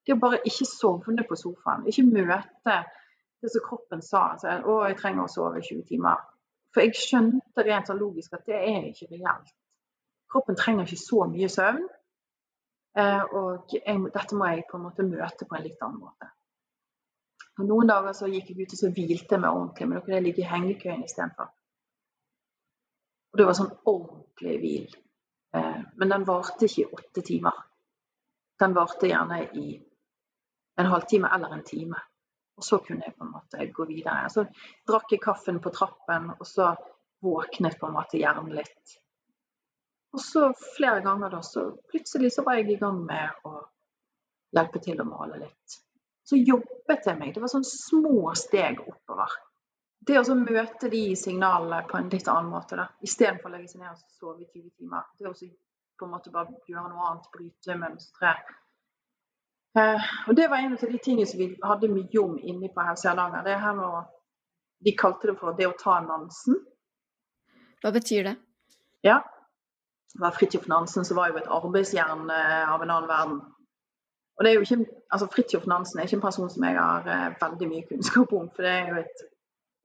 Det 0.04 0.18
å 0.18 0.20
bare 0.20 0.42
ikke 0.44 0.68
sovne 0.68 1.24
på 1.28 1.38
sofaen. 1.40 1.88
Ikke 1.88 2.04
møte 2.04 2.76
det 3.42 3.52
som 3.54 3.64
kroppen 3.66 4.02
sa. 4.02 4.24
Altså, 4.34 4.56
å, 4.66 4.80
jeg 4.88 4.98
trenger 5.02 5.26
å 5.26 5.32
sove 5.32 5.62
i 5.62 5.66
20 5.66 5.86
timer. 5.92 6.24
For 6.74 6.86
jeg 6.86 6.98
skjønte 6.98 7.66
rent 7.66 7.90
sånn 7.90 8.02
logisk 8.02 8.36
at 8.38 8.48
det 8.50 8.58
er 8.58 8.90
ikke 8.90 9.10
reelt. 9.14 9.54
Kroppen 10.32 10.58
trenger 10.60 10.88
ikke 10.88 11.00
så 11.00 11.28
mye 11.32 11.50
søvn. 11.52 11.86
Eh, 12.98 13.24
og 13.40 13.76
jeg, 13.76 14.02
dette 14.14 14.38
må 14.38 14.50
jeg 14.50 14.66
på 14.70 14.80
en 14.80 14.88
måte 14.88 15.06
møte 15.06 15.46
på 15.48 15.58
en 15.58 15.66
litt 15.66 15.82
annen 15.86 16.02
måte. 16.02 16.32
Og 17.58 17.66
noen 17.66 17.90
dager 17.90 18.14
så 18.14 18.30
gikk 18.30 18.52
jeg 18.52 18.66
ut 18.66 18.74
og 18.76 18.80
så 18.82 18.90
hvilte 18.94 19.40
meg 19.42 19.54
ordentlig, 19.54 19.88
men 19.88 19.98
da 19.98 20.04
kunne 20.06 20.18
jeg 20.18 20.26
ligge 20.28 20.44
i 20.44 20.50
hengekøyen 20.50 21.06
istedenfor. 21.06 21.50
Og 23.34 23.40
det 23.40 23.48
var 23.48 23.58
sånn 23.58 23.74
ordentlig 23.90 24.58
hvil. 24.62 24.98
Eh, 25.58 25.80
men 26.02 26.14
den 26.14 26.28
varte 26.28 26.68
ikke 26.68 26.84
i 26.84 26.90
åtte 27.00 27.24
timer. 27.26 27.64
Den 28.58 28.74
varte 28.78 29.10
gjerne 29.10 29.44
i 29.58 29.68
en 30.78 30.92
halvtime 30.92 31.30
eller 31.34 31.54
en 31.54 31.66
time. 31.66 32.02
Og 32.58 32.66
så 32.66 32.80
kunne 32.82 33.06
jeg 33.06 33.16
på 33.18 33.26
en 33.26 33.34
måte 33.36 33.66
gå 33.74 33.86
videre. 33.86 34.30
Så 34.34 34.48
drakk 34.90 35.12
jeg 35.14 35.22
kaffen 35.24 35.60
på 35.62 35.74
trappen, 35.74 36.32
og 36.34 36.48
så 36.48 36.72
våknet 37.24 37.78
på 37.80 37.90
en 37.90 37.98
måte 37.98 38.20
hjernen 38.20 38.54
litt. 38.58 38.98
Og 40.16 40.22
så 40.24 40.48
flere 40.78 41.04
ganger 41.06 41.36
da, 41.36 41.42
så 41.46 41.68
plutselig 41.92 42.32
så 42.34 42.46
var 42.46 42.58
jeg 42.58 42.72
i 42.74 42.80
gang 42.82 43.04
med 43.06 43.46
å 43.46 43.60
hjelpe 44.56 44.82
til 44.82 45.04
å 45.04 45.06
male 45.06 45.42
litt. 45.44 45.78
Så 46.28 46.40
jobbet 46.40 47.06
jeg 47.08 47.20
meg. 47.20 47.36
Det 47.36 47.44
var 47.44 47.52
sånne 47.52 47.70
små 47.70 48.34
steg 48.36 48.82
oppover. 48.84 49.38
Det 50.08 50.18
å 50.20 50.36
møte 50.40 50.90
de 50.92 51.04
signalene 51.20 51.84
på 51.88 51.98
en 52.00 52.10
litt 52.12 52.28
annen 52.32 52.52
måte, 52.52 52.78
da. 52.80 52.88
istedenfor 53.04 53.52
å 53.52 53.54
legge 53.54 53.74
seg 53.74 53.84
ned 53.84 53.94
og 53.94 54.18
sove 54.18 54.44
i 54.44 54.50
20 54.50 54.70
timer. 54.80 55.08
Det 55.20 55.30
å 55.30 55.36
på 55.98 56.06
en 56.06 56.14
måte 56.14 56.32
bare 56.34 56.54
gjøre 56.70 56.92
noe 56.92 57.08
annet, 57.10 57.30
bryte 57.34 57.78
mønstre. 57.80 58.34
Eh, 59.78 60.06
og 60.28 60.36
det 60.36 60.48
var 60.50 60.58
en 60.58 60.74
av 60.74 60.86
de 60.92 61.00
tingene 61.04 61.28
som 61.30 61.40
vi 61.40 61.52
hadde 61.64 61.90
mye 61.92 62.22
om 62.22 62.38
inne 62.42 62.70
på 62.74 62.86
Helse 62.88 63.10
Hardanger. 63.10 63.44
Det 63.46 63.60
her 63.62 63.76
med 63.78 63.86
å 63.88 64.06
De 64.86 64.92
kalte 64.94 65.26
det 65.26 65.34
for 65.40 65.58
det 65.58 65.66
å 65.66 65.74
ta 65.74 65.96
Nansen. 66.06 66.60
Hva 67.82 67.90
betyr 67.96 68.28
det? 68.28 68.34
Ja. 69.02 69.24
Det 70.14 70.20
var 70.22 70.36
Fridtjof 70.36 70.68
Nansen 70.70 71.06
som 71.06 71.18
var 71.18 71.32
jo 71.32 71.40
et 71.40 71.50
arbeidsjern 71.50 72.30
eh, 72.30 72.70
av 72.70 72.84
en 72.84 72.92
annen 72.94 73.10
verden. 73.10 73.40
Og 74.38 74.46
det 74.46 74.52
er 74.52 74.60
jo 74.60 74.68
ikke, 74.68 75.00
altså 75.10 75.28
Fridtjof 75.34 75.66
Nansen 75.66 76.00
er 76.00 76.06
ikke 76.06 76.20
en 76.20 76.28
person 76.28 76.50
som 76.54 76.68
jeg 76.68 76.78
har 76.78 77.10
eh, 77.10 77.34
veldig 77.42 77.70
mye 77.72 77.88
kunnskap 77.90 78.36
om, 78.38 78.52
for 78.54 78.68
det 78.68 78.76
er 78.76 78.92
jo 78.92 79.02
et 79.02 79.26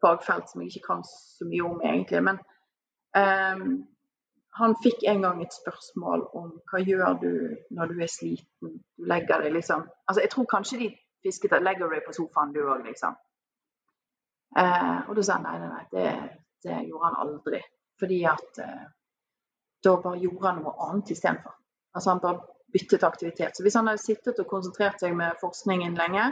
fagfelt 0.04 0.50
som 0.50 0.60
jeg 0.60 0.74
ikke 0.74 0.86
kan 0.90 1.04
så 1.08 1.48
mye 1.48 1.64
om 1.70 1.80
egentlig. 1.80 2.20
Men 2.28 2.40
um, 3.16 3.64
han 4.58 4.74
fikk 4.84 5.04
en 5.08 5.22
gang 5.24 5.42
et 5.42 5.54
spørsmål 5.54 6.24
om 6.36 6.48
hva 6.68 6.80
gjør 6.84 7.18
du 7.22 7.32
når 7.76 7.92
du 7.92 8.00
er 8.04 8.10
sliten. 8.12 8.74
Du 8.98 9.06
legger 9.08 9.44
deg 9.44 9.54
liksom 9.56 9.86
Altså, 10.08 10.20
jeg 10.20 10.30
tror 10.30 10.48
kanskje 10.50 10.78
de 10.82 10.88
fisket 11.24 11.54
at 11.56 11.64
legger 11.64 11.88
deg 11.88 12.04
på 12.06 12.12
sofaen 12.16 12.52
du 12.52 12.60
òg, 12.60 12.84
liksom. 12.84 13.16
Eh, 14.58 14.98
og 15.08 15.16
da 15.16 15.24
sa 15.24 15.38
han 15.38 15.46
nei, 15.46 15.58
nei, 15.62 15.70
nei, 15.72 15.84
det, 15.94 16.06
det, 16.64 16.80
gjorde 16.88 17.08
han 17.08 17.20
aldri. 17.24 17.62
Fordi 18.00 18.18
at 18.28 18.60
eh, 18.60 18.86
da 19.84 19.96
bare 20.04 20.20
gjorde 20.20 20.48
han 20.50 20.60
noe 20.60 20.74
annet 20.88 21.14
istedenfor. 21.14 21.54
Altså 21.96 22.12
han 22.12 22.20
bare 22.20 22.44
byttet 22.72 23.04
aktivitet. 23.08 23.56
Så 23.56 23.64
hvis 23.64 23.76
han 23.78 23.88
hadde 23.88 24.04
sittet 24.04 24.40
og 24.42 24.50
konsentrert 24.50 25.00
seg 25.00 25.16
med 25.16 25.40
forskningen 25.40 25.96
lenge, 25.96 26.28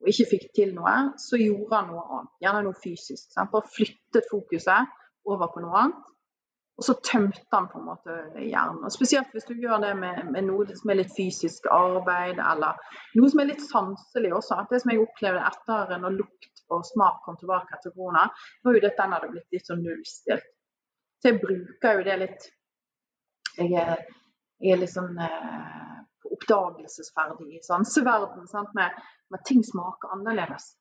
og 0.00 0.08
ikke 0.12 0.28
fikk 0.30 0.50
til 0.54 0.74
noe, 0.76 0.94
så 1.20 1.40
gjorde 1.40 1.74
han 1.74 1.90
noe 1.92 2.04
annet. 2.06 2.34
Gjerne 2.44 2.64
noe 2.64 2.80
fysisk. 2.80 3.28
Sant? 3.34 3.50
Bare 3.52 3.68
flyttet 3.76 4.28
fokuset 4.30 4.96
over 5.28 5.50
på 5.52 5.64
noe 5.64 5.82
annet. 5.82 6.14
Og 6.78 6.84
så 6.86 6.94
tømte 7.02 7.42
han 7.50 7.66
på 7.72 7.80
en 7.80 7.88
måte 7.88 8.16
hjernen. 8.38 8.84
Og 8.86 8.92
Spesielt 8.94 9.32
hvis 9.34 9.48
du 9.48 9.56
gjør 9.58 9.80
det 9.82 9.96
med, 9.98 10.28
med, 10.30 10.46
noe 10.46 10.76
som 10.78 10.92
er 10.92 11.00
litt 11.00 11.10
fysisk 11.16 11.66
arbeid, 11.74 12.38
eller 12.38 12.78
noe 13.18 13.30
som 13.32 13.42
er 13.42 13.50
litt 13.50 13.64
sanselig 13.64 14.30
også. 14.36 14.60
Det 14.70 14.78
som 14.84 14.92
jeg 14.92 15.02
opplevde 15.02 15.42
etter 15.48 15.96
når 16.04 16.20
lukt 16.20 16.62
og 16.70 16.86
smak 16.86 17.24
kom 17.24 17.38
tilbake 17.40 17.74
etter 17.74 17.94
korona, 17.96 18.28
var 18.62 18.78
jo 18.78 18.84
at 18.86 19.00
den 19.00 19.16
hadde 19.16 19.32
blitt 19.32 19.56
litt 19.56 19.66
sånn 19.66 19.82
nullstilt. 19.82 20.46
Så 21.18 21.32
jeg 21.32 21.40
bruker 21.42 21.98
jo 21.98 22.06
det 22.06 22.16
litt 22.20 22.48
Jeg 23.58 23.72
er, 23.74 24.04
jeg 24.62 24.76
er 24.76 24.78
litt 24.78 24.92
sånn 24.92 25.16
eh, 25.18 25.96
oppdagelsesferdig 26.30 27.56
i 27.56 27.62
sanseverden 27.66 28.46
med, 28.78 29.00
med 29.34 29.42
ting 29.48 29.64
smaker 29.66 30.14
annerledes. 30.14 30.76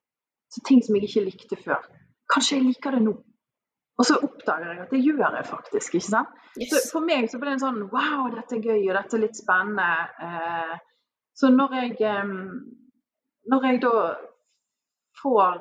Så 0.53 0.61
ting 0.67 0.83
som 0.85 0.93
jeg 0.93 1.09
ikke 1.09 1.25
likte 1.25 1.57
før. 1.63 1.81
Kanskje 2.29 2.59
jeg 2.59 2.67
liker 2.67 2.93
det 2.93 3.01
nå. 3.07 3.15
Og 3.97 4.05
så 4.05 4.17
oppdager 4.21 4.71
jeg 4.71 4.81
at 4.83 4.91
det 4.93 4.99
gjør 5.01 5.35
jeg 5.35 5.45
faktisk. 5.45 5.95
ikke 5.95 6.05
sant? 6.05 6.33
Yes. 6.61 6.69
Så 6.69 6.81
For 6.91 7.05
meg 7.05 7.29
så 7.31 7.39
ble 7.41 7.49
det 7.49 7.57
en 7.57 7.63
sånn 7.65 7.79
Wow, 7.93 8.27
dette 8.33 8.57
er 8.57 8.67
gøy, 8.69 8.83
og 8.89 8.97
dette 8.97 9.17
er 9.17 9.23
litt 9.23 9.39
spennende. 9.39 9.87
Eh, 10.27 10.75
så 11.37 11.49
når 11.53 11.73
jeg, 11.79 12.11
når 13.51 13.65
jeg 13.69 13.81
da 13.81 13.95
får 15.21 15.57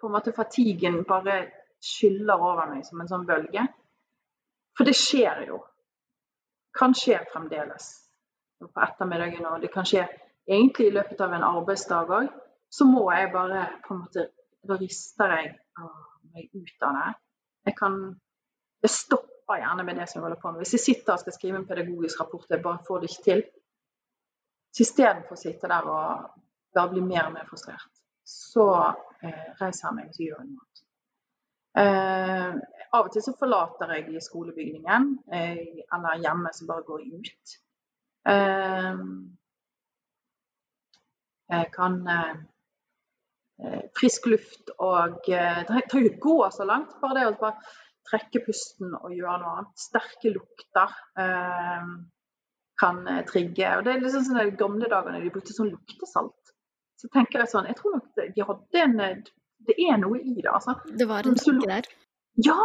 på 0.00 0.10
en 0.10 0.14
måte 0.14 0.34
fatiguen 0.36 1.00
bare 1.08 1.38
skyller 1.82 2.42
over 2.42 2.70
meg 2.70 2.84
som 2.86 3.00
en 3.02 3.10
sånn 3.10 3.26
bølge 3.28 3.64
For 4.74 4.86
det 4.86 4.94
skjer 4.98 5.44
jo. 5.48 5.60
Kan 6.74 6.94
skje 6.98 7.20
fremdeles 7.30 7.90
på 8.58 8.82
ettermiddagen, 8.82 9.46
og 9.46 9.60
det 9.62 9.70
kan 9.70 9.86
skje 9.86 10.06
egentlig 10.48 10.88
i 10.88 10.94
løpet 10.96 11.20
av 11.22 11.34
en 11.36 11.46
arbeidsdag 11.46 12.10
òg. 12.18 12.32
Så 12.70 12.86
må 12.88 13.04
jeg 13.14 13.30
bare 13.34 13.68
på 13.86 13.94
en 13.94 14.02
måte 14.06 14.30
Da 14.64 14.78
rister 14.80 15.30
jeg. 15.36 15.50
Åh 15.78 16.13
meg 16.34 16.50
ut 16.54 16.86
av 16.86 16.98
det. 16.98 17.12
Jeg 17.70 17.76
kan 17.78 17.98
Jeg 18.84 18.90
stopper 18.90 19.60
gjerne 19.62 19.84
med 19.86 19.96
det 19.96 20.04
som 20.10 20.18
jeg 20.18 20.24
holder 20.26 20.40
på 20.42 20.50
med. 20.52 20.60
Hvis 20.60 20.74
jeg 20.76 20.80
sitter 20.82 21.14
og 21.14 21.20
skal 21.22 21.32
skrive 21.32 21.56
en 21.56 21.66
pedagogisk 21.66 22.20
rapport, 22.20 22.44
jeg 22.50 22.62
bare 22.62 22.84
får 22.86 22.98
det 23.00 23.08
ikke 23.10 23.24
til. 23.24 23.42
Så 24.74 24.82
istedenfor 24.84 25.38
å 25.38 25.40
sitte 25.40 25.70
der 25.72 25.88
og 25.88 26.34
bare 26.76 26.90
bli 26.90 27.00
mer 27.00 27.30
og 27.30 27.32
mer 27.32 27.46
frustrert, 27.48 28.02
så 28.28 28.66
eh, 29.24 29.46
reiser 29.60 29.86
jeg 29.86 29.96
meg 29.96 30.10
og 30.10 30.20
gjør 30.26 30.44
noe. 30.50 30.84
Eh, 31.80 32.60
av 32.92 33.06
og 33.06 33.10
til 33.14 33.24
så 33.24 33.32
forlater 33.38 33.94
jeg 33.96 34.22
skolebygningen, 34.26 35.08
eh, 35.32 35.80
eller 35.96 36.20
hjemme 36.26 36.52
så 36.52 36.68
bare 36.68 36.84
går 36.90 37.06
jeg 37.06 37.22
ut. 37.24 37.56
Eh, 38.34 39.00
jeg 41.54 41.72
kan 41.72 42.02
Eh, 42.04 42.34
frisk 43.94 44.26
luft 44.26 44.72
og 44.82 45.28
eh, 45.30 45.60
Det 45.66 45.84
trenger 45.90 46.10
ikke 46.10 46.22
gå 46.26 46.38
så 46.54 46.66
langt. 46.68 46.96
Bare 47.02 47.18
det 47.18 47.26
å 47.28 47.36
bare 47.40 47.60
trekke 48.04 48.42
pusten 48.44 48.94
og 48.98 49.14
gjøre 49.14 49.38
noe 49.40 49.52
annet. 49.54 49.78
Sterke 49.80 50.32
lukter 50.34 50.96
eh, 51.20 51.92
kan 52.80 53.04
eh, 53.10 53.22
trigge. 53.28 53.76
Og 53.78 53.86
det 53.86 53.94
er 53.94 54.02
liksom 54.02 54.26
sånn 54.26 54.42
de 54.42 54.58
gamle 54.60 54.90
dagene 54.90 55.22
de 55.22 55.32
brukte 55.34 55.56
sånn 55.56 55.72
luktesalt. 55.72 56.54
Så 57.00 57.10
tenker 57.12 57.42
jeg 57.42 57.50
sånn 57.50 57.66
Jeg 57.68 57.76
tror 57.78 57.96
nok 57.96 58.20
de 58.36 58.44
hadde 58.48 58.80
en 58.80 59.24
Det 59.66 59.74
er 59.82 59.96
noe 60.00 60.20
i 60.20 60.36
det, 60.38 60.50
altså. 60.50 60.76
Det 60.86 61.06
var 61.10 61.26
en 61.26 61.38
tanke 61.38 61.70
der? 61.70 61.88
Ja. 62.44 62.58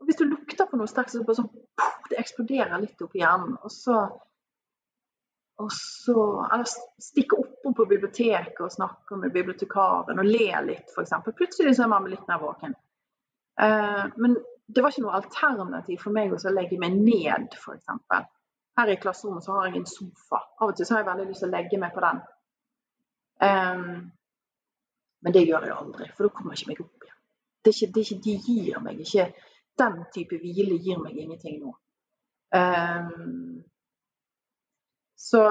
Og 0.00 0.08
hvis 0.08 0.18
du 0.18 0.24
lukter 0.26 0.66
på 0.66 0.78
noe 0.78 0.90
sterkt, 0.90 1.12
så 1.12 1.20
det 1.20 1.28
bare 1.28 1.42
sånn 1.42 2.10
Det 2.10 2.18
eksploderer 2.20 2.82
litt 2.82 3.02
oppi 3.04 3.22
hjernen. 3.22 3.56
Og 3.62 3.74
så 3.74 4.04
og 5.62 5.72
så 5.72 6.22
Eller 6.52 6.68
stikke 7.00 7.38
oppom 7.38 7.74
på 7.74 7.86
biblioteket 7.90 8.60
og 8.60 8.72
snakke 8.72 9.18
med 9.20 9.34
bibliotekaren 9.34 10.18
og 10.18 10.28
le 10.28 10.48
litt, 10.66 10.90
f.eks. 10.94 11.14
Plutselig 11.38 11.76
så 11.76 11.86
er 11.86 11.92
man 11.92 12.08
litt 12.10 12.26
mer 12.28 12.40
våken. 12.42 12.74
Uh, 13.62 14.08
men 14.16 14.36
det 14.66 14.82
var 14.82 14.92
ikke 14.92 15.04
noe 15.04 15.18
alternativ 15.18 16.00
for 16.02 16.14
meg 16.14 16.32
å 16.32 16.54
legge 16.54 16.78
meg 16.80 16.96
ned, 16.96 17.54
f.eks. 17.58 17.90
Her 18.78 18.88
i 18.88 18.96
klasserommet 19.00 19.44
så 19.44 19.58
har 19.58 19.68
jeg 19.68 19.82
en 19.82 19.88
sofa. 19.90 20.40
Av 20.60 20.70
og 20.70 20.76
til 20.76 20.88
så 20.88 20.96
har 20.96 21.02
jeg 21.02 21.10
veldig 21.10 21.28
lyst 21.28 21.44
til 21.44 21.50
å 21.50 21.54
legge 21.56 21.80
meg 21.80 21.92
på 21.94 22.04
den. 22.04 22.22
Um, 23.42 24.12
men 25.22 25.34
det 25.34 25.44
gjør 25.44 25.66
jeg 25.66 25.76
aldri, 25.76 26.08
for 26.16 26.26
da 26.26 26.34
kommer 26.36 26.54
jeg 26.54 26.62
ikke 26.62 26.72
meg 26.72 26.84
opp 26.84 27.06
igjen. 27.06 27.18
Det 27.62 27.70
er 27.70 27.76
ikke, 27.76 27.92
det 27.94 28.00
er 28.00 28.06
ikke, 28.06 28.22
de 28.24 28.36
gir 28.46 28.78
meg 28.82 29.02
ikke 29.04 29.26
Den 29.78 30.00
type 30.12 30.36
hvile 30.36 30.76
gir 30.84 30.98
meg 31.00 31.14
ingenting 31.16 31.60
nå. 31.62 31.70
Um, 32.52 33.62
så 35.22 35.42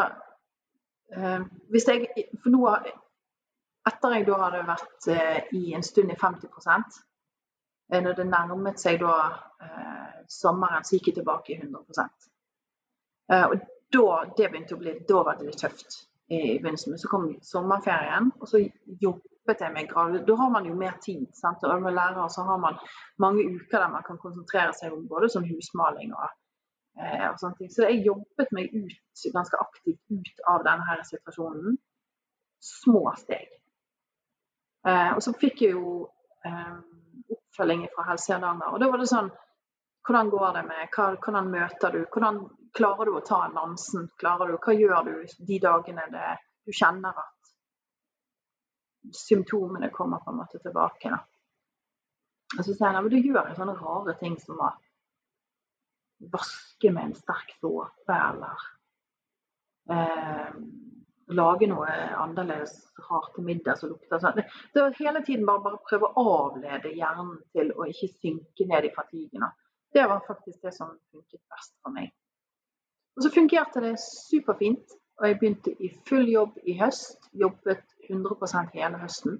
eh, 1.15 1.43
hvis 1.71 1.87
jeg 1.87 2.27
For 2.43 2.51
nå 2.53 2.65
Etter 3.89 4.13
jeg 4.13 4.27
da 4.27 4.35
hadde 4.43 4.65
vært 4.67 5.07
eh, 5.09 5.37
i 5.57 5.71
en 5.73 5.83
stund 5.85 6.11
i 6.13 6.17
50 6.19 6.51
eh, 7.89 8.01
når 8.03 8.17
det 8.19 8.27
nærmet 8.29 8.77
seg 8.77 8.99
da 9.01 9.15
eh, 9.63 10.19
sommeren, 10.29 10.85
så 10.85 10.99
gikk 10.99 11.09
jeg 11.09 11.15
tilbake 11.17 11.55
i 11.55 11.57
100 11.57 12.05
eh, 13.31 13.45
Og 13.47 13.55
da, 13.95 14.03
det 14.37 14.51
begynte 14.51 14.77
å 14.77 14.81
bli, 14.83 14.93
da 15.09 15.23
var 15.25 15.39
det 15.39 15.47
litt 15.49 15.63
tøft 15.63 15.97
i, 16.29 16.59
begynnelsen. 16.59 16.93
Men 16.93 17.01
så 17.01 17.09
kom 17.09 17.25
sommerferien, 17.41 18.29
og 18.37 18.51
så 18.51 18.61
jobbet 19.01 19.65
jeg 19.65 19.73
meg 19.73 19.89
gradvis. 19.89 20.27
Da 20.29 20.37
har 20.43 20.53
man 20.53 20.69
jo 20.69 20.77
mer 20.77 21.01
tid. 21.01 21.25
Sant? 21.41 21.65
Og 21.65 21.81
med 21.81 21.97
lærer 21.97 22.29
så 22.29 22.45
har 22.47 22.61
man 22.61 22.77
mange 23.17 23.47
uker 23.49 23.79
der 23.79 23.89
man 23.97 24.05
kan 24.05 24.21
konsentrere 24.21 24.77
seg 24.77 24.93
om 24.93 25.09
både 25.09 25.31
som 25.33 25.47
husmaling 25.49 26.13
og 26.13 26.29
og 26.99 27.39
sånne 27.39 27.57
ting. 27.57 27.69
Så 27.71 27.87
jeg 27.87 28.03
jobbet 28.05 28.51
meg 28.55 28.73
ut, 28.75 29.23
ganske 29.33 29.57
aktivt 29.63 30.01
ut 30.11 30.45
av 30.51 30.65
denne 30.67 30.97
situasjonen. 31.07 31.77
Små 32.61 33.05
steg. 33.17 33.47
Eh, 34.87 35.11
og 35.15 35.21
så 35.23 35.33
fikk 35.37 35.61
jeg 35.65 35.75
jo 35.75 36.07
eh, 36.45 36.77
oppfølging 37.35 37.85
fra 37.93 38.07
Helse 38.09 38.33
Hardanger. 38.33 38.73
Og 38.73 38.81
da 38.81 38.89
var 38.91 39.01
det 39.01 39.09
sånn 39.13 39.31
Hvordan 40.01 40.31
går 40.33 40.53
det 40.55 40.61
med 40.65 40.95
hva, 40.95 41.03
Hvordan 41.21 41.49
møter 41.53 41.93
du? 41.93 41.99
Hvordan 42.09 42.39
klarer 42.73 43.05
du 43.05 43.17
å 43.19 43.25
ta 43.25 43.43
Nansen? 43.53 44.07
Klarer 44.17 44.49
du, 44.49 44.57
hva 44.57 44.73
gjør 44.73 45.03
du 45.05 45.43
de 45.45 45.59
dagene 45.61 46.07
det, 46.09 46.31
du 46.65 46.73
kjenner 46.73 47.19
at 47.21 47.51
symptomene 49.13 49.91
kommer 49.93 50.23
på 50.23 50.33
en 50.33 50.39
måte 50.41 50.57
tilbake? 50.63 51.11
Da? 51.13 51.21
Og 52.57 52.63
så 52.65 52.73
sier 52.73 52.87
han 52.87 52.97
at 52.97 53.13
du 53.13 53.19
gjør 53.19 53.53
sånne 53.59 53.77
rare 53.77 54.17
ting 54.23 54.39
som 54.41 54.57
at 54.65 54.81
vaske 56.31 56.91
med 56.93 57.09
en 57.09 57.17
sterk 57.17 57.55
såpe 57.59 58.17
eller 58.17 58.65
eh, 59.89 60.53
lage 61.31 61.67
noe 61.71 61.91
annerledes 62.19 62.73
rart 63.07 63.31
til 63.35 63.45
middag 63.47 63.79
som 63.79 63.93
lukter 63.93 64.21
sånn. 64.21 64.41
Var 64.75 64.97
hele 64.99 65.23
tiden 65.25 65.45
bare, 65.47 65.63
bare 65.65 65.83
prøve 65.87 66.11
å 66.11 66.25
avlede 66.45 66.93
hjernen 66.95 67.37
til 67.55 67.71
å 67.75 67.87
ikke 67.89 68.11
synke 68.13 68.67
ned 68.67 68.89
i 68.89 68.95
fatigene. 68.95 69.51
Det 69.91 70.07
var 70.07 70.23
faktisk 70.27 70.61
det 70.63 70.73
som 70.75 70.91
funket 71.11 71.41
best 71.51 71.75
for 71.83 71.95
meg. 71.95 72.11
Og 73.17 73.25
så 73.25 73.31
fungerte 73.33 73.83
det 73.83 73.95
superfint. 73.99 74.97
Og 75.21 75.27
jeg 75.27 75.37
begynte 75.39 75.73
i 75.83 75.91
full 76.07 76.29
jobb 76.31 76.55
i 76.65 76.77
høst. 76.79 77.29
Jobbet 77.37 77.83
100 78.09 78.71
hele 78.73 79.01
høsten. 79.01 79.39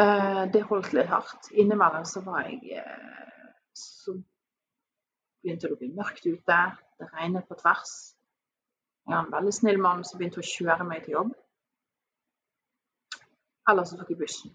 Eh, 0.00 0.44
det 0.52 0.64
holdt 0.70 0.94
litt 0.96 1.10
hardt. 1.12 1.50
Innimellom 1.52 2.06
så 2.08 2.24
var 2.24 2.48
jeg 2.48 2.80
eh, 2.80 3.52
Så 3.74 4.16
begynte 5.44 5.68
det 5.68 5.76
å 5.76 5.80
bli 5.80 5.92
mørkt 5.94 6.26
ute. 6.26 6.58
Det 6.98 7.08
regnet 7.12 7.48
på 7.48 7.56
tvers. 7.60 7.94
Jeg 9.04 9.14
har 9.14 9.26
en 9.26 9.32
veldig 9.32 9.52
snill 9.52 9.80
mann 9.84 10.04
som 10.08 10.20
begynte 10.20 10.40
å 10.40 10.48
kjøre 10.48 10.86
meg 10.88 11.04
til 11.04 11.18
jobb. 11.18 11.32
Eller 13.68 13.88
så 13.88 13.98
tok 13.98 14.12
jeg 14.12 14.20
bussen. 14.20 14.54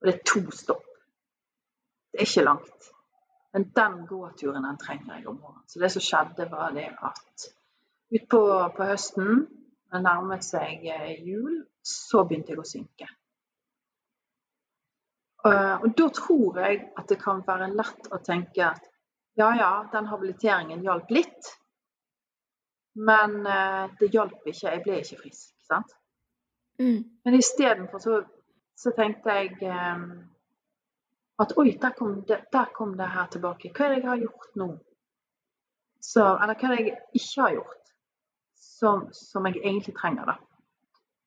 Og 0.00 0.08
det 0.08 0.14
er 0.14 0.26
to 0.30 0.42
stopp. 0.54 0.86
Det 2.12 2.22
er 2.22 2.28
ikke 2.28 2.46
langt. 2.46 2.88
Men 3.54 3.66
den 3.74 4.06
gåturen 4.06 4.66
den 4.66 4.78
trenger 4.78 5.16
jeg 5.16 5.28
om 5.30 5.36
morgenen. 5.40 5.66
Så 5.70 5.82
det 5.82 5.90
som 5.94 6.02
skjedde, 6.02 6.48
var 6.50 6.72
det 6.74 6.88
at 6.90 7.44
utpå 8.14 8.40
på 8.76 8.88
høsten, 8.88 9.44
det 9.90 10.00
nærmet 10.02 10.46
seg 10.46 10.86
eh, 10.90 11.12
jul, 11.22 11.60
så 11.82 12.24
begynte 12.26 12.54
jeg 12.54 12.62
å 12.62 12.66
synke. 12.66 13.08
Eh, 15.46 15.76
og 15.84 15.94
da 15.98 16.08
tror 16.18 16.58
jeg 16.62 16.80
at 16.98 17.10
det 17.10 17.20
kan 17.22 17.42
være 17.46 17.70
lett 17.74 18.10
å 18.10 18.18
tenke 18.26 18.66
at 18.66 18.90
ja 19.34 19.56
ja, 19.56 19.88
den 19.92 20.06
habiliteringen 20.06 20.82
hjalp 20.82 21.10
litt. 21.10 21.50
Men 22.94 23.40
uh, 23.46 23.90
det 23.98 24.12
hjalp 24.14 24.46
ikke, 24.46 24.70
jeg 24.70 24.82
ble 24.84 25.00
ikke 25.02 25.20
frisk. 25.24 25.50
sant? 25.66 25.96
Mm. 26.78 27.02
Men 27.24 27.34
istedenfor 27.38 28.02
så, 28.02 28.20
så 28.78 28.92
tenkte 28.94 29.34
jeg 29.34 29.58
um, 29.70 30.08
at 31.42 31.54
oi, 31.58 31.72
der 31.82 31.94
kom, 31.98 32.20
det, 32.28 32.44
der 32.52 32.70
kom, 32.74 32.94
det, 32.98 33.10
her 33.10 33.30
tilbake. 33.30 33.72
Hva 33.74 33.86
er 33.86 33.94
det 33.94 34.02
jeg 34.02 34.10
har 34.10 34.22
gjort 34.22 34.58
nå? 34.60 34.68
Så, 36.04 36.22
eller 36.22 36.54
hva 36.54 36.70
er 36.70 36.76
det 36.76 36.84
jeg 36.84 36.96
ikke 37.18 37.42
har 37.42 37.54
gjort 37.58 37.94
som, 38.60 39.06
som 39.12 39.46
jeg 39.48 39.62
egentlig 39.62 39.94
trenger, 39.98 40.34
da? 40.34 40.38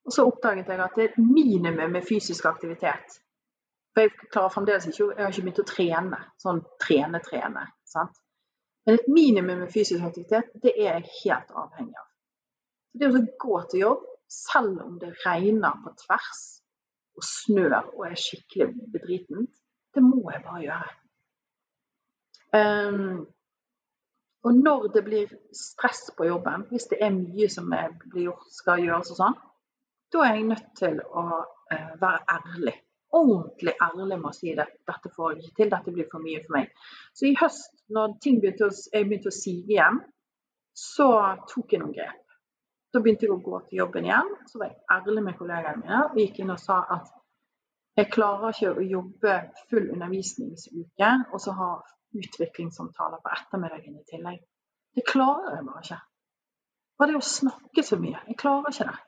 Og 0.07 0.13
så 0.15 0.23
oppdaget 0.23 0.69
jeg 0.71 0.79
at 0.79 0.95
det 0.95 1.03
er 1.03 1.09
et 1.09 1.23
minimum 1.23 1.91
med 1.91 2.05
fysisk 2.07 2.45
aktivitet 2.47 3.17
for 3.97 4.05
jeg 4.05 4.29
klarer 4.29 4.53
fremdeles 4.53 4.85
ikke 4.85 5.05
Jeg 5.17 5.25
har 5.25 5.31
ikke 5.31 5.41
begynt 5.41 5.59
å 5.63 5.67
trene. 5.71 6.17
Sånn 6.37 6.59
trene-trene. 6.83 7.63
Sant? 7.91 8.19
Men 8.87 8.99
et 8.99 9.07
minimum 9.11 9.63
med 9.63 9.71
fysisk 9.73 10.03
aktivitet, 10.03 10.51
det 10.63 10.71
er 10.77 10.93
jeg 10.99 11.09
helt 11.23 11.49
avhengig 11.63 11.97
av. 11.99 12.05
Så 12.91 13.01
det 13.01 13.09
å 13.11 13.23
gå 13.43 13.57
til 13.71 13.83
jobb, 13.83 14.05
selv 14.31 14.79
om 14.83 14.95
det 15.01 15.13
regner 15.25 15.75
på 15.83 15.91
tvers 16.03 16.43
og 17.17 17.25
snør 17.25 17.75
og 17.81 18.05
er 18.07 18.19
skikkelig 18.19 18.69
bedritent, 18.93 19.51
det 19.95 20.03
må 20.05 20.21
jeg 20.31 20.43
bare 20.45 20.63
gjøre. 20.63 20.95
Um, 22.57 23.27
og 24.47 24.55
når 24.55 24.87
det 24.95 25.03
blir 25.03 25.35
stress 25.51 26.05
på 26.17 26.29
jobben, 26.29 26.67
hvis 26.71 26.87
det 26.91 27.01
er 27.03 27.15
mye 27.15 27.49
som 27.51 27.73
gjort, 28.15 28.47
skal 28.55 28.83
gjøres 28.85 29.11
og 29.15 29.19
sånn, 29.19 29.39
da 30.13 30.23
er 30.23 30.37
jeg 30.37 30.49
nødt 30.53 30.67
til 30.79 31.01
å 31.03 31.25
uh, 31.43 31.89
være 31.99 32.23
ærlig 32.37 32.77
ordentlig 33.15 33.73
ærlig 33.81 34.19
med 34.19 34.29
å 34.29 34.35
si 34.35 34.53
det. 34.57 34.67
Dette 34.87 35.11
får 35.13 35.33
jeg 35.33 35.43
ikke 35.43 35.57
til, 35.61 35.71
dette 35.73 35.93
blir 35.95 36.07
for 36.11 36.23
mye 36.23 36.43
for 36.45 36.57
meg. 36.57 36.71
Så 37.15 37.27
i 37.29 37.35
høst, 37.39 37.73
når 37.93 38.17
ting 38.23 38.39
begynte 38.43 38.67
å, 38.67 38.71
jeg 38.93 39.07
begynte 39.07 39.31
å 39.31 39.37
sige 39.37 39.75
igjen, 39.75 40.01
så 40.77 41.09
tok 41.49 41.73
jeg 41.73 41.81
noen 41.83 41.95
grep. 41.95 42.23
Da 42.93 43.01
begynte 43.03 43.27
jeg 43.27 43.33
å 43.33 43.41
gå 43.43 43.61
til 43.67 43.81
jobben 43.81 44.07
igjen. 44.07 44.33
Så 44.49 44.61
var 44.61 44.71
jeg 44.71 44.79
ærlig 44.97 45.23
med 45.25 45.37
kollegaene 45.39 45.83
mine 45.83 46.03
og 46.07 46.19
gikk 46.21 46.41
inn 46.43 46.53
og 46.53 46.61
sa 46.61 46.81
at 46.97 47.13
jeg 47.97 48.11
klarer 48.13 48.53
ikke 48.53 48.75
å 48.77 48.85
jobbe 48.85 49.37
full 49.71 49.87
undervisningsuke 49.95 51.09
og 51.33 51.41
så 51.41 51.55
ha 51.57 51.71
utviklingssamtaler 52.17 53.23
på 53.23 53.33
ettermiddagen 53.33 53.97
i 53.97 54.05
tillegg. 54.11 54.43
Det 54.95 55.03
klarer 55.05 55.57
jeg 55.57 55.65
bare 55.65 55.83
ikke. 55.83 55.97
Bare 56.97 57.13
det 57.13 57.19
å 57.19 57.29
snakke 57.29 57.83
så 57.85 57.97
mye. 58.01 58.21
Jeg 58.29 58.37
klarer 58.39 58.73
ikke 58.73 58.87
det. 58.91 58.99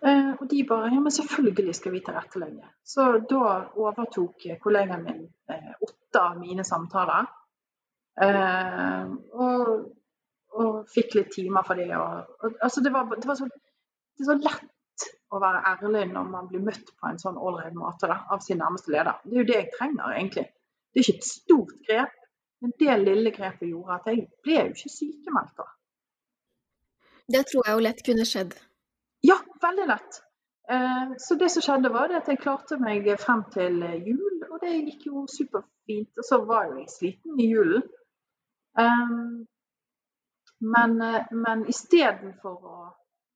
Eh, 0.00 0.30
og 0.40 0.50
de 0.50 0.64
bare 0.68 0.90
Ja, 0.94 1.00
men 1.00 1.14
selvfølgelig 1.14 1.74
skal 1.74 1.92
vi 1.92 2.00
tilrettelegge. 2.06 2.68
Så 2.84 3.06
da 3.30 3.44
overtok 3.76 4.46
kollegaen 4.62 5.04
min 5.04 5.24
eh, 5.50 5.72
åtte 5.80 6.20
av 6.20 6.38
mine 6.40 6.64
samtaler. 6.64 7.26
Eh, 8.22 9.12
og, 9.32 9.68
og, 10.52 10.72
fikk 10.94 11.16
litt 11.18 11.32
timer 11.34 11.66
for 11.66 11.80
det. 11.80 11.90
Og, 11.96 12.38
og, 12.42 12.56
altså 12.60 12.82
det, 12.84 12.92
var, 12.92 13.10
det, 13.14 13.26
var 13.26 13.38
så, 13.38 13.48
det 14.18 14.28
så 14.28 14.38
lett 14.38 15.06
å 15.32 15.40
være 15.40 15.62
ærlig 15.70 16.08
når 16.12 16.26
man 16.28 16.48
blir 16.50 16.64
møtt 16.64 16.92
på 16.98 17.08
en 17.08 17.20
sånn 17.20 17.38
ålreit 17.40 17.76
måte 17.76 18.10
da, 18.10 18.18
av 18.30 18.42
sin 18.44 18.60
nærmeste 18.60 18.92
leder. 18.92 19.22
Det 19.24 19.36
er 19.36 19.40
jo 19.40 19.48
det 19.48 19.60
jeg 19.60 19.70
trenger, 19.78 20.16
egentlig. 20.16 20.48
Det 20.92 21.00
er 21.00 21.06
ikke 21.06 21.20
et 21.22 21.30
stort 21.30 21.78
grep, 21.86 22.18
men 22.62 22.74
det 22.78 22.98
lille 23.00 23.32
grepet 23.34 23.70
gjorde 23.70 23.96
at 23.96 24.10
jeg 24.12 24.26
ble 24.44 24.58
jo 24.58 24.74
ikke 24.74 24.92
sykemeldt. 24.92 25.64
Det 27.32 27.46
tror 27.48 27.64
jeg 27.66 27.78
jo 27.78 27.86
lett 27.86 28.04
kunne 28.04 28.28
skjedd. 28.28 28.52
Veldig 29.62 29.86
lett. 29.88 30.20
Eh, 30.70 31.12
så 31.18 31.34
det 31.38 31.50
som 31.52 31.64
skjedde, 31.64 31.92
var 31.94 32.14
at 32.16 32.28
jeg 32.30 32.40
klarte 32.42 32.78
meg 32.82 33.06
frem 33.20 33.44
til 33.54 33.82
jul, 34.06 34.42
og 34.50 34.58
det 34.62 34.74
gikk 34.74 35.06
jo 35.10 35.26
superfint. 35.30 36.12
Og 36.18 36.26
så 36.28 36.40
var 36.48 36.72
jeg 36.72 36.90
sliten 36.90 37.40
i 37.40 37.48
julen. 37.52 37.86
Eh, 38.78 39.14
men, 40.62 40.98
men 41.44 41.64
istedenfor 41.70 42.68
å 42.72 42.76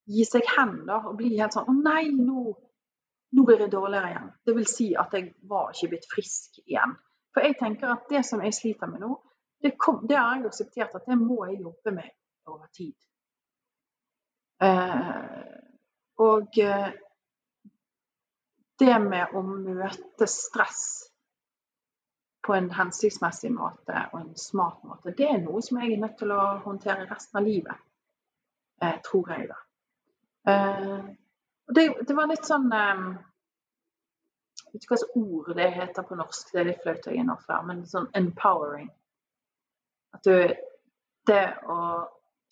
gi 0.06 0.24
seg 0.26 0.46
hen 0.56 0.78
da, 0.86 1.00
og 1.08 1.16
bli 1.18 1.32
helt 1.34 1.56
sånn 1.56 1.66
Å 1.70 1.74
nei, 1.74 2.04
nå, 2.14 2.52
nå 3.34 3.46
blir 3.46 3.64
jeg 3.64 3.72
dårligere 3.72 4.12
igjen. 4.12 4.28
Det 4.46 4.54
vil 4.58 4.68
si 4.70 4.92
at 4.98 5.14
jeg 5.16 5.32
var 5.50 5.72
ikke 5.74 5.94
blitt 5.94 6.06
frisk 6.12 6.60
igjen. 6.64 6.94
For 7.34 7.44
jeg 7.44 7.58
tenker 7.60 7.92
at 7.92 8.06
det 8.08 8.22
som 8.24 8.42
jeg 8.44 8.54
sliter 8.56 8.90
med 8.90 9.02
nå, 9.02 9.16
det, 9.64 9.74
kom, 9.80 10.04
det 10.08 10.16
har 10.18 10.38
jeg 10.38 10.50
akseptert 10.50 10.94
at 10.96 11.08
det 11.10 11.18
må 11.18 11.42
jeg 11.48 11.60
jobbe 11.64 11.96
med 11.98 12.14
over 12.46 12.70
tid. 12.76 12.94
Eh, 14.62 15.55
og 16.22 16.58
eh, 16.58 16.88
det 18.78 18.98
med 19.02 19.34
å 19.36 19.42
møte 19.42 20.28
stress 20.28 20.84
på 22.46 22.54
en 22.54 22.68
hensiktsmessig 22.70 23.50
måte 23.52 24.04
og 24.12 24.20
en 24.20 24.34
smart 24.38 24.82
måte, 24.86 25.14
det 25.16 25.28
er 25.28 25.40
noe 25.42 25.62
som 25.64 25.80
jeg 25.80 25.94
er 25.94 26.02
nødt 26.04 26.18
til 26.20 26.32
å 26.32 26.42
håndtere 26.64 27.08
resten 27.10 27.40
av 27.40 27.46
livet. 27.48 27.78
Eh, 28.82 28.98
tror 29.04 29.32
jeg, 29.32 29.48
da. 29.50 29.58
Eh, 30.52 30.98
det, 31.74 31.86
det, 32.06 32.14
var 32.14 32.28
litt 32.30 32.46
sånn 32.46 32.68
Jeg 32.70 34.68
vet 34.70 34.84
ikke 34.84 34.92
hva 34.92 34.98
slags 35.00 35.16
ord 35.18 35.48
det 35.56 35.70
heter 35.74 36.06
på 36.06 36.18
norsk, 36.20 36.52
det 36.52 36.60
er 36.60 36.68
litt 36.68 36.84
flaut 36.84 37.08
å 37.08 37.14
gi 37.16 37.24
norsk 37.26 37.48
der, 37.50 37.64
men 37.66 37.82
sånn 37.88 38.10
empowering. 38.14 38.90
At 40.14 40.28
du 40.28 40.36
Det 41.26 41.46
å 41.66 41.78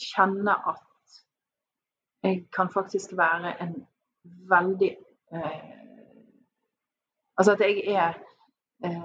kjenne 0.03 0.51
at 0.51 0.81
jeg 0.83 0.94
kan 2.57 2.71
faktisk 2.73 3.17
være 3.17 3.55
en 3.63 3.75
veldig 4.49 4.97
eh, 5.35 5.75
Altså 7.37 7.53
at 7.53 7.61
jeg 7.61 7.83
er 7.87 8.13
eh, 8.85 9.03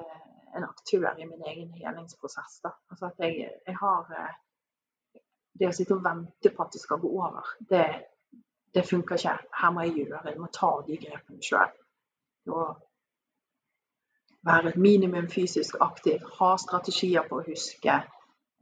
en 0.58 0.64
aktør 0.64 1.18
i 1.18 1.26
min 1.26 1.44
egen 1.48 1.74
helingsprosess. 1.74 2.60
Da. 2.64 2.70
Altså 2.90 3.06
at 3.06 3.14
jeg, 3.20 3.52
jeg 3.68 3.76
har 3.76 4.14
eh, 4.20 4.36
Det 5.60 5.68
å 5.68 5.76
sitte 5.76 5.96
og 5.98 6.04
vente 6.06 6.52
på 6.56 6.64
at 6.64 6.72
det 6.74 6.80
skal 6.80 7.02
gå 7.02 7.10
over, 7.20 7.48
det, 7.70 7.86
det 8.76 8.86
funker 8.88 9.18
ikke. 9.18 9.34
Her 9.62 9.72
må 9.76 9.82
jeg 9.82 9.96
gjøre, 9.98 10.22
jeg 10.30 10.40
må 10.40 10.48
ta 10.56 10.70
de 10.88 10.98
grepene 11.02 11.44
sjøl. 11.44 11.74
Være 14.48 14.70
et 14.70 14.78
minimum 14.78 15.28
fysisk 15.28 15.76
aktiv, 15.82 16.24
ha 16.38 16.54
strategier 16.58 17.28
på 17.28 17.42
å 17.42 17.48
huske. 17.50 17.98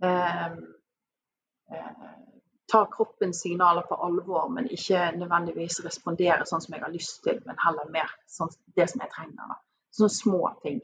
Eh, 0.03 0.58
eh, 1.76 1.91
ta 2.72 2.86
kroppens 2.91 3.41
signaler 3.41 3.82
på 3.88 3.95
alvor, 3.95 4.49
men 4.49 4.68
ikke 4.72 5.11
nødvendigvis 5.15 5.80
respondere 5.86 6.45
sånn 6.45 6.63
som 6.63 6.76
jeg 6.76 6.84
har 6.84 6.91
lyst 6.91 7.22
til, 7.24 7.39
men 7.47 7.59
heller 7.63 7.89
mer 7.93 8.11
sånn, 8.32 8.51
det 8.76 8.89
som 8.91 9.03
jeg 9.03 9.13
trenger. 9.13 9.53
Da. 9.53 9.59
Sånne 9.95 10.15
små 10.15 10.41
ting 10.65 10.82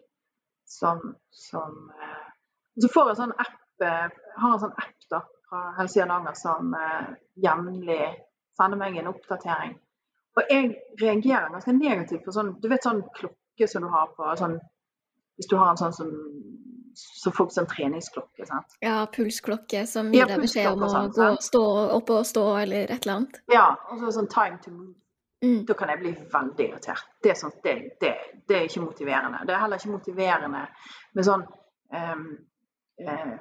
som, 0.65 1.15
som 1.29 1.91
eh, 2.01 2.29
Så 2.81 2.89
får 2.89 3.09
jeg 3.11 3.19
sånn 3.19 3.35
app, 3.37 3.59
eh, 3.85 4.07
har 4.41 4.53
en 4.53 4.61
sånn 4.63 4.77
app 4.85 5.09
da, 5.11 5.19
fra 5.49 5.63
Helse 5.77 6.01
Hardanger 6.01 6.37
som 6.39 6.73
eh, 6.77 7.11
jevnlig 7.43 7.99
sender 8.57 8.79
meg 8.79 8.97
en 8.97 9.11
oppdatering. 9.11 9.75
Og 10.33 10.49
jeg 10.49 10.71
reagerer 11.01 11.51
ganske 11.53 11.75
negativt 11.77 12.23
på 12.25 12.33
sånn 12.33 12.55
Du 12.61 12.65
vet 12.71 12.85
sånn 12.85 13.03
klokke 13.13 13.67
som 13.69 13.83
du 13.85 13.89
har 13.93 14.07
på 14.17 14.31
sånn 14.39 14.55
Hvis 15.37 15.49
du 15.51 15.59
har 15.59 15.69
en 15.69 15.77
sånn 15.77 15.93
som 15.93 16.09
så 16.95 17.31
folk 17.31 17.51
som 17.51 17.67
treningsklokke. 17.69 18.45
sant? 18.45 18.75
Ja, 18.83 19.05
pulsklokke 19.15 19.85
som 19.89 20.11
gir 20.13 20.27
deg 20.29 20.43
beskjed 20.43 20.71
om 20.71 20.83
å 20.85 20.89
sånn, 20.91 21.13
gå, 21.15 21.29
stå 21.41 21.63
opp 21.97 22.11
og 22.13 22.25
stå 22.27 22.43
eller 22.63 22.85
et 22.89 23.05
eller 23.05 23.15
annet. 23.15 23.39
Ja, 23.53 23.69
og 23.89 24.01
så 24.01 24.13
sånn 24.19 24.29
time 24.31 24.59
to 24.63 24.73
move. 24.73 24.93
Mm. 25.43 25.65
Da 25.67 25.75
kan 25.75 25.89
jeg 25.91 25.99
bli 25.99 26.11
veldig 26.31 26.65
irritert. 26.69 27.07
Det 27.23 27.33
er, 27.33 27.35
sånt, 27.35 27.57
det, 27.63 27.73
det, 28.01 28.13
det 28.47 28.57
er, 28.57 28.67
ikke 28.69 28.85
motiverende. 28.85 29.41
Det 29.43 29.51
er 29.51 29.59
heller 29.59 29.81
ikke 29.81 29.91
motiverende 29.91 30.61
med 31.17 31.27
sånn 31.27 31.43
um, 31.43 32.29
uh, 33.03 33.33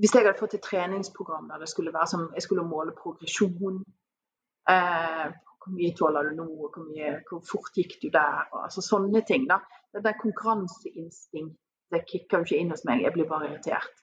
Hvis 0.00 0.14
jeg 0.16 0.24
hadde 0.24 0.40
fått 0.40 0.56
et 0.58 0.64
treningsprogram 0.64 1.46
der 1.52 1.62
det 1.62 1.68
skulle 1.70 1.94
være 1.94 2.10
som 2.10 2.24
jeg 2.34 2.42
skulle 2.42 2.66
måle 2.66 2.96
progresjon 2.98 3.78
uh, 3.78 5.28
Hvor 5.30 5.76
mye 5.76 5.94
tåler 5.94 6.32
du 6.32 6.40
nå, 6.40 6.48
hvor, 6.50 6.82
mye, 6.88 7.20
hvor 7.28 7.44
fort 7.46 7.78
gikk 7.78 8.00
du 8.02 8.08
der? 8.10 8.50
altså 8.64 8.82
Sånne 8.82 9.22
ting. 9.22 9.46
da. 9.46 9.60
Det 9.94 10.02
er 10.02 10.18
konkurranseinstinkt 10.18 11.60
det 11.90 12.04
kicker 12.06 12.40
jo 12.40 12.48
ikke 12.48 12.62
inn 12.62 12.72
hos 12.72 12.84
meg, 12.88 13.02
jeg 13.04 13.14
blir 13.14 13.28
bare 13.28 13.50
irritert. 13.50 14.02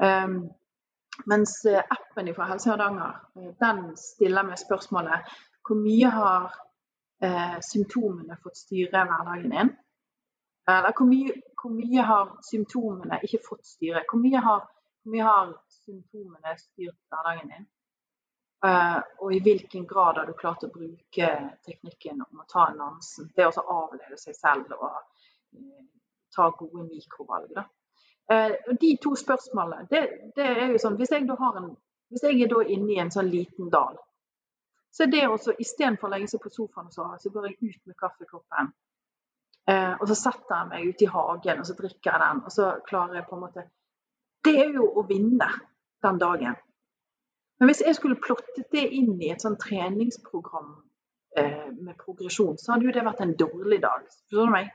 Um, 0.00 0.50
mens 1.26 1.64
eh, 1.64 1.82
appen 1.90 2.34
fra 2.34 2.44
Helse 2.44 2.70
Hardanger, 2.70 3.16
eh, 3.36 3.52
den 3.60 3.96
stiller 3.96 4.46
meg 4.46 4.60
spørsmålet 4.60 5.32
hvor 5.66 5.78
mye 5.78 6.10
har 6.14 6.46
eh, 7.22 7.58
symptomene 7.64 8.38
fått 8.42 8.62
styre 8.62 9.04
hverdagen 9.04 9.52
din? 9.52 9.72
Eller 10.70 10.94
hvor 10.96 11.08
mye, 11.08 11.34
hvor 11.60 11.74
mye, 11.74 12.06
har 12.06 12.30
symptomene 12.46 13.18
ikke 13.26 13.42
fått 13.44 13.66
styre? 13.66 14.04
Hvor 14.08 14.22
mye 14.22 14.40
har, 14.44 14.64
hvor 15.02 15.14
mye 15.14 15.26
har 15.26 15.52
symptomene 15.82 16.56
styrt 16.58 16.98
hverdagen 17.10 17.52
din? 17.54 17.68
Uh, 18.60 19.00
og 19.24 19.32
i 19.32 19.38
hvilken 19.40 19.86
grad 19.88 20.18
har 20.20 20.28
du 20.28 20.34
klart 20.36 20.66
å 20.66 20.68
bruke 20.68 21.28
teknikken 21.64 22.18
om 22.20 22.42
å 22.42 22.48
ta 22.48 22.66
en 22.68 22.74
annonsen? 22.76 23.30
Det 23.32 23.46
å 23.48 23.62
avlede 23.72 24.18
seg 24.20 24.36
selv 24.36 24.74
og 24.76 24.98
ta 26.34 26.50
gode 26.58 26.86
mikrovalg. 26.88 27.54
Da. 27.56 27.64
Uh, 28.30 28.74
de 28.80 28.92
to 29.02 29.14
spørsmålene, 29.18 29.88
det, 29.90 30.02
det, 30.36 30.46
er 30.46 30.68
jo 30.70 30.78
sånn 30.78 30.98
Hvis 31.00 31.10
jeg, 31.10 31.26
en, 31.26 31.72
hvis 32.12 32.22
jeg 32.26 32.44
er 32.44 32.52
da 32.52 32.60
inne 32.62 32.92
i 32.94 33.00
en 33.02 33.10
sånn 33.10 33.30
liten 33.32 33.72
dal, 33.72 33.98
så 34.90 35.04
er 35.06 35.10
det 35.10 35.26
også 35.26 35.56
istedenfor 35.62 36.08
å 36.08 36.12
legge 36.14 36.30
seg 36.30 36.42
på 36.42 36.52
sofaen 36.54 36.90
og 36.90 36.94
så, 36.94 37.08
så 37.22 37.30
går 37.34 37.48
jeg 37.48 37.58
ut 37.62 37.90
med 37.90 37.98
kaffekoppen. 37.98 38.72
og 39.70 40.06
så 40.10 40.16
setter 40.18 40.56
jeg 40.56 40.68
meg 40.70 40.88
ute 40.88 41.04
i 41.04 41.10
hagen 41.12 41.60
og 41.62 41.68
så 41.68 41.76
drikker 41.78 42.10
jeg 42.10 42.22
den. 42.24 42.40
Og 42.42 42.54
så 42.54 42.70
klarer 42.88 43.20
jeg 43.20 43.26
på 43.28 43.36
en 43.36 43.44
måte 43.44 43.66
Det 44.42 44.56
er 44.64 44.72
jo 44.74 44.88
å 44.98 45.04
vinne 45.06 45.46
den 46.02 46.18
dagen. 46.18 46.58
Men 47.60 47.68
hvis 47.68 47.82
jeg 47.86 47.94
skulle 47.94 48.16
plottet 48.16 48.70
det 48.72 48.86
inn 48.96 49.18
i 49.20 49.28
et 49.34 49.42
sånn 49.44 49.58
treningsprogram 49.60 50.70
eh, 51.36 51.66
med 51.76 51.98
progresjon, 52.00 52.56
så 52.58 52.72
hadde 52.72 52.88
jo 52.88 52.94
det 52.96 53.04
vært 53.04 53.20
en 53.20 53.34
dårlig 53.36 53.82
dag. 53.82 54.06
Forstår 54.08 54.48
du 54.48 54.54
meg? 54.54 54.70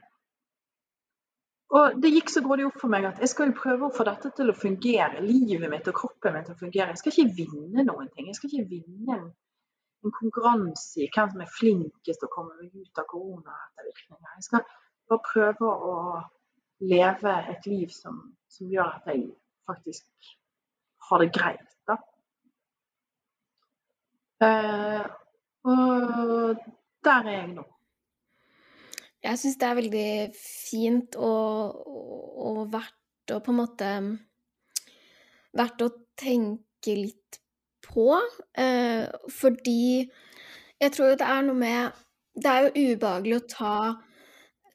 Og 1.73 1.97
det 2.01 2.11
gikk 2.13 2.29
så 2.29 2.43
grådig 2.45 2.67
opp 2.67 2.77
for 2.77 2.93
meg 2.93 3.07
at 3.09 3.19
jeg 3.23 3.31
skal 3.31 3.49
jo 3.49 3.57
prøve 3.57 3.87
å 3.87 3.93
få 3.95 4.05
dette 4.05 4.29
til 4.37 4.51
å 4.51 4.57
fungere. 4.57 5.23
Livet 5.25 5.71
mitt 5.71 5.89
og 5.89 5.97
kroppen 5.97 6.35
min 6.35 6.45
til 6.45 6.53
å 6.53 6.59
fungere. 6.59 6.93
Jeg 6.93 7.01
skal 7.01 7.15
ikke 7.15 7.37
vinne 7.39 7.87
noen 7.87 8.11
ting. 8.13 8.29
Jeg 8.29 8.37
skal 8.37 8.51
ikke 8.51 8.69
vinne 8.75 9.17
en, 9.17 9.25
en 10.05 10.15
konkurranse 10.19 11.01
i 11.01 11.09
hvem 11.09 11.33
som 11.33 11.43
er 11.43 11.51
flinkest 11.57 12.21
til 12.21 12.29
å 12.29 12.33
komme 12.35 12.55
meg 12.59 12.69
ut 12.75 13.01
av 13.01 13.09
koronaettervirkninger. 13.09 14.37
Jeg 14.37 14.47
skal 14.49 14.65
bare 15.09 15.27
prøve 15.31 15.73
å 15.89 15.97
leve 16.85 17.35
et 17.55 17.69
liv 17.71 17.89
som, 17.95 18.21
som 18.51 18.69
gjør 18.69 18.99
at 18.99 19.09
jeg 19.09 19.25
faktisk 19.65 20.35
har 21.09 21.23
det 21.23 21.31
greit. 21.33 21.71
Uh, 24.43 25.05
og 25.63 26.57
der 27.05 27.23
er 27.23 27.31
jeg 27.31 27.47
nå. 27.53 27.63
Jeg 29.25 29.41
syns 29.41 29.57
det 29.57 29.67
er 29.67 29.77
veldig 29.79 30.09
fint 30.37 31.17
og, 31.17 31.81
og, 31.87 32.59
verdt 32.73 33.33
å 33.33 33.41
på 33.41 33.53
en 33.53 33.59
måte 33.63 33.91
Verdt 35.55 35.85
å 35.85 35.93
tenke 36.19 36.93
litt 36.99 37.39
på. 37.85 38.09
eh, 38.59 39.05
fordi 39.31 40.03
jeg 40.81 40.91
tror 40.91 41.15
det 41.15 41.25
er 41.25 41.45
noe 41.47 41.55
med 41.55 42.01
Det 42.35 42.51
er 42.51 42.65
jo 42.65 42.91
ubehagelig 42.91 43.37
å 43.37 43.45
ta, 43.47 43.75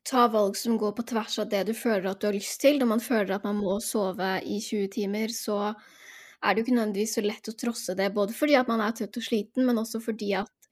ta 0.09 0.23
valg 0.33 0.57
som 0.57 0.79
går 0.81 0.95
på 0.97 1.05
tvers 1.11 1.39
av 1.43 1.51
det 1.53 1.67
du 1.69 1.75
føler 1.77 2.09
at 2.09 2.23
du 2.23 2.31
har 2.31 2.33
lyst 2.39 2.57
til. 2.63 2.79
Når 2.81 2.89
man 2.95 3.03
føler 3.05 3.35
at 3.37 3.45
man 3.45 3.59
må 3.61 3.77
sove 3.85 4.39
i 4.41 4.57
20 4.65 4.89
timer, 4.97 5.29
så 5.29 5.59
er 5.69 6.55
det 6.55 6.63
jo 6.63 6.65
ikke 6.65 6.79
nødvendigvis 6.79 7.19
så 7.19 7.25
lett 7.27 7.53
å 7.53 7.57
trosse 7.61 7.97
det, 7.99 8.09
både 8.17 8.33
fordi 8.33 8.57
at 8.57 8.71
man 8.73 8.81
er 8.81 8.97
trøtt 8.97 9.21
og 9.21 9.27
sliten, 9.27 9.67
men 9.69 9.83
også 9.83 10.01
fordi 10.01 10.33
at 10.41 10.71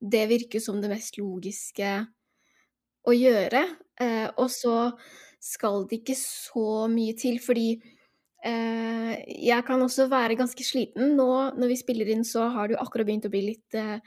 det 0.00 0.24
virker 0.32 0.64
som 0.64 0.80
det 0.80 0.88
mest 0.88 1.20
logiske 1.20 1.90
å 3.04 3.14
gjøre. 3.14 3.64
Eh, 4.00 4.28
og 4.40 4.48
så 4.52 4.92
skal 5.44 5.84
det 5.88 6.00
ikke 6.00 6.16
så 6.18 6.86
mye 6.90 7.14
til, 7.20 7.38
fordi 7.42 7.68
eh, 8.44 9.14
jeg 9.44 9.66
kan 9.68 9.82
også 9.84 10.08
være 10.12 10.38
ganske 10.40 10.66
sliten. 10.66 11.14
Nå 11.18 11.30
når 11.58 11.72
vi 11.74 11.80
spiller 11.80 12.12
inn, 12.14 12.24
så 12.24 12.48
har 12.54 12.68
det 12.68 12.78
jo 12.78 12.84
akkurat 12.84 13.08
begynt 13.08 13.28
å 13.28 13.32
bli 13.32 13.44
litt 13.50 13.78
eh, 13.78 13.98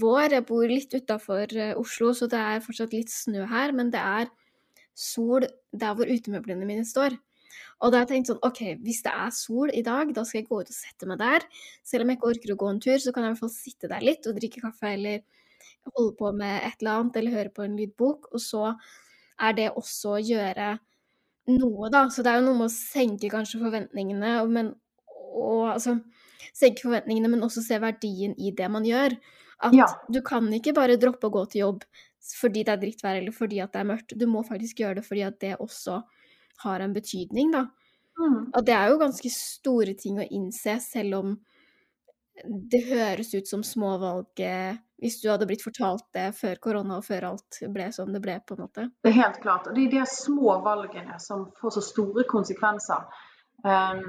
vår. 0.00 0.36
Jeg 0.38 0.46
bor 0.48 0.68
litt 0.68 0.94
utafor 0.96 1.56
eh, 1.56 1.74
Oslo, 1.78 2.12
så 2.16 2.30
det 2.30 2.40
er 2.40 2.64
fortsatt 2.64 2.94
litt 2.96 3.12
snø 3.12 3.48
her, 3.50 3.74
men 3.76 3.92
det 3.92 4.00
er 4.00 4.30
sol 4.96 5.44
der 5.70 5.96
hvor 5.96 6.08
utemøblene 6.08 6.68
mine 6.68 6.86
står. 6.88 7.16
Og 7.80 7.92
da 7.92 8.00
har 8.00 8.04
jeg 8.04 8.10
tenkt 8.10 8.30
sånn 8.30 8.42
OK, 8.44 8.60
hvis 8.84 9.00
det 9.04 9.12
er 9.12 9.30
sol 9.32 9.72
i 9.72 9.82
dag, 9.84 10.10
da 10.16 10.24
skal 10.28 10.42
jeg 10.42 10.48
gå 10.50 10.60
ut 10.60 10.68
og 10.68 10.76
sette 10.76 11.08
meg 11.08 11.20
der. 11.20 11.44
Selv 11.86 12.04
om 12.04 12.12
jeg 12.12 12.20
ikke 12.20 12.32
orker 12.34 12.52
å 12.54 12.58
gå 12.60 12.72
en 12.72 12.80
tur, 12.84 12.98
så 13.00 13.12
kan 13.12 13.24
jeg 13.24 13.32
i 13.32 13.34
hvert 13.34 13.44
fall 13.44 13.54
sitte 13.54 13.90
der 13.90 14.04
litt 14.04 14.28
og 14.28 14.36
drikke 14.36 14.64
kaffe 14.64 14.92
eller 14.92 15.22
holde 15.88 16.14
på 16.18 16.32
med 16.36 16.60
et 16.66 16.82
eller 16.82 17.00
annet 17.00 17.18
eller 17.20 17.36
høre 17.38 17.54
på 17.54 17.64
en 17.64 17.76
lydbok. 17.78 18.30
Og 18.34 18.42
så 18.42 18.74
er 19.40 19.56
det 19.56 19.70
også 19.72 20.16
å 20.16 20.22
gjøre 20.22 20.74
noe, 21.50 21.90
da. 21.92 22.06
Så 22.12 22.24
det 22.24 22.32
er 22.32 22.40
jo 22.40 22.48
noe 22.48 22.60
med 22.62 22.70
å 22.70 22.74
senke 22.74 23.32
kanskje 23.32 23.62
forventningene, 23.62 24.36
men 24.52 24.74
og 25.30 25.70
altså 25.74 25.96
senke 26.56 26.84
forventningene, 26.84 27.30
men 27.30 27.44
også 27.46 27.62
se 27.64 27.78
verdien 27.82 28.34
i 28.38 28.52
det 28.56 28.68
man 28.72 28.86
gjør. 28.86 29.16
At 29.60 29.76
ja. 29.76 29.86
du 30.08 30.22
kan 30.24 30.48
ikke 30.56 30.74
bare 30.76 30.98
droppe 31.00 31.28
å 31.28 31.34
gå 31.34 31.44
til 31.52 31.66
jobb 31.66 31.84
fordi 32.36 32.62
det 32.64 32.72
er 32.72 32.80
drittvær 32.82 33.18
eller 33.18 33.32
fordi 33.32 33.60
at 33.64 33.72
det 33.74 33.80
er 33.80 33.88
mørkt. 33.88 34.14
Du 34.16 34.26
må 34.28 34.42
faktisk 34.44 34.82
gjøre 34.82 35.00
det 35.00 35.04
fordi 35.06 35.22
at 35.24 35.38
det 35.40 35.54
også 35.60 36.00
har 36.64 36.84
en 36.84 36.94
betydning, 36.96 37.52
da. 37.54 37.64
Mm. 38.20 38.50
Og 38.52 38.66
det 38.66 38.74
er 38.76 38.90
jo 38.90 39.00
ganske 39.00 39.32
store 39.32 39.94
ting 39.98 40.20
å 40.20 40.26
innse, 40.28 40.76
selv 40.84 41.16
om 41.20 41.32
det 42.44 42.82
høres 42.88 43.32
ut 43.34 43.48
som 43.48 43.64
småvalget 43.64 44.44
eh, 44.44 44.78
hvis 45.00 45.20
du 45.22 45.30
hadde 45.30 45.46
blitt 45.48 45.64
fortalt 45.64 46.04
det 46.16 46.26
før 46.36 46.58
korona 46.62 46.98
og 47.00 47.06
før 47.06 47.30
alt 47.30 47.60
ble 47.72 47.86
som 47.94 48.10
det 48.12 48.20
ble, 48.24 48.36
på 48.44 48.56
en 48.56 48.64
måte. 48.66 48.88
Det 49.00 49.12
er 49.12 49.16
helt 49.16 49.38
klart. 49.42 49.70
Og 49.70 49.76
det 49.76 49.86
er 49.86 49.94
de 49.94 50.02
små 50.08 50.58
valgene 50.64 51.16
som 51.22 51.46
får 51.60 51.76
så 51.78 51.84
store 51.84 52.26
konsekvenser. 52.28 53.06
Um, 53.64 54.04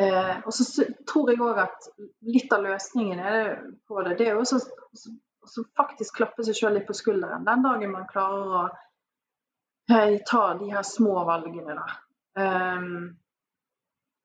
uh, 0.00 0.36
og 0.44 0.52
så 0.56 0.86
tror 1.08 1.32
jeg 1.32 1.40
òg 1.44 1.62
at 1.64 1.90
litt 2.28 2.52
av 2.56 2.64
løsningen 2.68 3.24
det, 3.24 3.40
på 3.88 4.04
det, 4.04 4.18
det 4.20 4.28
er 4.28 4.38
jo 4.38 4.44
å 4.44 5.66
faktisk 5.80 6.20
klappe 6.20 6.44
seg 6.44 6.56
sjøl 6.56 6.76
litt 6.76 6.88
på 6.88 6.96
skulderen 6.96 7.44
den 7.48 7.64
dagen 7.64 7.92
man 7.92 8.08
klarer 8.08 8.54
å 8.60 8.62
jeg 9.90 10.20
ta 10.28 10.42
de 10.54 10.68
her 10.70 10.84
små 10.86 11.24
valgene, 11.26 11.74
da. 11.74 11.86
Um, 12.38 13.16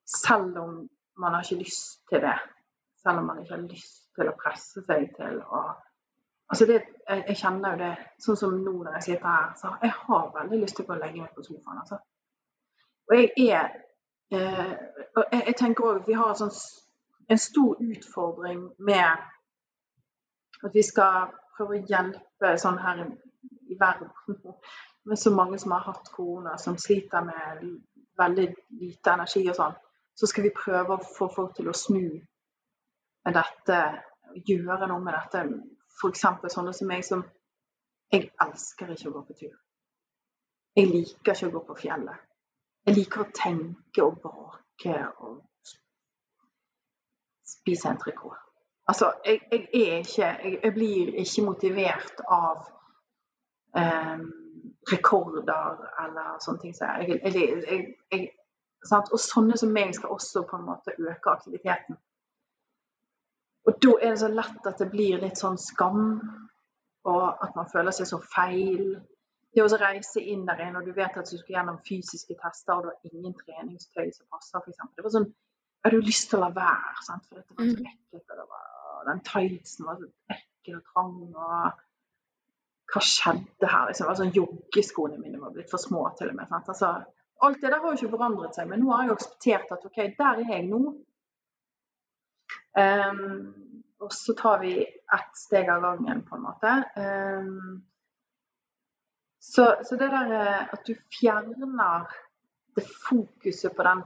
selv 0.05 0.59
om 0.61 0.73
man 1.17 1.33
har 1.33 1.47
ikke 1.47 1.63
lyst 1.63 2.03
til 2.11 2.21
det. 2.21 2.35
Selv 3.01 3.23
om 3.23 3.31
man 3.31 3.39
ikke 3.41 3.55
har 3.55 3.63
lyst 3.65 4.04
til 4.15 4.29
å 4.31 4.37
presse 4.39 4.85
seg 4.85 5.11
til 5.17 5.41
å 5.43 5.65
Altså 6.45 6.65
det, 6.69 6.75
jeg, 7.09 7.23
jeg, 7.27 7.35
kjenner 7.39 7.71
jo 7.73 7.77
det 7.79 7.93
sånn 8.21 8.37
som 8.37 8.51
nå 8.53 8.71
når 8.75 8.99
jeg 8.99 9.05
sitter 9.05 9.25
her, 9.25 9.53
så 9.57 9.71
jeg 9.81 9.93
har 9.97 10.27
veldig 10.35 10.59
lyst 10.61 10.77
til 10.77 10.91
å 10.93 10.97
legge 10.99 11.23
meg 11.23 11.31
på 11.33 11.41
sofaen. 11.41 11.79
altså. 11.81 11.97
Og 13.09 13.15
jeg 13.17 13.31
er 13.49 13.71
eh, 14.29 14.73
og 15.15 15.23
jeg, 15.31 15.41
jeg, 15.47 15.55
tenker 15.57 15.87
òg 15.89 16.03
vi 16.05 16.17
har 16.19 16.35
sånn, 16.37 16.53
en 17.33 17.41
stor 17.41 17.81
utfordring 17.81 18.61
med 18.77 19.25
at 20.61 20.77
vi 20.77 20.83
skal 20.85 21.33
prøve 21.57 21.79
å 21.79 21.89
hjelpe 21.89 22.53
sånn 22.61 22.77
her 22.83 23.01
i, 23.07 23.07
i 23.73 23.79
verden 23.81 24.13
med 25.09 25.19
så 25.21 25.33
mange 25.33 25.57
som 25.61 25.73
har 25.73 25.85
hatt 25.87 26.13
korona, 26.13 26.57
som 26.57 26.77
sliter 26.77 27.25
med 27.25 27.65
veldig 28.21 28.47
lite 28.81 29.17
energi 29.17 29.43
og 29.49 29.57
sånn, 29.57 29.75
så 30.15 30.29
skal 30.29 30.47
vi 30.47 30.55
prøve 30.55 30.95
å 30.95 31.09
få 31.17 31.27
folk 31.33 31.57
til 31.57 31.69
å 31.69 31.77
snu 31.77 32.05
med 33.25 33.37
dette, 33.37 33.79
gjøre 34.45 34.87
noe 34.89 35.01
med 35.03 35.15
dette. 35.17 35.43
F.eks. 35.95 36.25
sånne 36.53 36.73
som 36.75 36.91
meg 36.91 37.05
som 37.07 37.25
Jeg 38.13 38.29
elsker 38.43 38.91
ikke 38.93 39.09
å 39.09 39.13
gå 39.15 39.21
på 39.27 39.35
tur. 39.39 39.53
Jeg 40.77 40.91
liker 40.91 41.33
ikke 41.33 41.47
å 41.47 41.53
gå 41.55 41.61
på 41.65 41.77
fjellet. 41.79 42.25
Jeg 42.85 42.95
liker 42.99 43.23
å 43.23 43.31
tenke 43.33 44.03
og 44.05 44.19
bake 44.21 44.97
og 45.25 45.39
spise 47.49 47.89
en 47.89 47.97
trikot. 47.97 48.37
Altså, 48.87 49.09
jeg, 49.25 49.41
jeg 49.51 49.87
er 49.89 50.03
ikke 50.03 50.21
jeg, 50.21 50.59
jeg, 50.63 50.73
blir 50.73 51.13
ikke 51.23 51.45
motivert 51.47 52.21
av 52.29 52.67
um, 53.73 54.25
rekorder 54.91 55.81
eller 56.05 56.37
sånne 56.45 56.61
ting. 56.61 56.75
Så 56.77 56.91
jeg, 57.01 57.17
jeg, 58.13 58.29
og 58.93 59.19
sånne 59.19 59.57
som 59.57 59.73
meg 59.73 59.95
skal 59.97 60.13
også 60.13 60.45
på 60.45 60.59
en 60.59 60.67
måte 60.69 60.93
øke 60.99 61.33
aktiviteten. 61.33 61.97
Og 63.65 63.77
da 63.81 63.95
er 64.01 64.13
det 64.13 64.21
så 64.21 64.29
lett 64.29 64.67
at 64.69 64.81
det 64.81 64.89
blir 64.91 65.21
litt 65.21 65.39
sånn 65.41 65.57
skam, 65.61 66.19
og 67.09 67.23
at 67.45 67.55
man 67.57 67.69
føler 67.71 67.95
seg 67.95 68.09
så 68.09 68.19
feil. 68.21 68.95
Det 69.55 69.63
å 69.63 69.79
reise 69.79 70.21
inn 70.21 70.43
der 70.45 70.65
inne 70.65 70.81
og 70.81 70.87
du 70.87 70.93
vet 70.93 71.17
at 71.17 71.29
du 71.31 71.37
skal 71.39 71.59
gjennom 71.59 71.79
fysiske 71.87 72.35
tester, 72.41 72.75
og 72.75 72.85
du 72.85 72.91
har 72.91 73.11
ingen 73.11 73.33
treningstøy 73.39 74.11
som 74.11 74.27
passer, 74.33 74.61
f.eks. 74.61 74.81
Det 74.97 75.05
var 75.05 75.15
sånn 75.15 75.29
Jeg 75.29 75.91
hadde 75.91 75.99
jo 75.99 76.05
lyst 76.07 76.29
til 76.31 76.39
å 76.39 76.43
la 76.43 76.51
være, 76.53 77.01
sant? 77.05 77.25
for 77.29 77.39
dette 77.39 77.53
var 77.55 77.67
så 77.69 77.75
mm. 77.77 77.89
ekkelt. 77.91 78.31
Og 78.33 78.39
det 78.39 78.45
var, 78.51 78.69
den 79.09 79.19
tightsen 79.29 79.89
var 79.89 79.99
så 80.01 80.07
ekkel 80.35 80.79
og 80.79 80.87
trang. 80.91 81.19
og 81.29 81.83
hva 82.93 83.01
skjedde 83.01 83.69
her? 83.69 83.89
Liksom, 83.89 84.09
altså, 84.11 84.29
joggeskoene 84.33 85.19
mine 85.21 85.41
var 85.41 85.53
blitt 85.55 85.71
for 85.71 85.81
små 85.81 86.07
til 86.17 86.31
og 86.31 86.39
med. 86.39 86.53
Altså, 86.57 86.91
alt 87.45 87.61
det 87.61 87.71
der 87.71 87.81
har 87.81 87.91
jo 87.91 87.99
ikke 87.99 88.15
forandret 88.15 88.57
seg, 88.57 88.69
men 88.69 88.83
nå 88.83 88.91
har 88.93 89.05
jeg 89.05 89.15
akseptert 89.17 89.75
at 89.75 89.85
OK, 89.89 89.99
der 90.19 90.41
er 90.41 90.53
jeg 90.55 90.67
nå. 90.69 90.81
Um, 92.75 93.53
og 94.03 94.13
så 94.13 94.35
tar 94.37 94.59
vi 94.59 94.73
ett 94.83 95.37
steg 95.39 95.69
av 95.71 95.81
gangen, 95.81 96.23
på 96.27 96.35
en 96.35 96.43
måte. 96.43 96.73
Um, 96.99 97.85
så, 99.39 99.75
så, 99.85 99.95
det 99.95 100.09
der 100.09 100.31
eh, 100.33 100.73
at 100.73 100.87
du 100.87 100.95
fjerner 101.19 102.07
det 102.75 102.83
fokuset 103.07 103.75
på 103.75 103.83
den 103.85 104.01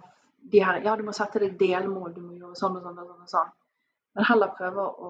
de 0.51 0.63
her, 0.63 0.81
Ja, 0.83 0.95
du 0.95 1.03
må 1.03 1.13
sette 1.15 1.39
deg 1.41 1.57
delmål, 1.59 2.13
du 2.15 2.21
må 2.23 2.35
gjøre 2.35 2.57
sånn 2.59 2.77
og 2.79 2.83
sånn 2.83 2.99
og 2.99 3.07
sånn. 3.07 3.23
og 3.23 3.31
sånn. 3.31 3.49
Men 4.15 4.27
heller 4.29 4.53
prøve 4.57 4.85
å, 5.07 5.09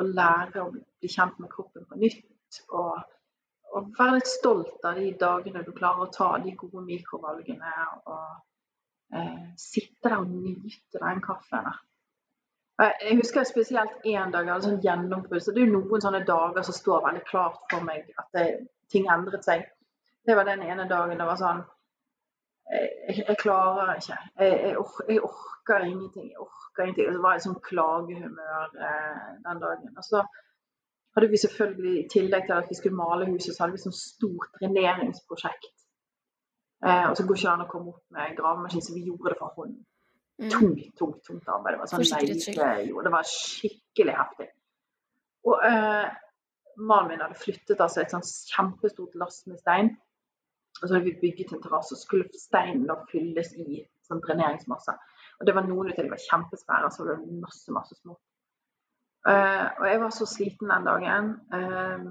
å 0.00 0.06
lære 0.06 0.64
å 0.64 0.70
bli 0.72 1.10
kjent 1.10 1.38
med 1.42 1.50
kroppen 1.52 1.84
på 1.88 1.98
nytt. 2.00 2.60
Og, 2.68 3.02
og 3.72 3.92
være 3.98 4.18
litt 4.18 4.30
stolt 4.32 4.88
av 4.88 5.00
de 5.00 5.12
dagene 5.20 5.64
du 5.66 5.72
klarer 5.76 6.06
å 6.06 6.12
ta 6.14 6.30
de 6.44 6.54
gode 6.58 6.84
mikrovalgene. 6.88 7.74
Og 8.12 9.16
eh, 9.18 9.46
sitte 9.60 10.08
der 10.08 10.18
og 10.20 10.32
nyte 10.32 11.00
den 11.00 11.24
kaffen. 11.24 11.70
Jeg 12.82 13.16
husker 13.16 13.44
spesielt 13.44 14.06
én 14.08 14.32
dag 14.32 14.46
jeg 14.46 14.52
hadde 14.54 14.66
sånn 14.66 14.82
gjennombrudd. 14.82 15.42
Så 15.44 15.52
det 15.52 15.62
er 15.62 15.68
jo 15.68 15.76
noen 15.76 16.02
sånne 16.02 16.22
dager 16.26 16.64
som 16.66 16.74
står 16.74 17.04
veldig 17.06 17.22
klart 17.28 17.60
for 17.70 17.84
meg 17.86 18.08
at 18.18 18.28
det, 18.36 18.46
ting 18.90 19.06
endret 19.12 19.46
seg. 19.46 19.64
Det 20.26 20.36
var 20.38 20.46
den 20.48 20.62
ene 20.66 20.88
dagen 20.90 21.18
det 21.18 21.28
var 21.28 21.38
sånn 21.40 21.62
Jeg, 22.72 23.24
jeg 23.28 23.36
klarer 23.36 23.96
ikke. 23.98 24.16
Jeg, 24.40 24.52
jeg, 24.64 24.76
or, 24.80 24.92
jeg, 25.08 25.20
orker 25.26 25.84
ingenting. 25.84 26.30
Jeg 26.30 26.40
orker 26.40 26.84
ingenting. 26.86 27.08
Og 27.10 27.16
så 27.16 27.22
var 27.24 27.34
jeg 27.34 27.42
i 27.42 27.46
sånn 27.46 27.60
klagehumør 27.66 28.76
eh, 28.88 29.26
den 29.46 29.62
dagen. 29.64 29.90
Og 29.98 30.06
så 30.06 30.22
hadde 31.16 31.28
vi 31.28 31.40
selvfølgelig, 31.42 31.94
i 32.00 32.08
tillegg 32.08 32.46
til 32.48 32.56
at 32.56 32.70
vi 32.70 32.78
skulle 32.78 32.96
male 32.96 33.28
huset, 33.28 33.52
så 33.52 33.64
hadde 33.64 33.76
vi 33.76 33.82
sånn 33.82 33.98
stort 33.98 34.54
dreneringsprosjekt. 34.60 35.74
Eh, 36.86 37.10
og 37.10 37.18
så 37.18 37.26
går 37.28 37.38
ikke 37.38 37.52
an 37.52 37.66
å 37.66 37.70
komme 37.70 37.92
opp 37.92 38.16
med 38.16 38.38
gravemaskin, 38.38 38.84
så 38.86 38.96
vi 38.96 39.04
gjorde 39.10 39.34
det 39.34 39.40
for 39.42 39.58
hånd. 39.58 39.76
Mm. 40.40 40.50
Tungt, 40.50 40.96
tungt, 40.98 41.20
tungt 41.26 41.48
arbeid. 41.48 41.74
Det 41.74 41.80
var 41.82 41.90
sånn 41.90 42.06
leie, 42.08 43.02
det 43.04 43.12
var 43.14 43.28
skikkelig 43.28 44.14
heftig. 44.16 44.48
Og 45.46 45.64
eh, 45.66 46.08
mannen 46.80 47.12
min 47.12 47.22
hadde 47.22 47.38
flyttet 47.38 47.82
altså 47.82 48.02
et 48.02 48.14
sånt 48.14 48.28
kjempestort 48.50 49.14
lass 49.20 49.42
med 49.50 49.60
stein. 49.60 49.92
Og 50.80 50.88
så 50.88 50.94
hadde 50.94 51.04
vi 51.10 51.18
bygget 51.20 51.52
en 51.52 51.62
terrasse, 51.62 51.94
og 51.94 52.00
skulle 52.00 52.40
steinen 52.40 52.88
da 52.88 52.96
fylles 53.10 53.52
i 53.60 53.82
sånn 54.08 54.22
dreneringsmasse. 54.24 54.94
Og 55.38 55.46
det 55.46 55.54
var 55.56 55.66
noen 55.68 55.92
av 55.92 55.98
de 55.98 56.10
var 56.10 56.22
kjempesvære, 56.24 56.90
så 56.90 57.06
det 57.06 57.16
var 57.16 57.40
masse, 57.44 57.74
masse 57.74 57.98
små. 58.00 58.16
Eh, 59.28 59.66
og 59.78 59.84
jeg 59.86 60.00
var 60.02 60.14
så 60.16 60.26
sliten 60.26 60.72
den 60.72 60.88
dagen. 60.88 61.34
Eh, 61.54 62.06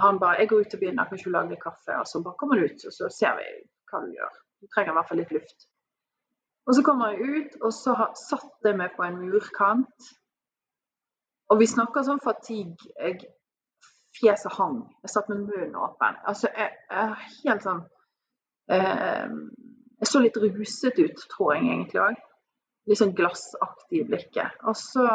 han 0.00 0.20
bare 0.20 0.38
'Jeg 0.38 0.48
går 0.48 0.60
ut 0.60 0.74
og 0.74 0.80
begynner, 0.80 1.04
kan 1.04 1.18
ikke 1.18 1.30
lage 1.30 1.50
litt 1.50 1.62
kaffe?' 1.62 2.00
Og 2.00 2.06
så 2.06 2.22
bare 2.22 2.38
kommer 2.38 2.56
du 2.56 2.64
ut, 2.64 2.84
og 2.86 2.92
så 2.92 3.08
ser 3.08 3.36
vi 3.38 3.46
hva 3.90 4.00
du 4.04 4.12
gjør. 4.12 4.34
Du 4.60 4.66
trenger 4.66 4.92
i 4.92 4.96
hvert 4.96 5.08
fall 5.08 5.18
litt 5.18 5.32
luft. 5.32 5.69
Og 6.70 6.76
så 6.76 6.82
kommer 6.86 7.10
jeg 7.10 7.20
ut, 7.26 7.54
og 7.66 7.72
så 7.74 7.96
satt 8.14 8.68
jeg 8.68 8.76
meg 8.78 8.92
på 8.94 9.02
en 9.02 9.16
murkant. 9.18 10.10
Og 11.50 11.58
vi 11.58 11.66
snakker 11.66 12.04
sånn 12.06 12.22
fatigue. 12.22 12.92
Jeg 12.94 13.24
fjeset 14.20 14.54
hang. 14.54 14.84
Jeg 15.02 15.10
satt 15.10 15.30
med 15.32 15.48
munnen 15.48 15.74
åpen. 15.74 16.18
Altså, 16.30 16.46
jeg, 16.54 16.70
er 16.90 17.16
helt 17.42 17.64
sånn 17.66 17.80
eh, 18.70 19.32
Jeg 19.98 20.10
så 20.12 20.22
litt 20.22 20.38
ruset 20.38 21.00
ut, 21.00 21.24
tror 21.32 21.56
jeg 21.56 21.66
egentlig 21.72 22.04
òg. 22.04 22.20
Litt 22.86 23.00
sånn 23.00 23.16
glassaktig 23.18 24.04
i 24.04 24.06
blikket. 24.12 24.62
Og 24.70 24.78
så 24.78 25.08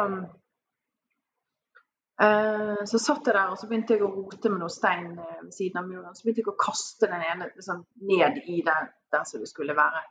eh, 2.19 2.83
så 2.83 2.99
satt 2.99 3.31
jeg 3.31 3.31
der 3.31 3.53
og 3.53 3.57
så 3.61 3.71
begynte 3.71 3.95
jeg 3.95 4.03
å 4.03 4.11
rote 4.11 4.51
med 4.51 4.59
noe 4.59 4.75
stein 4.75 5.13
eh, 5.15 5.39
ved 5.39 5.55
siden 5.55 5.79
av 5.85 5.87
muren. 5.87 6.11
Så 6.19 6.27
begynte 6.27 6.43
jeg 6.43 6.51
å 6.51 6.59
kaste 6.67 7.07
den 7.15 7.23
ene 7.31 7.47
liksom, 7.53 7.87
ned 8.11 8.43
i 8.43 8.59
den 8.67 8.91
der 9.15 9.23
som 9.23 9.39
det 9.39 9.49
skulle 9.55 9.79
være. 9.79 10.03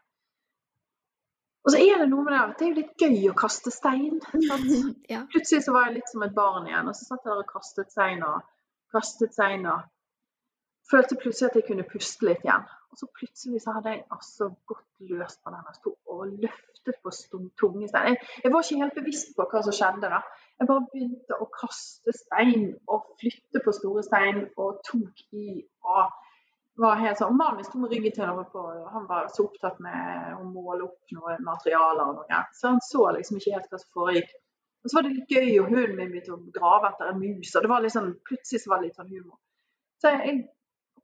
Og 1.64 1.72
så 1.72 1.80
er 1.80 2.02
det 2.02 2.10
noe 2.10 2.24
med 2.26 2.34
det 2.34 2.40
at 2.42 2.58
det 2.58 2.66
er 2.66 2.72
jo 2.72 2.80
litt 2.82 3.00
gøy 3.00 3.30
å 3.30 3.38
kaste 3.38 3.72
stein. 3.72 4.20
Ja. 5.12 5.24
Plutselig 5.32 5.64
så 5.64 5.72
var 5.72 5.88
jeg 5.88 5.98
litt 5.98 6.12
som 6.12 6.24
et 6.26 6.36
barn 6.36 6.68
igjen, 6.68 6.90
og 6.90 6.96
så 6.96 7.08
satt 7.08 7.24
jeg 7.24 7.32
der 7.32 7.42
og 7.44 7.50
kastet 7.50 7.92
stein. 7.92 8.24
og 8.24 8.42
kastet 8.94 9.34
stein 9.34 9.66
og 9.66 9.82
følte 10.90 11.16
plutselig 11.18 11.50
at 11.50 11.56
jeg 11.58 11.66
kunne 11.68 11.86
puste 11.88 12.28
litt 12.28 12.44
igjen. 12.44 12.66
Og 12.92 13.00
så 13.00 13.08
plutselig 13.18 13.62
så 13.64 13.74
hadde 13.74 13.94
jeg 13.94 14.04
altså 14.14 14.50
gått 14.70 15.08
løs 15.10 15.38
på 15.42 15.50
den 15.50 15.64
jeg 15.66 15.78
sto 15.80 15.94
og 16.14 16.34
løftet 16.44 17.00
på 17.02 17.12
tunge 17.60 17.88
stein. 17.90 18.12
Jeg, 18.12 18.28
jeg, 18.44 18.52
var 18.52 18.66
ikke 18.66 18.82
helt 18.82 18.98
bevisst 19.00 19.32
på 19.38 19.46
hva 19.50 19.62
som 19.66 19.74
skjedde 19.74 20.12
da. 20.12 20.20
Jeg 20.60 20.70
bare 20.70 20.84
begynte 20.92 21.40
å 21.40 21.48
kaste 21.50 22.14
stein 22.14 22.68
og 22.86 23.08
flytte 23.18 23.64
på 23.64 23.74
store 23.80 24.04
stein 24.06 24.44
og 24.54 24.84
tok 24.86 25.24
i 25.34 25.64
og 25.82 26.12
var 26.80 26.98
helt 26.98 27.20
sånn. 27.20 27.36
Mannen 27.38 27.66
sto 27.66 27.80
ryggen 27.86 28.14
til 28.14 28.30
og 28.30 28.48
på, 28.52 28.62
han 28.90 29.06
var 29.10 29.28
så 29.32 29.46
opptatt 29.46 29.78
med 29.84 30.34
å 30.38 30.46
måle 30.48 30.88
opp 30.88 31.14
noen 31.14 31.44
materialer 31.46 32.02
og 32.04 32.18
noe. 32.18 32.40
Så 32.56 32.72
han 32.72 32.82
så 32.82 33.06
liksom 33.16 33.38
ikke 33.38 33.54
helt 33.56 33.70
hva 33.70 33.80
som 33.80 33.92
foregikk. 34.00 34.32
Og 34.84 34.90
så 34.90 34.98
var 34.98 35.06
det 35.06 35.14
litt 35.14 35.30
gøy, 35.32 35.50
og 35.62 35.70
hunden 35.70 35.96
min 35.96 36.10
begynte 36.12 36.34
å 36.34 36.40
grave 36.52 36.90
etter 36.90 37.12
en 37.12 37.20
mus. 37.20 37.54
og 37.54 37.64
det 37.64 37.70
var 37.70 37.84
liksom, 37.84 38.10
Plutselig 38.28 38.62
så 38.62 38.72
var 38.72 38.82
det 38.82 38.90
litt 38.90 38.98
sånn 38.98 39.12
humor. 39.12 39.38
Så 40.02 40.12
jeg, 40.12 40.40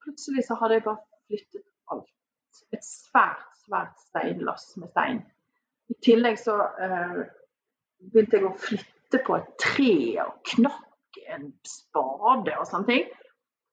plutselig 0.04 0.44
så 0.44 0.58
hadde 0.60 0.76
jeg 0.76 0.86
bare 0.88 1.04
flyttet 1.30 1.64
alt. 1.94 2.10
Et 2.76 2.84
svært, 2.84 3.46
svært 3.64 4.02
steinlass 4.10 4.66
med 4.82 4.92
stein. 4.92 5.22
I 5.90 5.96
tillegg 6.04 6.36
så 6.38 6.58
øh, 6.60 7.22
begynte 8.12 8.36
jeg 8.36 8.48
å 8.50 8.52
flytte 8.66 9.22
på 9.26 9.38
et 9.38 9.48
tre 9.62 9.94
og 10.26 10.36
knakk 10.52 11.20
en 11.34 11.48
spade 11.66 12.58
og 12.58 12.68
sånne 12.68 12.90
ting. 12.90 13.08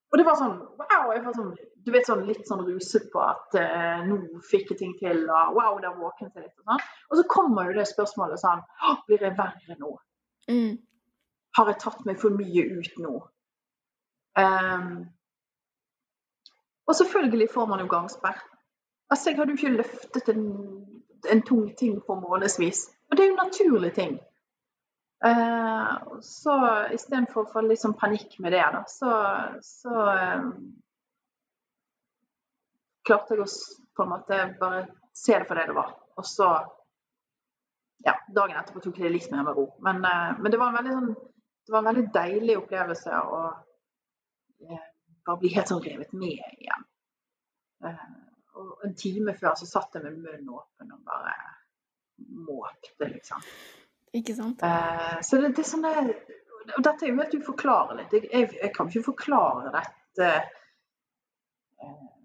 Og 0.08 0.22
det 0.22 0.26
var 0.30 0.40
sånn 0.40 0.56
wow, 0.80 1.12
jeg 1.12 1.26
var 1.26 1.36
sånn, 1.36 1.52
du 1.88 1.94
vet 1.96 2.08
sånn 2.10 2.26
litt 2.28 2.44
sånn 2.50 2.66
ruset 2.68 3.08
på 3.14 3.22
at 3.24 3.56
uh, 3.56 4.02
nå 4.04 4.20
fikk 4.44 4.74
jeg 4.74 4.80
ting 4.82 4.94
til, 5.00 5.24
og 5.32 5.56
wow, 5.56 5.78
der 5.80 5.96
våknet 5.96 6.36
jeg 6.36 6.44
litt. 6.44 6.58
Og 6.60 6.68
sånn. 6.68 6.84
Og 7.08 7.20
så 7.20 7.24
kommer 7.32 7.70
jo 7.70 7.78
det 7.78 7.88
spørsmålet 7.88 8.42
sånn 8.42 8.64
Blir 9.08 9.24
jeg 9.24 9.38
verre 9.38 9.78
nå? 9.80 9.94
Mm. 10.52 10.74
Har 11.58 11.72
jeg 11.72 11.80
tatt 11.82 12.04
meg 12.08 12.20
for 12.20 12.36
mye 12.36 12.66
ut 12.76 13.00
nå? 13.04 13.14
Um, 14.38 14.90
og 16.88 16.96
selvfølgelig 17.00 17.48
får 17.54 17.70
man 17.72 17.82
jo 17.84 17.88
gangsperr. 17.92 18.42
Altså, 19.10 19.30
jeg 19.30 19.40
hadde 19.40 19.56
jo 19.56 19.58
ikke 19.58 19.78
løftet 19.78 20.30
en, 20.34 20.44
en 21.32 21.44
tung 21.48 21.70
ting 21.80 22.02
på 22.04 22.18
månedsvis. 22.20 22.84
Og 23.08 23.18
det 23.18 23.24
er 23.24 23.32
jo 23.32 23.40
naturlige 23.40 23.96
ting. 23.96 24.18
Uh, 25.24 26.20
så 26.22 26.58
istedenfor 26.94 27.46
å 27.46 27.52
få 27.56 27.64
litt 27.66 27.82
sånn 27.82 27.96
panikk 27.98 28.36
med 28.44 28.54
det, 28.54 28.62
da, 28.76 28.84
så, 28.92 29.16
så 29.66 30.04
um, 30.44 30.52
klarte 33.08 33.36
jeg 33.36 33.44
å 33.44 33.52
på 33.98 34.06
en 34.06 34.12
måte 34.14 34.42
bare 34.60 34.84
se 35.18 35.38
det 35.40 35.48
for 35.50 35.58
det 35.58 35.70
det 35.72 35.78
var. 35.78 35.94
Og 36.18 36.26
så 36.26 36.50
ja, 38.06 38.14
dagen 38.36 38.58
etterpå 38.60 38.84
tok 38.84 39.00
jeg 39.00 39.10
det 39.10 39.16
litt 39.16 39.32
mer 39.34 39.48
med 39.48 39.58
ro. 39.58 39.68
Men, 39.86 40.04
uh, 40.06 40.38
men 40.42 40.54
det, 40.54 40.60
var 40.62 40.78
sånn, 40.86 41.14
det, 41.16 41.74
var 41.74 41.82
en 41.82 41.90
veldig 41.90 42.06
deilig 42.14 42.58
opplevelse 42.62 43.22
å 43.24 43.42
uh, 43.48 44.86
bare 45.26 45.42
bli 45.42 45.54
helt 45.56 45.72
sånn 45.74 45.84
revet 45.84 46.14
med 46.14 46.62
igjen. 46.62 46.88
og 48.58 48.86
en 48.86 48.96
time 48.98 49.34
før 49.38 49.58
så 49.60 49.68
satt 49.70 49.98
jeg 49.98 50.06
med 50.06 50.22
munnen 50.22 50.54
åpen 50.54 50.94
og 50.94 51.02
bare 51.06 51.34
måpte, 52.48 53.10
liksom. 53.12 53.44
Ikke 54.18 54.34
sant? 54.34 54.64
Så 55.22 55.38
det, 55.38 55.52
det, 55.58 55.62
er 55.62 55.68
sånn 55.68 55.86
Og 55.86 56.80
dette 56.86 57.06
er 57.06 57.12
jo 57.12 57.20
helt 57.20 57.36
uforklarlig. 57.38 58.08
Jeg, 58.14 58.30
jeg, 58.32 58.48
jeg, 58.56 58.72
kan 58.74 58.90
ikke 58.90 59.10
forklare 59.12 59.74
dette. 59.76 60.30
Uh, 61.78 62.17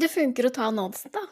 det 0.00 0.10
funker 0.12 0.48
å 0.48 0.52
ta 0.54 0.68
annonsen, 0.68 1.12
da? 1.14 1.24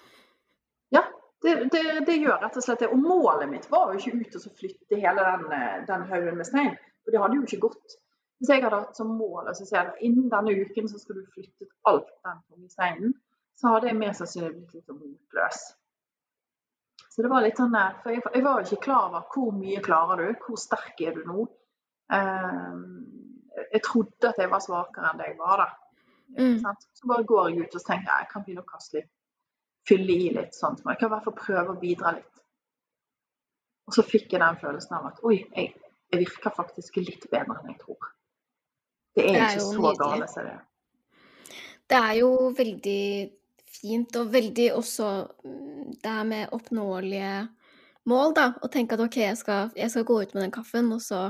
Ja, 0.94 1.04
det, 1.42 1.54
det, 1.72 1.82
det, 2.06 2.18
gjør 2.18 2.40
rett 2.42 2.58
og 2.58 2.64
slett 2.64 2.84
det. 2.84 2.90
Og 2.92 3.00
målet 3.02 3.48
mitt 3.50 3.70
var 3.72 3.92
jo 3.92 4.00
ikke 4.00 4.18
ut 4.18 4.36
og 4.40 4.60
flytte 4.60 5.00
hele 5.00 5.24
den, 5.30 5.48
eh, 5.54 5.80
den 5.88 6.06
haugen 6.10 6.38
med 6.40 6.48
stein. 6.48 6.76
For 7.04 7.14
det 7.14 7.22
hadde 7.22 7.38
jo 7.38 7.46
ikke 7.46 7.62
gått. 7.68 7.98
Hvis 8.38 8.52
jeg 8.52 8.62
hadde 8.62 8.78
hatt 8.84 8.98
som 8.98 9.10
mål 9.18 9.50
å 9.50 9.56
si 9.56 9.66
at 9.74 9.98
innen 10.04 10.28
denne 10.30 10.54
uken 10.62 10.86
så 10.90 11.00
skal 11.00 11.18
du 11.18 11.32
flytte 11.34 11.66
alt 11.90 12.10
den 12.26 12.42
tunge 12.46 12.70
steinen, 12.70 13.14
så 13.58 13.74
hadde 13.74 13.90
jeg 13.90 13.98
mer 13.98 14.14
sannsynlig 14.14 14.52
blitt 14.54 14.74
litt 14.76 14.92
motløs. 14.94 15.62
Så 17.10 17.24
det 17.24 17.30
var 17.32 17.42
litt 17.42 17.58
sånn 17.58 17.74
der, 17.74 17.96
for 18.02 18.14
jeg, 18.14 18.42
var 18.44 18.62
ikke 18.62 18.84
klar 18.84 19.08
over 19.08 19.24
hvor 19.32 19.50
mye 19.56 19.80
klarer 19.82 20.20
du, 20.22 20.36
hvor 20.44 20.60
sterk 20.60 21.00
er 21.02 21.16
du 21.16 21.24
nå. 21.26 21.48
Um, 22.14 22.84
jeg 23.72 23.82
trodde 23.82 24.30
at 24.30 24.38
jeg 24.38 24.52
var 24.52 24.62
svakere 24.62 25.10
enn 25.10 25.18
det 25.18 25.32
jeg 25.32 25.38
var 25.40 25.64
da. 25.64 25.66
Mm. 26.36 26.58
Så 26.60 27.08
bare 27.08 27.24
går 27.28 27.48
jeg 27.50 27.64
ut 27.64 27.78
og 27.78 27.84
tenker 27.86 28.10
jeg 28.12 28.28
kan 28.32 28.44
begynne 28.44 28.64
å 28.64 28.68
kaste 28.68 29.00
litt, 29.00 29.10
fylle 29.88 30.12
i 30.12 30.28
litt 30.36 30.56
sånn. 30.56 30.76
Jeg 30.84 31.00
kan 31.00 31.08
i 31.08 31.14
hvert 31.14 31.28
fall 31.28 31.38
prøve 31.38 31.74
å 31.74 31.80
bidra 31.80 32.12
litt. 32.18 32.42
Og 33.88 33.96
så 33.96 34.04
fikk 34.04 34.34
jeg 34.34 34.42
den 34.42 34.60
følelsen 34.60 34.98
av 34.98 35.08
at 35.08 35.22
oi, 35.24 35.38
jeg, 35.56 35.72
jeg 36.12 36.24
virker 36.26 36.52
faktisk 36.54 37.00
litt 37.00 37.24
bedre 37.32 37.56
enn 37.56 37.72
jeg 37.72 37.80
tror. 37.80 38.10
Det 39.16 39.24
er, 39.24 39.32
det 39.32 39.40
er 39.40 39.54
ikke 39.56 39.68
så 39.70 39.94
gale 40.02 40.28
som 40.28 40.44
det 40.44 40.52
er. 40.52 40.64
Det 41.88 42.00
er 42.04 42.14
jo 42.18 42.32
veldig 42.52 43.04
fint, 43.78 44.16
og 44.20 44.32
veldig 44.32 44.66
også 44.76 45.06
mm, 45.44 45.94
det 46.02 46.12
her 46.12 46.26
med 46.28 46.52
oppnåelige 46.52 47.32
mål, 48.08 48.34
da. 48.36 48.50
Å 48.60 48.70
tenke 48.72 48.98
at 48.98 49.04
OK, 49.04 49.20
jeg 49.22 49.38
skal, 49.40 49.72
jeg 49.76 49.92
skal, 49.92 50.06
gå 50.08 50.20
ut 50.22 50.34
med 50.34 50.44
den 50.44 50.54
kaffen, 50.54 50.90
og 50.92 51.00
så 51.04 51.28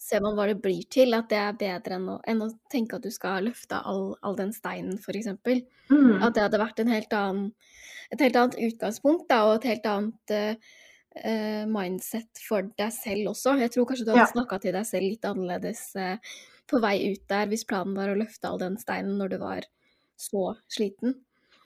ser 0.00 0.22
man 0.24 0.36
hva 0.36 0.48
det 0.50 0.58
blir 0.64 0.82
til. 0.92 1.14
At 1.16 1.30
det 1.32 1.38
er 1.40 1.56
bedre 1.60 1.98
enn 1.98 2.10
å, 2.14 2.18
enn 2.28 2.44
å 2.44 2.50
tenke 2.72 2.98
at 2.98 3.06
du 3.06 3.12
skal 3.14 3.46
løfte 3.48 3.80
all, 3.86 4.14
all 4.26 4.38
den 4.38 4.52
steinen, 4.56 4.98
f.eks. 4.98 5.32
Mm. 5.92 6.20
At 6.24 6.36
det 6.36 6.46
hadde 6.46 6.62
vært 6.62 6.84
helt 6.88 7.16
annen, 7.16 7.50
et 8.10 8.22
helt 8.24 8.38
annet 8.40 8.60
utgangspunkt, 8.70 9.28
da, 9.30 9.42
og 9.48 9.60
et 9.60 9.68
helt 9.74 9.90
annet 9.90 10.34
uh, 10.36 11.64
mindset 11.70 12.42
for 12.46 12.70
deg 12.80 12.94
selv 12.96 13.34
også. 13.34 13.58
Jeg 13.60 13.74
tror 13.74 13.90
kanskje 13.90 14.08
du 14.08 14.14
hadde 14.14 14.24
ja. 14.24 14.32
snakka 14.32 14.60
til 14.62 14.76
deg 14.78 14.88
selv 14.88 15.06
litt 15.06 15.28
annerledes 15.28 15.84
uh, 16.00 16.38
på 16.70 16.80
vei 16.82 16.96
ut 17.12 17.26
der, 17.30 17.50
hvis 17.50 17.66
planen 17.68 17.96
var 17.98 18.12
å 18.12 18.18
løfte 18.18 18.48
all 18.48 18.60
den 18.62 18.78
steinen 18.80 19.18
når 19.20 19.34
du 19.34 19.40
var 19.42 19.68
så 20.20 20.54
sliten. 20.70 21.18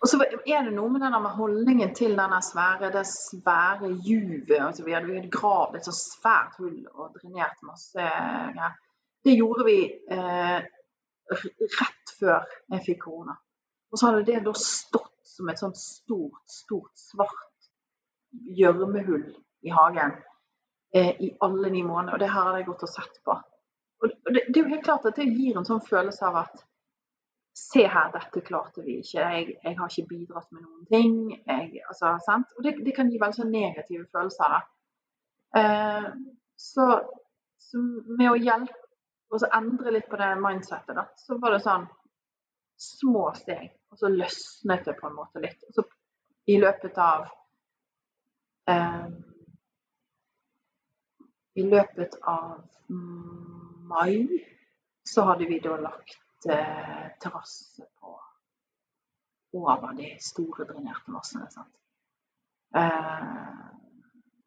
Og 0.05 0.09
så 0.11 0.19
er 0.21 0.67
det 0.67 0.73
noe 0.77 0.93
med 0.93 1.01
med 1.01 1.33
holdningen 1.33 1.95
til 1.97 2.13
denne 2.19 2.41
svære, 2.45 2.91
det 2.93 3.07
svære 3.09 3.89
juvet. 4.05 4.59
Altså 4.61 4.85
vi 4.85 4.93
hadde, 4.93 5.09
vi 5.09 5.31
gravd 5.33 5.79
et 5.79 5.87
så 5.89 5.95
svært 5.97 6.59
hull 6.59 6.83
og 6.93 7.15
drenert 7.15 7.63
masse 7.65 7.97
greier. 7.97 8.75
Det 9.25 9.33
gjorde 9.39 9.65
vi 9.65 9.79
eh, 9.89 10.67
rett 11.79 12.13
før 12.19 12.45
jeg 12.75 12.85
fikk 12.85 13.01
korona. 13.07 13.39
Og 13.89 13.99
så 13.99 14.11
hadde 14.11 14.27
det 14.29 14.43
da 14.45 14.53
stått 14.53 15.25
som 15.25 15.49
et 15.49 15.63
sånt 15.63 15.81
stort, 15.81 16.45
stort, 16.53 16.93
svart 17.01 17.71
gjørmehull 18.59 19.25
i 19.65 19.73
hagen 19.73 20.19
eh, 20.93 21.15
i 21.17 21.33
alle 21.41 21.73
ni 21.73 21.81
måneder. 21.81 22.19
Og 22.19 22.21
det 22.21 22.29
her 22.29 22.51
hadde 22.51 22.61
jeg 22.61 22.69
gått 22.69 22.85
og 22.85 22.93
sett 22.93 23.19
på. 23.25 23.41
Og 24.05 24.13
det, 24.29 24.45
det, 24.51 24.59
er 24.59 24.63
jo 24.67 24.75
helt 24.75 24.85
klart 24.85 25.09
at 25.09 25.17
det 25.17 25.31
gir 25.33 25.57
en 25.57 25.65
sånn 25.65 25.81
følelse 25.89 26.29
av 26.29 26.43
at 26.45 26.65
Se 27.55 27.85
her, 27.87 28.09
dette 28.11 28.41
klarte 28.43 28.83
vi 28.83 28.99
ikke. 28.99 29.21
Jeg, 29.23 29.59
jeg 29.63 29.77
har 29.79 29.91
ikke 29.91 30.09
bidratt 30.11 30.49
med 30.51 30.65
noen 30.65 30.87
ting. 30.91 31.19
Jeg, 31.47 31.83
altså, 31.89 32.17
og 32.57 32.65
det, 32.67 32.73
det, 32.83 32.95
kan 32.97 33.11
gi 33.13 33.21
veldig 33.23 33.39
sånn 33.39 33.53
negative 33.55 34.09
følelser. 34.11 34.57
Eh, 35.61 36.09
så, 36.59 36.87
så, 37.63 37.83
med 38.19 38.33
å 38.33 38.41
hjelpe 38.41 38.81
og 39.35 39.47
endre 39.55 39.95
litt 39.95 40.09
på 40.11 40.19
det 40.19 40.33
mindsettet, 40.39 40.95
da, 40.99 41.07
så 41.19 41.39
var 41.43 41.55
det 41.55 41.63
sånn 41.63 41.87
små 42.79 43.29
steg. 43.39 43.71
Og 43.95 44.03
så 44.03 44.11
løsnet 44.11 44.91
det 44.91 44.97
på 44.99 45.07
en 45.07 45.17
måte 45.21 45.43
litt. 45.43 45.63
Og 45.71 45.79
så 45.79 45.87
i 46.51 46.59
løpet 46.59 46.99
av 47.01 47.29
eh, 48.71 49.07
I 51.55 51.69
løpet 51.71 52.19
av 52.27 52.59
mai 52.91 54.27
så 55.07 55.23
hadde 55.31 55.47
vi 55.47 55.61
da 55.63 55.79
lagt 55.79 56.24
terrasse 56.45 57.87
på 58.01 58.13
over 59.55 59.95
de 59.97 60.11
store 60.21 60.67
drenerte 60.69 61.15
massene. 61.15 61.49
Eh, 62.75 63.63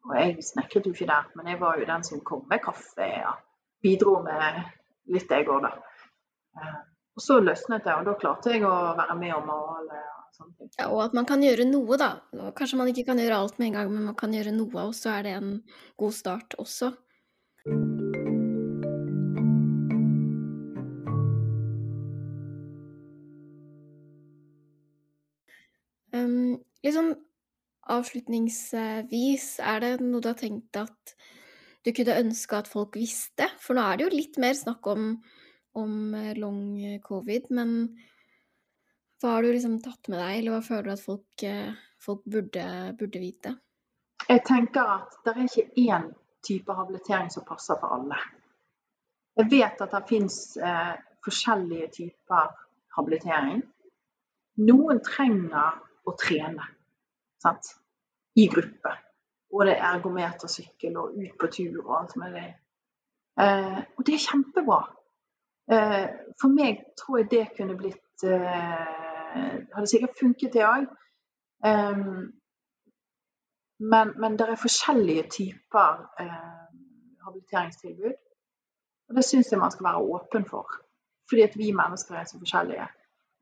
og 0.08 0.14
jeg 0.16 0.44
snekret 0.44 0.86
jo 0.86 0.92
ikke 0.92 1.08
der, 1.08 1.30
men 1.36 1.48
jeg 1.52 1.60
var 1.60 1.78
jo 1.80 1.88
den 1.88 2.04
som 2.04 2.20
kom 2.24 2.44
med 2.50 2.62
kaffe. 2.64 3.08
Ja. 3.08 3.34
Bidro 3.82 4.18
med 4.24 4.62
litt, 5.12 5.30
jeg 5.30 5.48
òg, 5.48 5.64
da. 5.64 5.72
Eh, 6.58 6.78
og 7.18 7.24
så 7.24 7.40
løsnet 7.42 7.84
det, 7.84 7.96
og 7.96 8.06
da 8.06 8.14
klarte 8.20 8.54
jeg 8.54 8.64
å 8.66 8.94
være 8.98 9.18
med 9.18 9.34
og 9.36 9.46
male. 9.48 10.04
Ja, 10.78 10.86
og 10.86 11.00
at 11.02 11.14
man 11.16 11.26
kan 11.26 11.42
gjøre 11.42 11.66
noe, 11.66 11.96
da. 11.98 12.12
Kanskje 12.54 12.78
man 12.78 12.92
ikke 12.92 13.08
kan 13.08 13.18
gjøre 13.18 13.40
alt 13.42 13.58
med 13.58 13.72
en 13.72 13.78
gang, 13.80 13.90
men 13.90 14.10
man 14.12 14.18
kan 14.18 14.36
gjøre 14.36 14.54
noe, 14.54 14.84
og 14.86 14.94
så 14.94 15.16
er 15.16 15.26
det 15.26 15.36
en 15.40 15.54
god 15.98 16.14
start 16.14 16.54
også. 16.62 16.92
Um, 26.88 26.94
sånn 26.96 27.10
avslutningsvis, 27.88 29.58
er 29.64 29.84
det 29.84 29.92
noe 30.04 30.20
du 30.20 30.28
har 30.28 30.38
tenkt 30.38 30.76
at 30.76 31.14
du 31.86 31.92
kunne 31.96 32.18
ønske 32.20 32.58
at 32.58 32.68
folk 32.68 32.98
visste? 33.00 33.48
For 33.62 33.76
nå 33.76 33.84
er 33.84 33.98
det 33.98 34.08
jo 34.08 34.16
litt 34.16 34.40
mer 34.42 34.56
snakk 34.56 34.88
om 34.92 35.12
om 35.78 36.14
eh, 36.14 36.36
long 36.36 36.84
eh, 36.84 37.00
covid, 37.00 37.50
men 37.50 37.74
hva 39.20 39.34
har 39.34 39.42
du 39.42 39.52
liksom 39.52 39.78
tatt 39.82 40.08
med 40.08 40.20
deg, 40.20 40.38
eller 40.38 40.56
hva 40.56 40.62
føler 40.64 40.88
du 40.88 40.92
at 40.94 41.02
folk, 41.02 41.44
eh, 41.46 41.74
folk 42.02 42.24
burde, 42.24 42.64
burde, 42.98 43.22
vite? 43.22 43.54
Jeg 44.28 44.44
tenker 44.46 44.94
at 44.98 45.18
det 45.24 45.34
er 45.34 45.44
ikke 45.44 45.84
én 45.84 46.08
type 46.44 46.74
habilitering 46.74 47.30
som 47.30 47.46
passer 47.46 47.78
for 47.80 47.98
alle. 47.98 48.18
Jeg 49.38 49.50
vet 49.50 49.82
at 49.84 49.94
det 49.94 50.04
finnes 50.08 50.38
eh, 50.56 50.94
forskjellige 51.24 51.90
typer 52.00 52.54
habilitering. 52.96 53.62
Noen 54.66 55.02
trenger 55.06 55.78
å 56.08 56.14
trene 56.18 56.66
sant? 57.42 57.74
i 58.38 58.46
gruppe. 58.46 58.92
Både 59.50 59.74
ergometersykkel 59.74 60.96
og 61.00 61.16
ut 61.18 61.38
på 61.40 61.48
tur 61.50 61.78
og 61.84 61.94
alt 62.00 62.16
med 62.20 62.34
det. 62.36 62.48
Eh, 63.40 63.78
og 63.96 64.06
det 64.06 64.14
er 64.14 64.26
kjempebra. 64.26 64.80
Eh, 65.72 66.06
for 66.40 66.54
meg 66.54 66.84
tror 67.00 67.18
jeg 67.18 67.30
det 67.32 67.46
kunne 67.56 67.76
blitt 67.76 68.24
eh, 68.24 69.06
Hadde 69.74 69.90
sikkert 69.90 70.16
funket, 70.20 70.52
det 70.54 70.62
òg. 70.64 70.86
Men, 73.78 74.12
men 74.20 74.38
det 74.38 74.46
er 74.48 74.60
forskjellige 74.62 75.24
typer 75.30 76.00
eh, 76.20 76.62
habiliteringstilbud. 77.26 78.16
Og 79.08 79.16
det 79.16 79.24
syns 79.24 79.52
jeg 79.52 79.60
man 79.60 79.70
skal 79.70 79.84
være 79.84 80.04
åpen 80.14 80.46
for. 80.48 80.66
Fordi 81.28 81.42
at 81.42 81.58
vi 81.60 81.72
mennesker 81.72 82.14
er 82.14 82.24
så 82.24 82.38
forskjellige. 82.38 82.88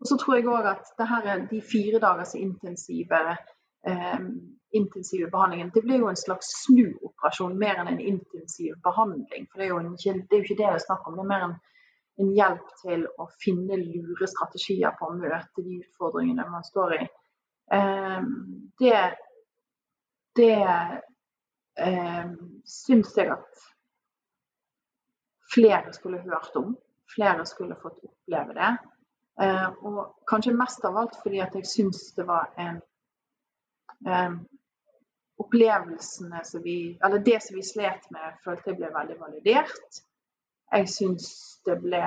Og 0.01 0.07
så 0.07 0.16
tror 0.20 0.34
jeg 0.36 0.49
òg 0.49 0.66
at 0.74 0.90
det 0.99 1.09
her 1.09 1.28
er 1.32 1.47
de 1.53 1.62
fire 1.72 2.01
dagers 2.01 2.34
intensive, 2.34 3.20
eh, 3.30 3.36
intensive 4.76 5.28
behandlingen 5.30 5.70
Det 5.74 5.82
blir 5.84 6.01
jo 6.03 6.09
en 6.11 6.18
slags 6.18 6.49
snuoperasjon 6.64 7.55
mer 7.59 7.78
enn 7.80 7.93
en 7.93 8.01
intensiv 8.03 8.74
behandling. 8.84 9.47
For 9.53 9.62
det 9.62 9.68
er 9.68 9.70
jo, 9.70 9.78
ikke, 9.95 10.14
det 10.26 10.37
er 10.37 10.41
jo 10.41 10.47
ikke 10.47 10.59
det 10.59 10.66
det 10.66 10.72
er 10.74 10.84
snakk 10.84 11.07
om. 11.07 11.16
Det 11.16 11.24
er 11.24 11.30
mer 11.30 11.45
en 11.47 11.57
en 12.16 12.32
hjelp 12.32 12.72
til 12.80 13.05
å 13.20 13.28
finne 13.43 13.78
lure 13.80 14.28
strategier 14.30 14.95
på 14.99 15.11
å 15.11 15.16
møte 15.18 15.64
de 15.64 15.80
utfordringene 15.82 16.49
man 16.49 16.64
står 16.64 16.97
i. 16.99 17.05
Eh, 17.76 18.28
det 18.80 19.01
det 20.37 20.57
eh, 21.80 22.32
syns 22.68 23.14
jeg 23.16 23.30
at 23.32 23.62
flere 25.53 25.95
skulle 25.97 26.20
hørt 26.24 26.59
om. 26.61 26.74
Flere 27.14 27.47
skulle 27.49 27.78
fått 27.80 28.03
oppleve 28.05 28.57
det. 28.57 28.72
Eh, 29.41 29.68
og 29.89 30.03
kanskje 30.28 30.57
mest 30.57 30.84
av 30.84 30.99
alt 31.01 31.16
fordi 31.22 31.41
at 31.45 31.57
jeg 31.57 31.68
syns 31.68 32.11
det 32.16 32.26
var 32.28 32.53
en 32.61 32.82
eh, 34.07 34.36
Opplevelsene 35.38 36.44
som 36.44 36.62
vi 36.62 36.98
Eller 37.04 37.18
det 37.18 37.42
som 37.42 37.57
vi 37.57 37.62
slet 37.62 38.11
med, 38.11 38.36
følte 38.44 38.70
jeg 38.70 38.78
ble 38.80 38.88
veldig 38.94 39.16
validert. 39.20 40.02
Jeg 40.72 40.88
syns 40.88 41.26
det 41.66 41.78
ble 41.82 42.02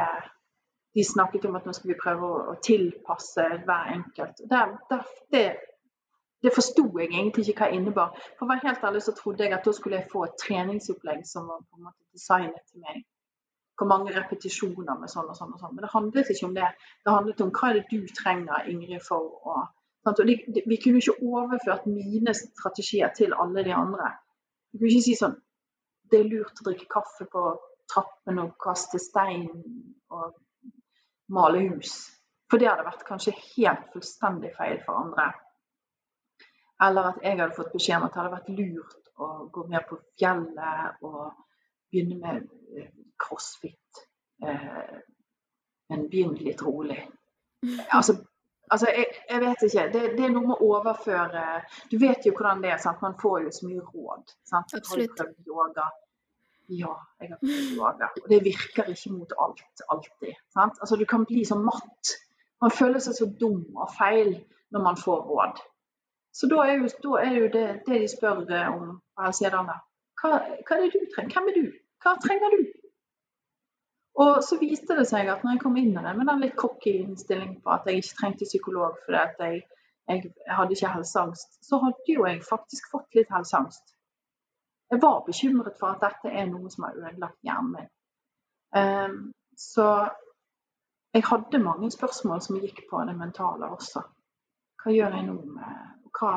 De 0.98 1.04
snakket 1.06 1.46
om 1.46 1.58
at 1.60 1.68
nå 1.68 1.74
skal 1.78 1.92
vi 1.92 2.00
prøve 2.00 2.30
å, 2.50 2.56
tilpasse 2.66 3.44
hver 3.68 3.92
enkelt. 3.94 4.42
Det, 4.50 4.62
det, 5.32 5.44
det 6.42 6.54
forsto 6.56 6.88
jeg 6.98 7.12
egentlig 7.12 7.46
ikke 7.46 7.68
hva 7.68 7.78
innebar. 7.78 8.18
For 8.40 8.48
å 8.48 8.50
være 8.50 8.66
helt 8.66 8.88
ærlig 8.90 9.04
så 9.06 9.14
trodde 9.14 9.46
jeg 9.46 9.54
at 9.54 9.70
da 9.70 9.76
skulle 9.78 10.00
jeg 10.00 10.10
få 10.10 10.24
et 10.26 10.40
treningsopplegg 10.42 11.22
som 11.30 11.46
var 11.52 11.62
på 11.62 11.78
en 11.78 11.86
måte 11.92 12.18
designet 12.18 12.66
til 12.72 12.82
meg. 12.82 13.06
Hvor 13.78 13.92
mange 13.94 14.16
repetisjoner 14.18 14.98
med 14.98 15.14
sånn 15.14 15.30
og 15.30 15.38
sånn 15.38 15.54
og 15.54 15.62
sånn. 15.62 15.78
Men 15.78 15.86
det 15.86 15.94
handlet 15.94 16.34
ikke 16.34 16.50
om 16.50 16.58
det. 16.58 16.72
Det 17.06 17.14
handlet 17.14 17.46
om 17.46 17.54
hva 17.60 17.70
er 17.70 17.78
det 17.78 17.86
du 17.94 18.16
trenger, 18.18 18.66
Ingrid, 18.74 19.06
for 19.06 19.30
å 19.46 19.62
Vi 20.06 20.78
kunne 20.84 21.02
ikke 21.02 21.18
overført 21.22 21.88
mine 21.90 22.34
strategier 22.34 23.12
til 23.16 23.34
alle 23.36 23.64
de 23.68 23.74
andre. 23.76 24.14
Vi 24.72 24.80
kunne 24.80 24.94
ikke 24.94 25.08
si 25.10 25.18
sånn 25.20 25.36
Det 26.10 26.24
er 26.24 26.30
lurt 26.30 26.62
å 26.62 26.66
drikke 26.66 26.88
kaffe 26.90 27.28
på 27.30 27.42
trappen 27.90 28.40
og 28.42 28.56
kaste 28.62 28.98
stein 29.02 29.50
og 30.10 30.32
male 31.30 31.62
hus. 31.68 32.00
For 32.50 32.58
det 32.58 32.70
hadde 32.72 32.88
vært 32.88 33.06
kanskje 33.06 33.36
helt 33.52 33.92
fullstendig 33.94 34.56
feil 34.56 34.80
for 34.86 34.98
andre. 35.04 35.28
Eller 36.82 37.12
at 37.12 37.22
jeg 37.22 37.38
hadde 37.38 37.58
fått 37.58 37.76
beskjed 37.76 38.00
om 38.00 38.08
at 38.08 38.16
det 38.16 38.22
hadde 38.22 38.34
vært 38.38 38.50
lurt 38.58 39.14
å 39.20 39.30
gå 39.54 39.66
mer 39.70 39.86
på 39.90 40.00
fjellet 40.18 41.06
og 41.06 41.22
begynne 41.92 42.18
med 42.24 42.48
eh, 42.80 42.90
crossfit. 43.20 44.02
Eh, 44.42 44.98
men 45.90 46.10
begynne 46.10 46.46
litt 46.46 46.66
rolig. 46.66 47.02
Altså, 47.98 48.16
altså 48.70 48.92
jeg, 48.96 49.06
jeg, 49.30 49.42
vet 49.42 49.64
ikke. 49.68 49.86
Det, 49.94 50.04
det, 50.18 50.26
er 50.26 50.34
noe 50.34 50.52
med 50.52 50.56
å 50.58 50.70
overføre 50.76 51.46
Du 51.92 51.98
vet 52.02 52.26
jo 52.28 52.34
hvordan 52.36 52.62
det 52.64 52.74
er. 52.74 52.78
Sant? 52.84 53.02
Man 53.06 53.18
får 53.22 53.42
jo 53.46 53.56
så 53.56 53.70
mye 53.70 53.86
råd. 53.86 54.36
Sant? 54.52 54.78
Absolutt. 54.78 55.24
Yoga, 55.48 55.88
ja, 56.70 56.94
jeg 57.22 57.32
har 57.34 57.42
prøvd 57.42 57.74
yoga. 57.78 58.12
Og 58.24 58.30
det 58.30 58.44
virker 58.46 58.92
ikke 58.94 59.14
mot 59.16 59.34
alt 59.46 59.84
alltid. 59.90 60.38
Sant? 60.54 60.78
Altså, 60.82 60.96
du 60.96 61.06
kan 61.10 61.26
bli 61.26 61.46
så 61.46 61.58
matt. 61.60 62.16
Man 62.62 62.72
føler 62.76 63.02
seg 63.04 63.18
så 63.18 63.28
dum 63.42 63.64
og 63.76 63.92
feil 63.98 64.36
når 64.70 64.84
man 64.86 64.98
får 65.00 65.22
råd. 65.32 65.62
Så 66.36 66.48
da 66.52 66.62
er 66.70 66.78
jo, 66.80 66.90
da 67.04 67.22
er 67.24 67.38
jo 67.40 67.48
det, 67.54 67.68
det, 67.88 68.02
de 68.04 68.08
spør 68.08 68.44
om 68.44 68.46
på. 69.72 69.80
Hva, 70.22 70.36
hva 70.68 70.76
er 70.78 70.84
det 70.86 70.92
du 70.94 71.08
trenger? 71.16 71.34
Hvem 71.34 71.50
er 71.50 71.58
du? 71.58 71.72
Hva 72.04 72.14
trenger 72.22 72.54
du? 72.54 72.62
Og 74.20 74.42
så 74.44 74.58
viste 74.60 74.98
det 74.98 75.06
seg 75.08 75.30
at 75.32 75.44
når 75.46 75.56
jeg 75.56 75.62
kom 75.64 75.78
inn 75.80 75.94
i 75.94 76.04
det 76.04 76.16
med 76.18 76.28
den 76.28 76.42
litt 76.44 76.58
cocky 76.60 76.98
innstillingen 77.06 77.62
på 77.64 77.72
at 77.72 77.88
jeg 77.88 78.02
ikke 78.02 78.18
trengte 78.18 78.48
psykolog 78.50 78.98
fordi 79.06 79.20
at 79.22 79.44
jeg, 79.46 79.62
jeg, 80.12 80.32
jeg 80.48 80.58
hadde 80.58 80.76
ikke 80.76 80.92
helseangst, 80.96 81.56
så 81.64 81.80
hadde 81.86 82.16
jo 82.16 82.26
jeg 82.28 82.42
faktisk 82.44 82.90
fått 82.92 83.16
litt 83.16 83.32
helseangst. 83.32 83.96
Jeg 84.92 85.02
var 85.02 85.22
bekymret 85.28 85.78
for 85.80 85.94
at 85.94 86.04
dette 86.04 86.34
er 86.34 86.50
noe 86.50 86.72
som 86.74 86.88
har 86.88 86.98
ødelagt 86.98 87.40
hjernen 87.46 87.76
min. 87.78 87.92
Um, 88.76 89.20
så 89.56 89.86
jeg 91.14 91.26
hadde 91.26 91.64
mange 91.64 91.92
spørsmål 91.94 92.42
som 92.42 92.60
gikk 92.60 92.84
på 92.90 93.02
det 93.08 93.16
mentale 93.18 93.70
også. 93.72 94.04
Hva 94.84 94.94
gjør 94.94 95.16
jeg 95.16 95.28
nå 95.30 95.38
med 95.54 96.10
hva, 96.20 96.34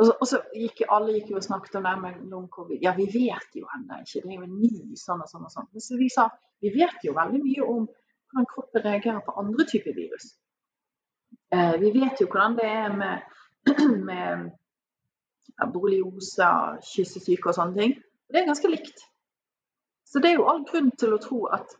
og 0.00 0.26
så, 0.28 0.38
gikk 0.56 0.84
alle 0.88 1.16
gikk 1.18 1.34
og 1.36 1.44
snakket 1.44 1.74
om 1.80 1.86
det 1.88 1.96
med 2.00 2.20
long 2.30 2.46
covid. 2.52 2.78
Ja, 2.82 2.94
vi 2.96 3.08
vet 3.10 3.56
jo 3.58 3.66
ennå 3.76 4.00
ikke. 4.00 4.22
Det 4.22 4.30
er 4.30 4.38
jo 4.38 4.46
en 4.46 4.60
ny 4.60 4.96
sånn 4.96 5.24
og 5.24 5.28
sånn 5.28 5.44
og 5.48 5.52
sånn. 5.52 5.68
Så 5.82 5.98
vi 6.00 6.08
sa 6.12 6.28
vi 6.60 6.70
vet 6.74 7.04
jo 7.04 7.16
veldig 7.16 7.40
mye 7.42 7.66
om 7.66 7.86
hvordan 7.88 8.48
kroppen 8.50 8.84
reagerer 8.84 9.20
på 9.26 9.34
andre 9.40 9.66
typer 9.68 9.96
virus. 9.96 10.34
Eh, 11.54 11.76
vi 11.80 11.92
vet 11.94 12.20
jo 12.20 12.28
hvordan 12.28 12.56
det 12.58 12.68
er 12.68 12.96
med, 12.96 13.36
med 14.10 14.50
borreliose, 15.72 16.50
kyssesyke 16.92 17.50
og 17.50 17.56
sånne 17.56 17.78
ting. 17.80 17.96
Det 18.30 18.42
er 18.42 18.48
ganske 18.48 18.70
likt. 18.70 19.02
Så 20.06 20.22
det 20.22 20.30
er 20.30 20.38
jo 20.38 20.48
all 20.50 20.64
grunn 20.68 20.92
til 20.98 21.14
å 21.14 21.22
tro 21.22 21.44
at 21.54 21.74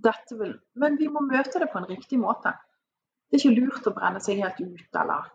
dette 0.00 0.36
vil 0.38 0.54
Men 0.80 0.96
vi 0.96 1.10
må 1.12 1.20
møte 1.20 1.60
det 1.60 1.68
på 1.72 1.78
en 1.78 1.90
riktig 1.90 2.18
måte. 2.18 2.54
Det 3.28 3.36
er 3.36 3.42
ikke 3.42 3.60
lurt 3.60 3.86
å 3.86 3.94
brenne 3.94 4.22
seg 4.22 4.40
helt 4.40 4.60
ut 4.62 5.00
eller 5.02 5.28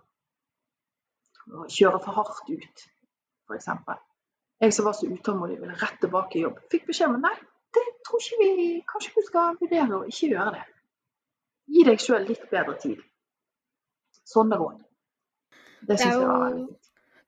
kjøre 1.72 2.00
for 2.04 2.18
hardt 2.18 2.50
ut, 2.50 2.86
f.eks. 3.50 3.68
Jeg 4.64 4.74
som 4.74 4.88
var 4.88 4.96
så 4.98 5.10
utålmodig, 5.12 5.60
ville 5.62 5.76
rett 5.82 6.00
tilbake 6.02 6.40
i 6.40 6.46
jobb. 6.46 6.62
Fikk 6.72 6.88
beskjed 6.90 7.12
om 7.12 7.20
nei, 7.24 7.36
det 7.76 7.84
tror 8.08 8.24
ikke 8.24 8.40
vi 8.40 8.70
Kanskje 8.88 9.12
du 9.18 9.28
skal 9.28 9.60
vurdere 9.60 10.00
å 10.00 10.06
ikke 10.10 10.32
gjøre 10.32 10.56
det. 10.56 10.64
Gi 11.76 11.84
deg 11.88 12.02
sjøl 12.02 12.28
litt 12.30 12.46
bedre 12.52 12.76
tid. 12.82 13.04
Sånne 14.26 14.58
råd. 14.62 14.82
Det 15.86 15.98
syns 16.00 16.14
jeg 16.14 16.22
var 16.24 16.44
veldig 16.46 16.66
fint. 16.70 16.85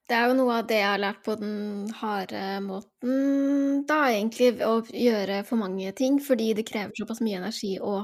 Det 0.07 0.15
er 0.15 0.29
jo 0.29 0.35
noe 0.37 0.61
av 0.61 0.67
det 0.69 0.77
jeg 0.79 0.87
har 0.87 1.01
lært 1.03 1.17
på 1.25 1.33
den 1.35 1.89
harde 1.99 2.41
måten, 2.63 3.81
da 3.89 3.97
egentlig, 4.07 4.53
å 4.63 4.77
gjøre 4.87 5.41
for 5.43 5.59
mange 5.59 5.91
ting. 5.99 6.21
Fordi 6.23 6.53
det 6.55 6.63
krever 6.69 6.95
såpass 6.95 7.19
mye 7.25 7.41
energi 7.41 7.73
å, 7.83 7.97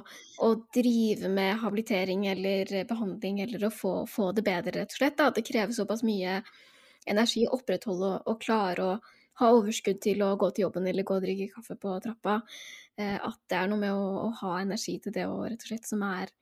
å 0.44 0.50
drive 0.76 1.32
med 1.32 1.62
habilitering 1.62 2.26
eller 2.34 2.74
behandling 2.90 3.40
eller 3.46 3.64
å 3.70 3.72
få, 3.72 3.94
få, 4.12 4.34
det 4.36 4.44
bedre, 4.44 4.82
rett 4.82 4.92
og 4.92 5.00
slett. 5.00 5.16
Da. 5.22 5.30
Det 5.32 5.46
krever 5.48 5.72
såpass 5.78 6.04
mye 6.04 6.42
energi 7.08 7.46
å 7.48 7.56
opprettholde 7.56 8.12
og 8.28 8.44
klare 8.44 8.90
å 8.90 9.00
ha 9.40 9.54
overskudd 9.56 10.04
til 10.04 10.26
å 10.28 10.34
gå 10.40 10.52
til 10.52 10.68
jobben 10.68 10.92
eller 10.92 11.08
gå 11.08 11.16
og 11.22 11.24
drikke 11.24 11.56
kaffe 11.56 11.80
på 11.80 11.96
trappa. 12.04 12.42
Eh, 13.00 13.16
at 13.16 13.40
det 13.48 13.62
er 13.62 13.72
noe 13.72 13.80
med 13.80 13.96
å, 13.96 14.28
å 14.28 14.28
ha 14.44 14.58
energi 14.60 14.98
til 15.00 15.16
det 15.16 15.24
òg, 15.32 15.48
rett 15.54 15.64
og 15.64 15.72
slett, 15.72 15.88
som 15.88 16.04
er 16.12 16.36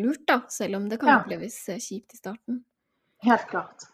lurt, 0.00 0.24
da. 0.24 0.40
Selv 0.48 0.80
om 0.80 0.88
det 0.88 0.96
kan 1.04 1.12
ja. 1.12 1.20
oppleves 1.20 1.60
eh, 1.68 1.76
kjipt 1.76 2.16
i 2.16 2.24
starten. 2.24 2.64
Helt 3.28 3.48
klart. 3.52 3.90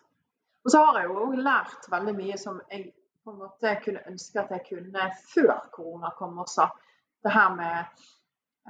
Og 0.65 0.73
så 0.73 0.81
har 0.85 1.01
jeg 1.01 1.11
jo 1.13 1.31
lært 1.45 1.89
veldig 1.93 2.15
mye 2.17 2.37
som 2.41 2.61
jeg 2.73 2.93
på 3.25 3.33
en 3.33 3.41
måte 3.41 3.73
kunne 3.85 4.05
ønske 4.09 4.41
at 4.41 4.53
jeg 4.53 4.67
kunne 4.69 5.09
før 5.33 5.57
korona 5.73 6.11
kom 6.19 6.39
også. 6.41 6.69
Det 7.25 7.33
her 7.33 7.55
med 7.57 7.77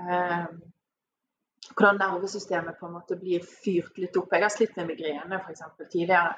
eh, 0.03 0.47
hvordan 1.72 1.99
nervesystemet 1.99 2.78
på 2.80 2.86
en 2.86 2.92
måte 2.99 3.18
blir 3.18 3.47
fyrt 3.47 3.99
litt 3.99 4.16
opp. 4.20 4.32
Jeg 4.32 4.47
har 4.47 4.53
slitt 4.53 4.76
med 4.78 4.90
migrene 4.92 5.40
f.eks. 5.40 5.64
tidligere. 5.90 6.34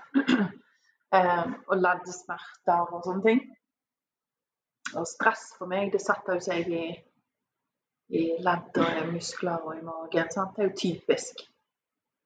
eh, 1.16 1.44
og 1.66 1.76
leddsmerter 1.80 2.92
og 2.92 3.04
sånne 3.04 3.26
ting. 3.26 3.42
Og 4.96 5.08
stress 5.08 5.50
for 5.58 5.68
meg, 5.68 5.90
det 5.92 6.00
setter 6.04 6.38
jo 6.38 6.46
seg 6.46 6.68
i, 6.72 6.84
i 8.16 8.26
ledd 8.44 8.80
og 8.80 9.00
i 9.00 9.06
muskler 9.10 9.64
og 9.64 9.76
i 9.76 9.84
magen. 9.84 10.30
Sant? 10.32 10.56
Det 10.56 10.64
er 10.64 10.70
jo 10.70 10.80
typisk. 10.84 11.42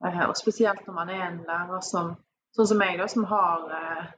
Eh, 0.04 0.24
og 0.28 0.36
spesielt 0.38 0.86
når 0.86 0.98
man 0.98 1.14
er 1.14 1.24
en 1.28 1.42
lærer 1.48 1.86
som 1.86 2.14
sånn 2.56 2.68
som 2.70 2.80
meg, 2.80 2.98
da, 3.00 3.06
som 3.10 3.26
har 3.30 3.66
eh, 3.76 4.08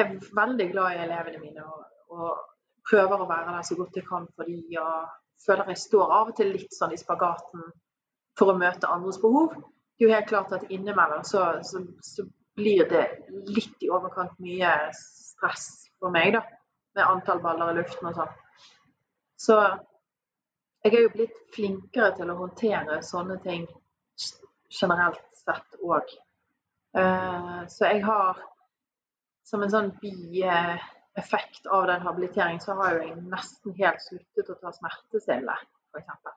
er 0.00 0.12
veldig 0.36 0.68
glad 0.72 0.94
i 0.94 1.02
elevene 1.04 1.42
mine 1.42 1.66
og, 1.66 1.84
og, 2.14 2.46
prøver 2.90 3.22
å 3.22 3.28
være 3.28 3.52
der 3.54 3.64
så 3.68 3.76
godt 3.78 3.96
jeg 3.98 4.06
kan 4.08 4.24
for 4.34 4.48
dem. 4.48 4.62
og 4.80 5.44
føler 5.44 5.68
jeg 5.70 5.78
står 5.82 6.12
av 6.16 6.30
og 6.30 6.36
til 6.36 6.48
litt 6.54 6.72
sånn 6.74 6.94
i 6.94 6.98
spagaten 6.98 7.66
for 8.38 8.50
å 8.50 8.56
møte 8.58 8.88
andres 8.90 9.20
behov. 9.20 9.52
Det 9.54 10.06
er 10.06 10.08
jo 10.08 10.14
helt 10.16 10.30
klart 10.30 10.54
at 10.56 10.72
innimellom 10.72 11.22
så, 11.28 11.44
så, 11.62 11.82
så 12.00 12.24
blir 12.56 12.88
det 12.90 13.04
litt 13.52 13.84
i 13.84 13.90
overkant 13.92 14.40
mye 14.42 14.72
stress 14.96 15.68
for 16.00 16.12
meg, 16.14 16.34
da. 16.34 16.42
Med 16.96 17.06
antall 17.06 17.42
baller 17.44 17.70
i 17.70 17.78
luften 17.78 18.08
og 18.10 18.16
sånn. 18.16 18.32
Så 19.38 19.60
jeg 20.84 20.94
er 20.94 21.04
jo 21.04 21.12
blitt 21.14 21.38
flinkere 21.54 22.14
til 22.16 22.32
å 22.32 22.38
håndtere 22.40 22.98
sånne 23.06 23.36
ting 23.44 23.68
generelt 24.72 25.22
sett 25.36 25.78
òg. 25.84 26.10
Eh, 26.98 27.60
så 27.68 27.86
jeg 27.86 28.04
har 28.04 28.40
som 29.46 29.62
en 29.62 29.72
sånn 29.72 29.90
bieffekt 30.02 31.66
av 31.70 31.86
den 31.90 32.04
habiliteringen, 32.06 32.62
så 32.62 32.76
har 32.78 33.00
jeg 33.00 33.16
nesten 33.30 33.74
helt 33.78 34.02
sluttet 34.04 34.52
å 34.52 34.58
ta 34.60 34.72
smertestille, 34.74 35.56
f.eks. 35.94 36.36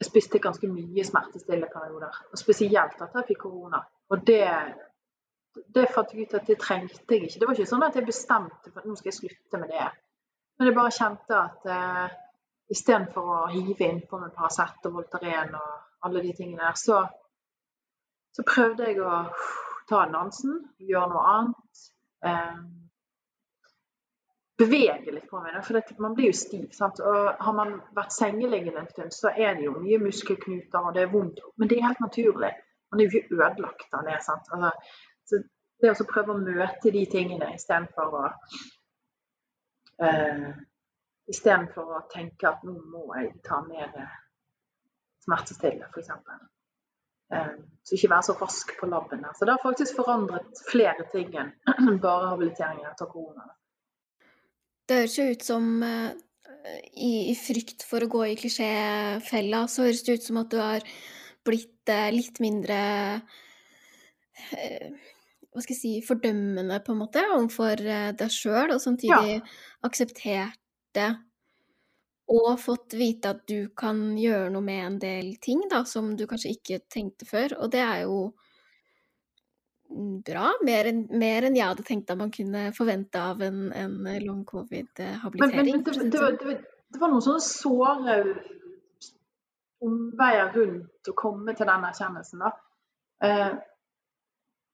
Jeg 0.00 0.08
spiste 0.08 0.40
ganske 0.40 0.68
mye 0.70 1.04
smertestille 1.04 1.68
perioder, 1.72 2.22
og 2.30 2.40
spesielt 2.40 2.94
etter 2.96 3.20
jeg 3.20 3.32
fikk 3.32 3.42
korona. 3.42 3.82
Og 4.10 4.22
det, 4.26 4.46
det 5.74 5.90
fant 5.92 6.14
jeg 6.14 6.24
ut 6.24 6.38
at 6.38 6.48
det 6.48 6.56
trengte 6.62 7.16
jeg 7.16 7.28
ikke. 7.28 7.42
Det 7.42 7.48
var 7.48 7.58
ikke 7.58 7.72
sånn 7.72 7.84
at 7.84 7.98
jeg 7.98 8.08
bestemte 8.08 8.70
for 8.70 8.80
at 8.80 8.88
nå 8.88 8.96
skal 8.96 9.10
jeg 9.12 9.18
slutte 9.18 9.60
med 9.60 9.74
det. 9.74 9.90
Men 10.56 10.70
jeg 10.70 10.76
bare 10.76 10.94
kjente 10.94 11.36
at 11.36 11.68
eh, 11.74 12.16
istedenfor 12.72 13.28
å 13.34 13.42
hive 13.52 13.90
innpå 13.90 14.22
med 14.22 14.32
Paracet 14.36 14.88
og 14.88 14.96
Voltaren 14.98 15.54
og 15.58 16.06
alle 16.06 16.24
de 16.24 16.32
tingene 16.38 16.64
der, 16.64 16.78
så 16.80 17.02
så 18.36 18.44
prøvde 18.46 18.86
jeg 18.88 19.00
å 19.02 19.24
ta 19.90 20.04
dansen, 20.12 20.60
gjøre 20.78 21.10
noe 21.12 21.24
annet. 21.34 21.82
Eh, 22.26 22.60
bevege 24.60 25.14
litt 25.14 25.28
på 25.30 25.40
meg. 25.42 25.56
For 25.64 25.78
det, 25.78 25.96
man 26.02 26.14
blir 26.16 26.30
jo 26.30 26.38
stiv. 26.38 26.68
Sant? 26.76 27.00
Og 27.00 27.30
har 27.44 27.56
man 27.56 27.78
vært 27.96 28.14
sengeliggende 28.14 28.84
en 28.84 28.90
stund, 28.92 29.14
så 29.16 29.32
er 29.32 29.56
det 29.58 29.66
jo 29.66 29.78
mye 29.78 30.00
muskelknuter, 30.02 30.82
og 30.82 30.96
det 30.96 31.06
er 31.06 31.14
vondt. 31.14 31.40
Men 31.56 31.70
det 31.70 31.78
er 31.78 31.88
helt 31.88 32.04
naturlig. 32.04 32.52
Man 32.90 33.00
er 33.00 33.06
jo 33.06 33.22
ikke 33.22 33.38
ødelagt 33.38 33.96
av 33.96 34.06
det. 34.06 34.18
Sant? 34.26 34.50
Altså, 34.54 34.72
så 35.30 35.42
det 35.80 35.94
å 35.94 36.08
prøve 36.08 36.34
å 36.34 36.42
møte 36.42 36.92
de 36.92 37.04
tingene 37.10 37.54
istedenfor 37.56 38.18
å 38.22 38.26
eh, 40.06 40.50
Istedenfor 41.30 41.90
å 41.94 41.98
tenke 42.10 42.48
at 42.48 42.64
nå 42.66 42.72
må 42.90 43.04
jeg 43.14 43.28
ta 43.46 43.60
mer 43.62 43.92
smertestillende, 45.22 45.86
f.eks. 45.92 46.08
Eh, 47.34 47.52
så 47.84 47.96
ikke 47.96 48.10
være 48.10 48.26
så 48.26 48.34
rask 48.40 48.72
på 48.80 48.88
labben. 48.90 49.22
Så 49.38 49.46
det 49.46 49.54
har 49.54 49.62
faktisk 49.62 49.98
forandret 49.98 50.64
flere 50.70 51.06
ting 51.12 51.30
enn 51.38 51.52
bare 52.04 52.32
habilitering 52.32 52.82
etter 52.88 53.10
korona. 53.10 53.46
Det 54.88 55.04
høres 55.04 55.18
jo 55.18 55.28
ut 55.30 55.46
som 55.46 55.68
eh, 55.86 56.10
i, 56.92 57.12
i, 57.30 57.36
frykt 57.38 57.86
for 57.86 58.04
å 58.04 58.10
gå 58.10 58.24
i 58.32 58.36
klisjéfella, 58.40 59.64
så 59.70 59.86
høres 59.86 60.02
det 60.06 60.18
ut 60.18 60.26
som 60.26 60.42
at 60.42 60.50
du 60.52 60.58
har 60.60 60.84
blitt 61.46 61.92
eh, 61.92 62.10
litt 62.14 62.42
mindre 62.42 62.80
hva 64.50 65.60
skal 65.60 65.74
jeg 65.74 65.78
si, 65.78 65.90
fordømmende 66.06 66.78
på 66.80 66.94
en 66.94 67.00
måte 67.02 67.20
overfor 67.34 67.82
deg 68.16 68.30
sjøl, 68.32 68.70
og 68.72 68.80
samtidig 68.80 69.34
ja. 69.34 69.42
aksepterte 69.84 71.10
og 72.30 72.60
fått 72.62 72.94
vite 72.98 73.32
at 73.34 73.42
du 73.50 73.72
kan 73.76 74.14
gjøre 74.18 74.52
noe 74.54 74.62
med 74.62 74.84
en 74.84 74.98
del 75.02 75.32
ting 75.42 75.64
da, 75.70 75.82
som 75.88 76.12
du 76.16 76.26
kanskje 76.30 76.54
ikke 76.54 76.78
tenkte 76.92 77.26
før. 77.26 77.56
Og 77.58 77.72
det 77.72 77.82
er 77.82 78.04
jo 78.04 78.20
bra. 80.26 80.52
Mer 80.66 80.90
enn, 80.92 81.00
mer 81.18 81.48
enn 81.48 81.58
jeg 81.58 81.66
hadde 81.72 81.86
tenkt 81.86 82.12
at 82.12 82.20
man 82.20 82.30
kunne 82.34 82.68
forvente 82.76 83.18
av 83.32 83.42
en, 83.42 83.64
en 83.74 83.96
long 84.22 84.44
covid-habilitering. 84.46 85.72
Men, 85.72 85.82
men 85.82 85.84
det, 85.88 85.96
det, 86.14 86.30
det, 86.44 86.56
det, 86.94 87.02
var 87.02 87.10
noen 87.10 87.26
sånne 87.26 87.42
såre 87.42 88.20
omveier 89.82 90.54
rundt 90.54 91.10
å 91.10 91.16
komme 91.18 91.56
til 91.58 91.66
den 91.66 91.90
erkjennelsen. 91.90 92.46
da. 92.46 92.54
Eh, 93.26 93.52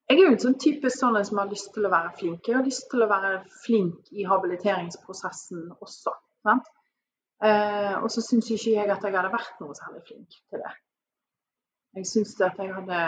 jeg 0.06 0.20
er 0.20 0.22
jo 0.22 0.32
en 0.36 0.42
sånn 0.44 0.60
typisk 0.62 1.00
sånn 1.00 1.16
som 1.26 1.40
har 1.40 1.48
lyst 1.50 1.72
til 1.74 1.88
å 1.88 1.90
være 1.90 2.12
flink. 2.20 2.46
Jeg 2.46 2.60
har 2.60 2.66
lyst 2.66 2.90
til 2.92 3.02
å 3.02 3.10
være 3.10 3.38
flink 3.64 4.12
i 4.12 4.26
habiliteringsprosessen 4.28 5.70
også. 5.80 6.12
Sant? 6.46 6.68
Eh, 7.44 7.94
og 8.00 8.08
så 8.10 8.22
syns 8.24 8.48
ikke 8.50 8.72
jeg 8.72 8.88
at 8.88 9.02
jeg 9.04 9.12
hadde 9.12 9.32
vært 9.32 9.58
noe 9.60 9.74
særlig 9.76 10.02
flink 10.08 10.36
til 10.36 10.62
det. 10.62 10.72
Jeg 11.96 12.08
syns 12.08 12.32
at 12.40 12.60
jeg 12.60 12.72
hadde 12.72 13.00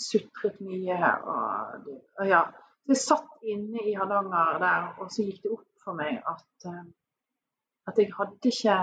sutret 0.00 0.60
mye 0.64 1.12
og, 1.26 1.90
og 2.20 2.28
ja. 2.28 2.46
Jeg 2.88 2.96
satt 2.96 3.42
inne 3.44 3.82
i 3.84 3.92
Hardanger 3.98 4.56
der, 4.62 4.86
og 5.02 5.10
så 5.12 5.26
gikk 5.26 5.42
det 5.44 5.50
opp 5.52 5.82
for 5.84 5.96
meg 5.98 6.22
at, 6.24 6.68
eh, 6.70 6.86
at 7.90 8.00
jeg 8.00 8.14
hadde 8.16 8.52
ikke 8.52 8.78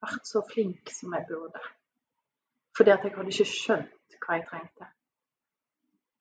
vært 0.00 0.30
så 0.30 0.40
flink 0.48 0.92
som 0.94 1.12
jeg 1.12 1.26
burde. 1.28 1.60
Fordi 2.76 2.94
at 2.94 3.04
jeg 3.04 3.12
hadde 3.18 3.34
ikke 3.34 3.50
skjønt 3.50 4.16
hva 4.24 4.38
jeg 4.38 4.46
trengte. 4.48 4.88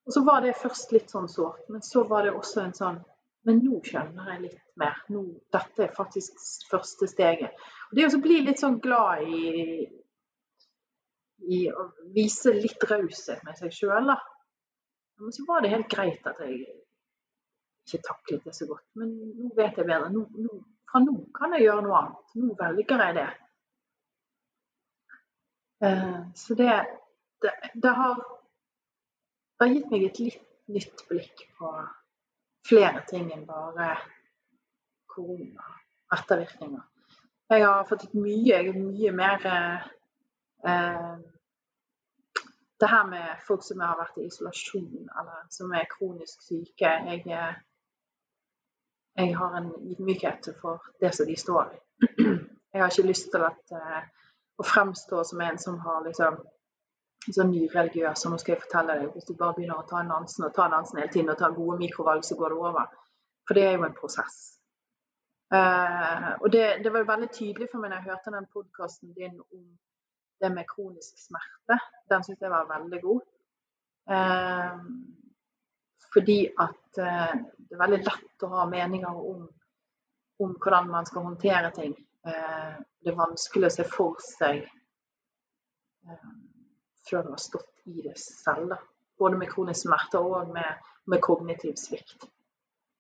Og 0.09 0.13
så 0.13 0.23
var 0.27 0.43
det 0.43 0.57
først 0.59 0.91
litt 0.91 1.11
sånn 1.13 1.29
sårt, 1.31 1.63
men 1.71 1.83
så 1.85 2.03
var 2.09 2.27
det 2.27 2.35
også 2.35 2.65
en 2.65 2.75
sånn 2.75 2.99
men 3.47 3.61
nå 3.63 3.79
skjønner 3.85 4.33
jeg 4.33 4.41
litt 4.45 4.59
mer. 4.79 4.97
Nå, 5.13 5.23
dette 5.53 5.85
er 5.85 5.95
faktisk 5.95 6.41
første 6.69 7.07
steget. 7.07 7.55
Og 7.89 7.97
det 7.97 8.09
å 8.09 8.21
bli 8.23 8.41
litt 8.45 8.59
sånn 8.61 8.79
glad 8.83 9.23
i, 9.23 9.85
i 11.47 11.61
å 11.71 11.87
vise 12.15 12.53
litt 12.55 12.83
raushet 12.89 13.45
med 13.47 13.59
seg 13.59 13.73
sjøl, 13.75 14.11
da. 14.11 14.17
Men 15.19 15.35
så 15.35 15.45
var 15.47 15.63
det 15.63 15.73
helt 15.73 15.89
greit 15.91 16.27
at 16.27 16.39
jeg 16.43 16.59
ikke 17.89 18.01
taklet 18.05 18.43
det 18.45 18.55
så 18.55 18.67
godt. 18.69 18.85
Men 18.99 19.15
nå 19.37 19.51
vet 19.57 19.79
jeg 19.79 19.87
bedre. 19.87 20.11
Nå, 20.13 20.25
nå, 20.35 20.59
fra 20.89 21.01
nå 21.03 21.15
kan 21.35 21.55
jeg 21.55 21.65
gjøre 21.67 21.85
noe 21.85 22.01
annet. 22.01 22.35
Nå 22.39 22.57
velger 22.59 23.05
jeg 23.05 23.17
det. 23.19 23.29
Uh, 25.79 26.19
så 26.35 26.59
det, 26.59 26.73
det, 27.43 27.55
det, 27.73 27.91
har, 27.95 28.19
det 29.55 29.63
har 29.63 29.73
gitt 29.73 29.91
meg 29.93 30.05
et 30.09 30.19
litt 30.19 30.45
nytt 30.69 31.03
blikk 31.09 31.45
på 31.57 31.71
flere 32.69 33.03
ting 33.09 33.31
enn 33.33 33.45
bare 33.47 33.89
korona-ettervirkninger. 35.09 36.85
Jeg 37.49 37.65
har 37.65 37.87
fått 37.89 38.05
et 38.05 38.13
mye, 38.13 38.61
mye 38.77 39.11
mer 39.17 39.45
eh, 39.49 41.15
det 42.79 42.89
her 42.89 43.07
med 43.09 43.41
folk 43.47 43.63
som 43.65 43.81
har 43.83 43.97
vært 43.99 44.19
i 44.21 44.27
isolasjon, 44.29 45.09
eller 45.19 45.47
som 45.51 45.73
er 45.75 45.89
kronisk 45.91 46.45
syke 46.45 46.91
Jeg, 47.09 47.25
jeg 49.17 49.35
har 49.35 49.57
en 49.57 49.73
ydmykhet 49.81 50.51
for 50.61 50.85
det 51.01 51.11
som 51.15 51.27
de 51.27 51.35
står 51.35 51.73
i. 51.73 51.81
Jeg 52.73 52.81
har 52.83 52.91
ikke 52.93 53.07
lyst 53.09 53.31
til 53.33 53.43
at, 53.43 53.71
eh, 53.73 54.01
å 54.61 54.63
fremstå 54.63 55.23
som 55.25 55.41
en 55.41 55.57
som 55.57 55.79
har 55.81 56.03
liksom 56.05 56.37
sånn 57.35 57.51
nyreligiøs, 57.53 58.25
og 58.25 58.33
nå 58.33 58.39
skal 58.41 58.55
jeg 58.55 58.63
fortelle 58.63 58.95
deg, 58.99 59.09
hvis 59.13 59.27
du 59.27 59.35
bare 59.37 59.57
begynner 59.57 59.81
å 59.81 59.87
ta 59.89 60.03
Nansen 60.05 60.47
og 60.47 60.53
ta 60.55 60.69
Nansen 60.71 61.01
hele 61.01 61.11
tiden 61.13 61.33
og 61.33 61.39
ta 61.41 61.49
gode 61.53 61.77
mikrovalg, 61.81 62.23
så 62.25 62.37
går 62.39 62.55
det 62.55 62.63
over. 62.69 62.95
For 63.47 63.57
det 63.57 63.65
er 63.65 63.77
jo 63.77 63.85
en 63.87 63.97
prosess. 63.97 64.39
Eh, 65.53 66.31
og 66.41 66.51
det, 66.53 66.65
det, 66.83 66.93
var 66.93 67.07
veldig 67.09 67.29
tydelig 67.33 67.67
for 67.71 67.81
meg 67.81 67.89
når 67.89 68.03
jeg 68.03 68.11
hørte 68.11 68.33
den 68.35 68.49
podkasten 68.53 69.13
din 69.17 69.39
om 69.39 69.63
det 70.39 70.51
med 70.53 70.67
kronisk 70.69 71.17
smerte. 71.17 71.79
Den 72.11 72.25
syntes 72.25 72.45
jeg 72.45 72.53
var 72.53 72.69
veldig 72.69 72.99
god. 73.01 73.23
Eh, 74.15 74.83
fordi 76.13 76.37
at 76.65 77.01
eh, 77.01 77.33
det 77.65 77.77
er 77.77 77.81
veldig 77.81 78.01
lett 78.03 78.45
å 78.45 78.51
ha 78.53 78.67
meninger 78.69 79.23
om, 79.31 79.47
om 80.45 80.53
hvordan 80.61 80.93
man 80.93 81.09
skal 81.09 81.25
håndtere 81.25 81.73
ting. 81.75 81.97
det 82.19 83.09
er 83.09 83.15
vanskelig 83.15 83.69
å 83.69 83.71
se 83.71 83.83
for 83.87 84.17
seg 84.19 84.65
du 87.11 87.29
har 87.29 87.37
stått 87.41 87.85
i 87.85 88.01
det 88.01 88.17
selv. 88.19 88.75
Både 89.19 89.37
med 89.37 89.49
kronisk 89.51 89.81
smerte 89.83 90.19
og 90.19 90.51
med, 90.53 90.91
med 91.11 91.21
kognitiv 91.21 91.75
svikt. 91.75 92.29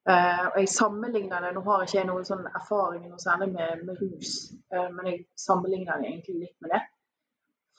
Eh, 0.09 0.45
og 0.47 0.59
jeg 0.59 0.69
sammenligner 0.69 1.41
det, 1.43 1.53
Nå 1.53 1.61
har 1.61 1.83
jeg 1.83 1.89
ikke 1.91 2.07
noen 2.07 2.25
sånn 2.25 2.47
erfaring 2.47 3.03
noe 3.09 3.19
særlig 3.21 3.51
med, 3.53 3.83
med 3.85 3.99
rus, 4.01 4.31
eh, 4.73 4.87
men 4.95 5.09
jeg 5.11 5.19
sammenligner 5.37 5.99
det 5.99 6.09
egentlig 6.09 6.35
litt 6.45 6.55
med 6.65 6.73
det. 6.73 6.81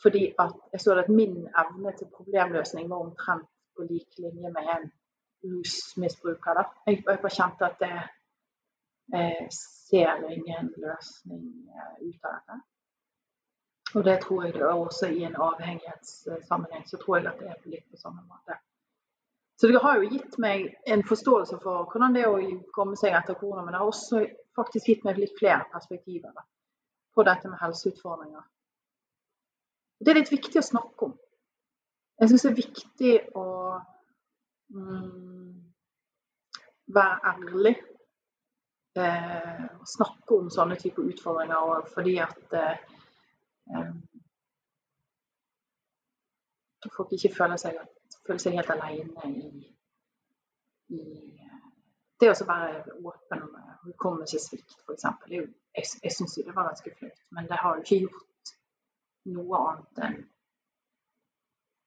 Fordi 0.02 0.22
at 0.38 0.54
jeg 0.72 0.80
så 0.84 0.96
at 1.00 1.10
min 1.12 1.42
evne 1.62 1.92
til 1.98 2.08
problemløsning 2.14 2.88
var 2.90 3.04
omtrent 3.04 3.48
på 3.76 3.84
lik 3.88 4.20
linje 4.22 4.52
med 4.54 4.70
en 4.76 4.86
rusmisbruker. 5.44 6.60
Da. 6.60 6.64
Jeg, 6.86 7.02
jeg 7.08 7.20
bare 7.24 7.36
kjente 7.36 7.68
at 7.68 7.82
det 7.82 7.92
jeg 9.10 9.42
eh, 9.42 9.46
ser 9.90 10.22
ingen 10.30 10.70
løsning 10.78 11.46
ut 12.00 12.28
av 12.28 12.36
dette. 12.36 12.60
Og 13.94 14.04
det 14.04 14.20
tror 14.22 14.44
jeg 14.44 14.54
det 14.54 14.62
er 14.62 14.74
også 14.78 15.08
i 15.10 15.24
en 15.26 15.36
avhengighetssammenheng. 15.36 16.84
Så 16.88 16.96
tror 16.96 17.18
jeg 17.18 17.26
at 17.26 17.40
det 17.40 17.48
er 17.50 17.72
litt 17.72 17.86
på 17.90 17.98
samme 17.98 18.22
måte. 18.22 18.58
Så 19.60 19.68
det 19.68 19.82
har 19.82 19.98
jo 19.98 20.08
gitt 20.08 20.38
meg 20.40 20.70
en 20.86 21.02
forståelse 21.04 21.58
for 21.60 21.88
hvordan 21.90 22.14
det 22.14 22.22
er 22.24 22.32
å 22.32 22.60
komme 22.72 22.96
seg 22.96 23.12
etter 23.12 23.36
korona. 23.36 23.64
Men 23.64 23.74
det 23.74 23.82
har 23.82 23.90
også 23.90 24.22
faktisk 24.56 24.88
gitt 24.88 25.04
meg 25.04 25.18
litt 25.20 25.34
flere 25.38 25.66
perspektiver 25.72 26.32
på 27.14 27.26
dette 27.26 27.50
med 27.50 27.60
helseutfordringer. 27.60 28.46
Det 30.00 30.12
er 30.12 30.20
litt 30.20 30.32
viktig 30.32 30.62
å 30.62 30.64
snakke 30.64 31.10
om. 31.10 31.18
Jeg 32.20 32.30
syns 32.30 32.46
det 32.46 32.50
er 32.50 32.56
viktig 32.60 33.12
å 33.36 33.46
mm, 34.72 35.52
være 36.96 37.34
ærlig. 37.34 37.74
Eh, 38.96 39.66
snakke 39.86 40.38
om 40.38 40.48
sånne 40.52 40.78
typer 40.80 41.10
utfordringer. 41.12 41.84
fordi 41.94 42.16
at 42.24 42.56
eh, 42.56 42.80
folk 46.96 47.12
ikke 47.12 47.34
føler 47.36 47.60
seg, 47.60 47.76
føler 48.26 48.42
seg 48.42 48.56
helt 48.58 48.72
alene 48.74 49.30
i, 49.30 49.68
i 50.96 51.02
det 52.20 52.28
å 52.32 52.46
være 52.48 52.96
åpen 53.00 53.44
om 53.46 53.54
hukommelsessvikt, 53.86 54.74
f.eks. 54.84 55.06
Jeg, 55.32 55.48
jeg 56.04 56.12
syns 56.12 56.36
det 56.36 56.52
var 56.56 56.68
ganske 56.68 56.92
flaut, 56.98 57.22
men 57.36 57.48
det 57.48 57.58
har 57.62 57.78
jo 57.78 57.84
ikke 57.84 58.00
gjort 58.04 58.52
noe 59.36 59.60
annet 59.70 60.02
enn 60.06 60.18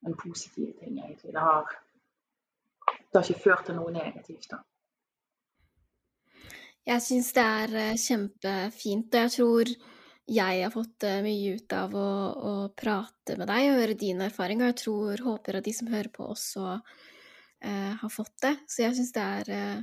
en 0.04 0.18
positive 0.20 0.74
ting, 0.80 0.98
egentlig. 1.00 1.32
Det 1.36 1.40
har, 1.40 1.70
det 2.90 3.20
har 3.20 3.30
ikke 3.30 3.44
ført 3.44 3.66
til 3.70 3.78
noe 3.78 3.94
negativt. 3.94 4.50
da. 4.52 4.60
Jeg 6.86 7.06
syns 7.06 7.30
det 7.38 7.44
er 7.62 7.76
eh, 7.80 8.00
kjempefint, 8.08 9.14
og 9.14 9.22
jeg 9.22 9.36
tror 9.38 9.76
jeg 10.30 10.62
har 10.64 10.72
fått 10.72 11.04
eh, 11.04 11.22
mye 11.24 11.56
ut 11.58 11.74
av 11.76 11.96
å, 12.00 12.10
å 12.34 12.54
prate 12.80 13.36
med 13.40 13.50
deg 13.50 13.72
og 13.72 13.80
høre 13.82 13.98
dine 14.00 14.30
erfaringer. 14.30 14.72
Jeg 14.72 14.80
tror, 14.86 15.24
håper 15.26 15.60
at 15.60 15.66
de 15.68 15.74
som 15.76 15.90
hører 15.92 16.12
på, 16.14 16.28
også 16.32 16.78
eh, 16.78 17.92
har 18.00 18.14
fått 18.14 18.38
det. 18.46 18.54
Så 18.72 18.86
jeg 18.86 18.96
syns 18.98 19.12
det 19.16 19.26
er 19.40 19.52
eh, 19.58 19.82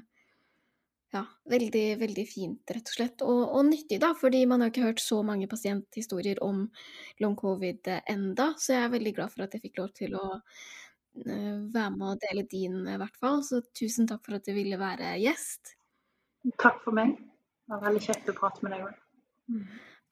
ja, 1.12 1.24
veldig, 1.50 1.84
veldig 2.00 2.24
fint, 2.28 2.72
rett 2.72 2.88
og 2.88 2.96
slett. 2.96 3.24
Og, 3.26 3.42
og, 3.42 3.64
nyttig, 3.68 4.00
da, 4.02 4.14
fordi 4.16 4.44
man 4.48 4.64
har 4.64 4.72
ikke 4.72 4.86
hørt 4.86 5.02
så 5.04 5.20
mange 5.26 5.48
pasienthistorier 5.50 6.40
om 6.46 6.64
long 7.20 7.36
covid 7.38 7.92
enda, 8.00 8.52
så 8.56 8.76
jeg 8.76 8.86
er 8.86 8.94
veldig 8.94 9.14
glad 9.18 9.34
for 9.34 9.44
at 9.44 9.56
jeg 9.56 9.66
fikk 9.66 9.82
lov 9.82 9.92
til 9.98 10.16
å 10.16 10.24
eh, 10.38 11.58
være 11.74 11.92
med 11.98 12.06
og 12.14 12.24
dele 12.24 12.46
din, 12.48 12.80
i 12.88 12.96
hvert 13.02 13.20
fall. 13.20 13.44
Så 13.44 13.60
tusen 13.76 14.08
takk 14.08 14.24
for 14.24 14.38
at 14.40 14.48
du 14.48 14.54
ville 14.56 14.80
være 14.80 15.18
gjest. 15.20 15.76
Takk 16.56 16.80
for 16.86 16.96
meg. 16.96 17.18
Det 17.20 17.76
var 17.76 17.86
veldig 17.90 18.04
kjekt 18.08 18.32
å 18.32 18.38
prate 18.40 18.64
med 18.64 18.78
deg 18.78 18.88
òg. 18.88 19.00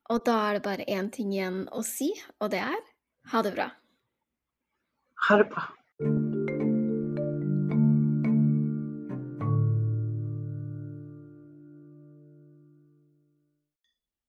Og 0.09 0.22
da 0.24 0.36
er 0.48 0.56
det 0.56 0.64
bare 0.64 0.86
én 0.89 1.10
ting 1.12 1.35
igjen 1.35 1.66
å 1.68 1.82
si, 1.85 2.09
og 2.40 2.52
det 2.55 2.62
er 2.64 2.80
ha 3.32 3.43
det 3.44 3.52
bra. 3.59 3.68
Ha 5.28 5.36
det 5.43 5.51
bra. 5.52 5.68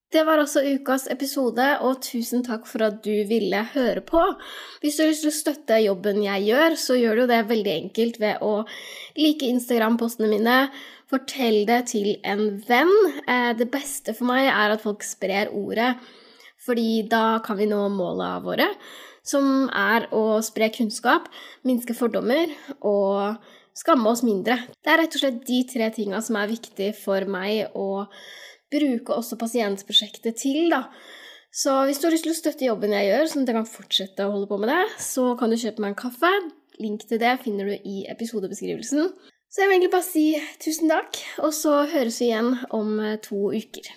Det 0.09 0.23
var 0.25 0.41
også 0.41 0.63
ukas 0.65 1.03
episode, 1.13 1.65
og 1.85 1.99
tusen 2.01 2.41
takk 2.41 2.63
for 2.65 2.81
at 2.81 2.95
du 3.05 3.13
ville 3.29 3.59
høre 3.75 4.01
på. 4.01 4.23
Hvis 4.81 4.95
du 4.97 5.03
har 5.03 5.11
lyst 5.11 5.21
til 5.21 5.29
å 5.29 5.37
støtte 5.37 5.77
jobben 5.83 6.23
jeg 6.23 6.47
gjør, 6.47 6.77
så 6.81 6.97
gjør 6.97 7.21
du 7.21 7.25
det 7.29 7.43
veldig 7.51 7.75
enkelt 7.75 8.17
ved 8.23 8.41
å 8.41 8.63
like 9.19 9.45
Instagram-postene 9.45 10.31
mine, 10.31 10.55
fortell 11.13 11.59
det 11.69 11.83
til 11.93 12.09
en 12.25 12.57
venn. 12.65 12.95
Eh, 13.21 13.51
det 13.59 13.69
beste 13.69 14.17
for 14.17 14.31
meg 14.31 14.49
er 14.49 14.73
at 14.73 14.81
folk 14.81 15.05
sprer 15.05 15.53
ordet, 15.53 15.91
fordi 16.65 17.03
da 17.09 17.37
kan 17.45 17.61
vi 17.61 17.69
nå 17.69 17.85
måla 17.93 18.31
våre, 18.41 18.65
som 19.21 19.69
er 19.69 20.09
å 20.09 20.41
spre 20.41 20.71
kunnskap, 20.73 21.29
minske 21.69 21.93
fordommer 21.93 22.49
og 22.81 23.37
skamme 23.77 24.09
oss 24.09 24.25
mindre. 24.25 24.57
Det 24.81 24.89
er 24.89 25.03
rett 25.03 25.21
og 25.21 25.21
slett 25.21 25.41
de 25.45 25.63
tre 25.69 25.93
tinga 25.93 26.25
som 26.25 26.41
er 26.41 26.49
viktige 26.49 26.97
for 26.97 27.29
meg 27.29 27.77
å 27.77 28.07
bruke 28.73 29.15
også 29.15 29.37
pasientprosjektet 29.39 30.39
til, 30.41 30.69
da. 30.73 30.85
Så 31.49 31.73
hvis 31.87 31.97
du 31.97 32.05
har 32.05 32.13
lyst 32.13 32.27
til 32.27 32.35
å 32.35 32.37
støtte 32.37 32.67
jobben 32.67 32.93
jeg 32.93 33.09
gjør, 33.09 33.29
sånn 33.31 33.45
at 33.45 33.51
jeg 33.51 33.57
kan 33.57 33.69
fortsette 33.69 34.25
å 34.27 34.33
holde 34.35 34.49
på 34.51 34.59
med 34.61 34.69
det, 34.69 34.83
så 35.01 35.31
kan 35.39 35.49
du 35.49 35.57
kjøpe 35.57 35.81
meg 35.81 35.95
en 35.95 36.01
kaffe. 36.03 36.33
Link 36.79 37.07
til 37.09 37.19
det 37.21 37.33
finner 37.43 37.71
du 37.71 37.89
i 37.89 38.03
episodebeskrivelsen. 38.11 39.09
Så 39.49 39.63
jeg 39.63 39.71
vil 39.71 39.79
egentlig 39.79 39.95
bare 39.95 40.05
si 40.05 40.27
tusen 40.61 40.91
takk, 40.93 41.17
og 41.41 41.55
så 41.57 41.81
høres 41.89 42.21
vi 42.21 42.29
igjen 42.29 42.53
om 42.75 43.01
to 43.25 43.49
uker. 43.49 43.89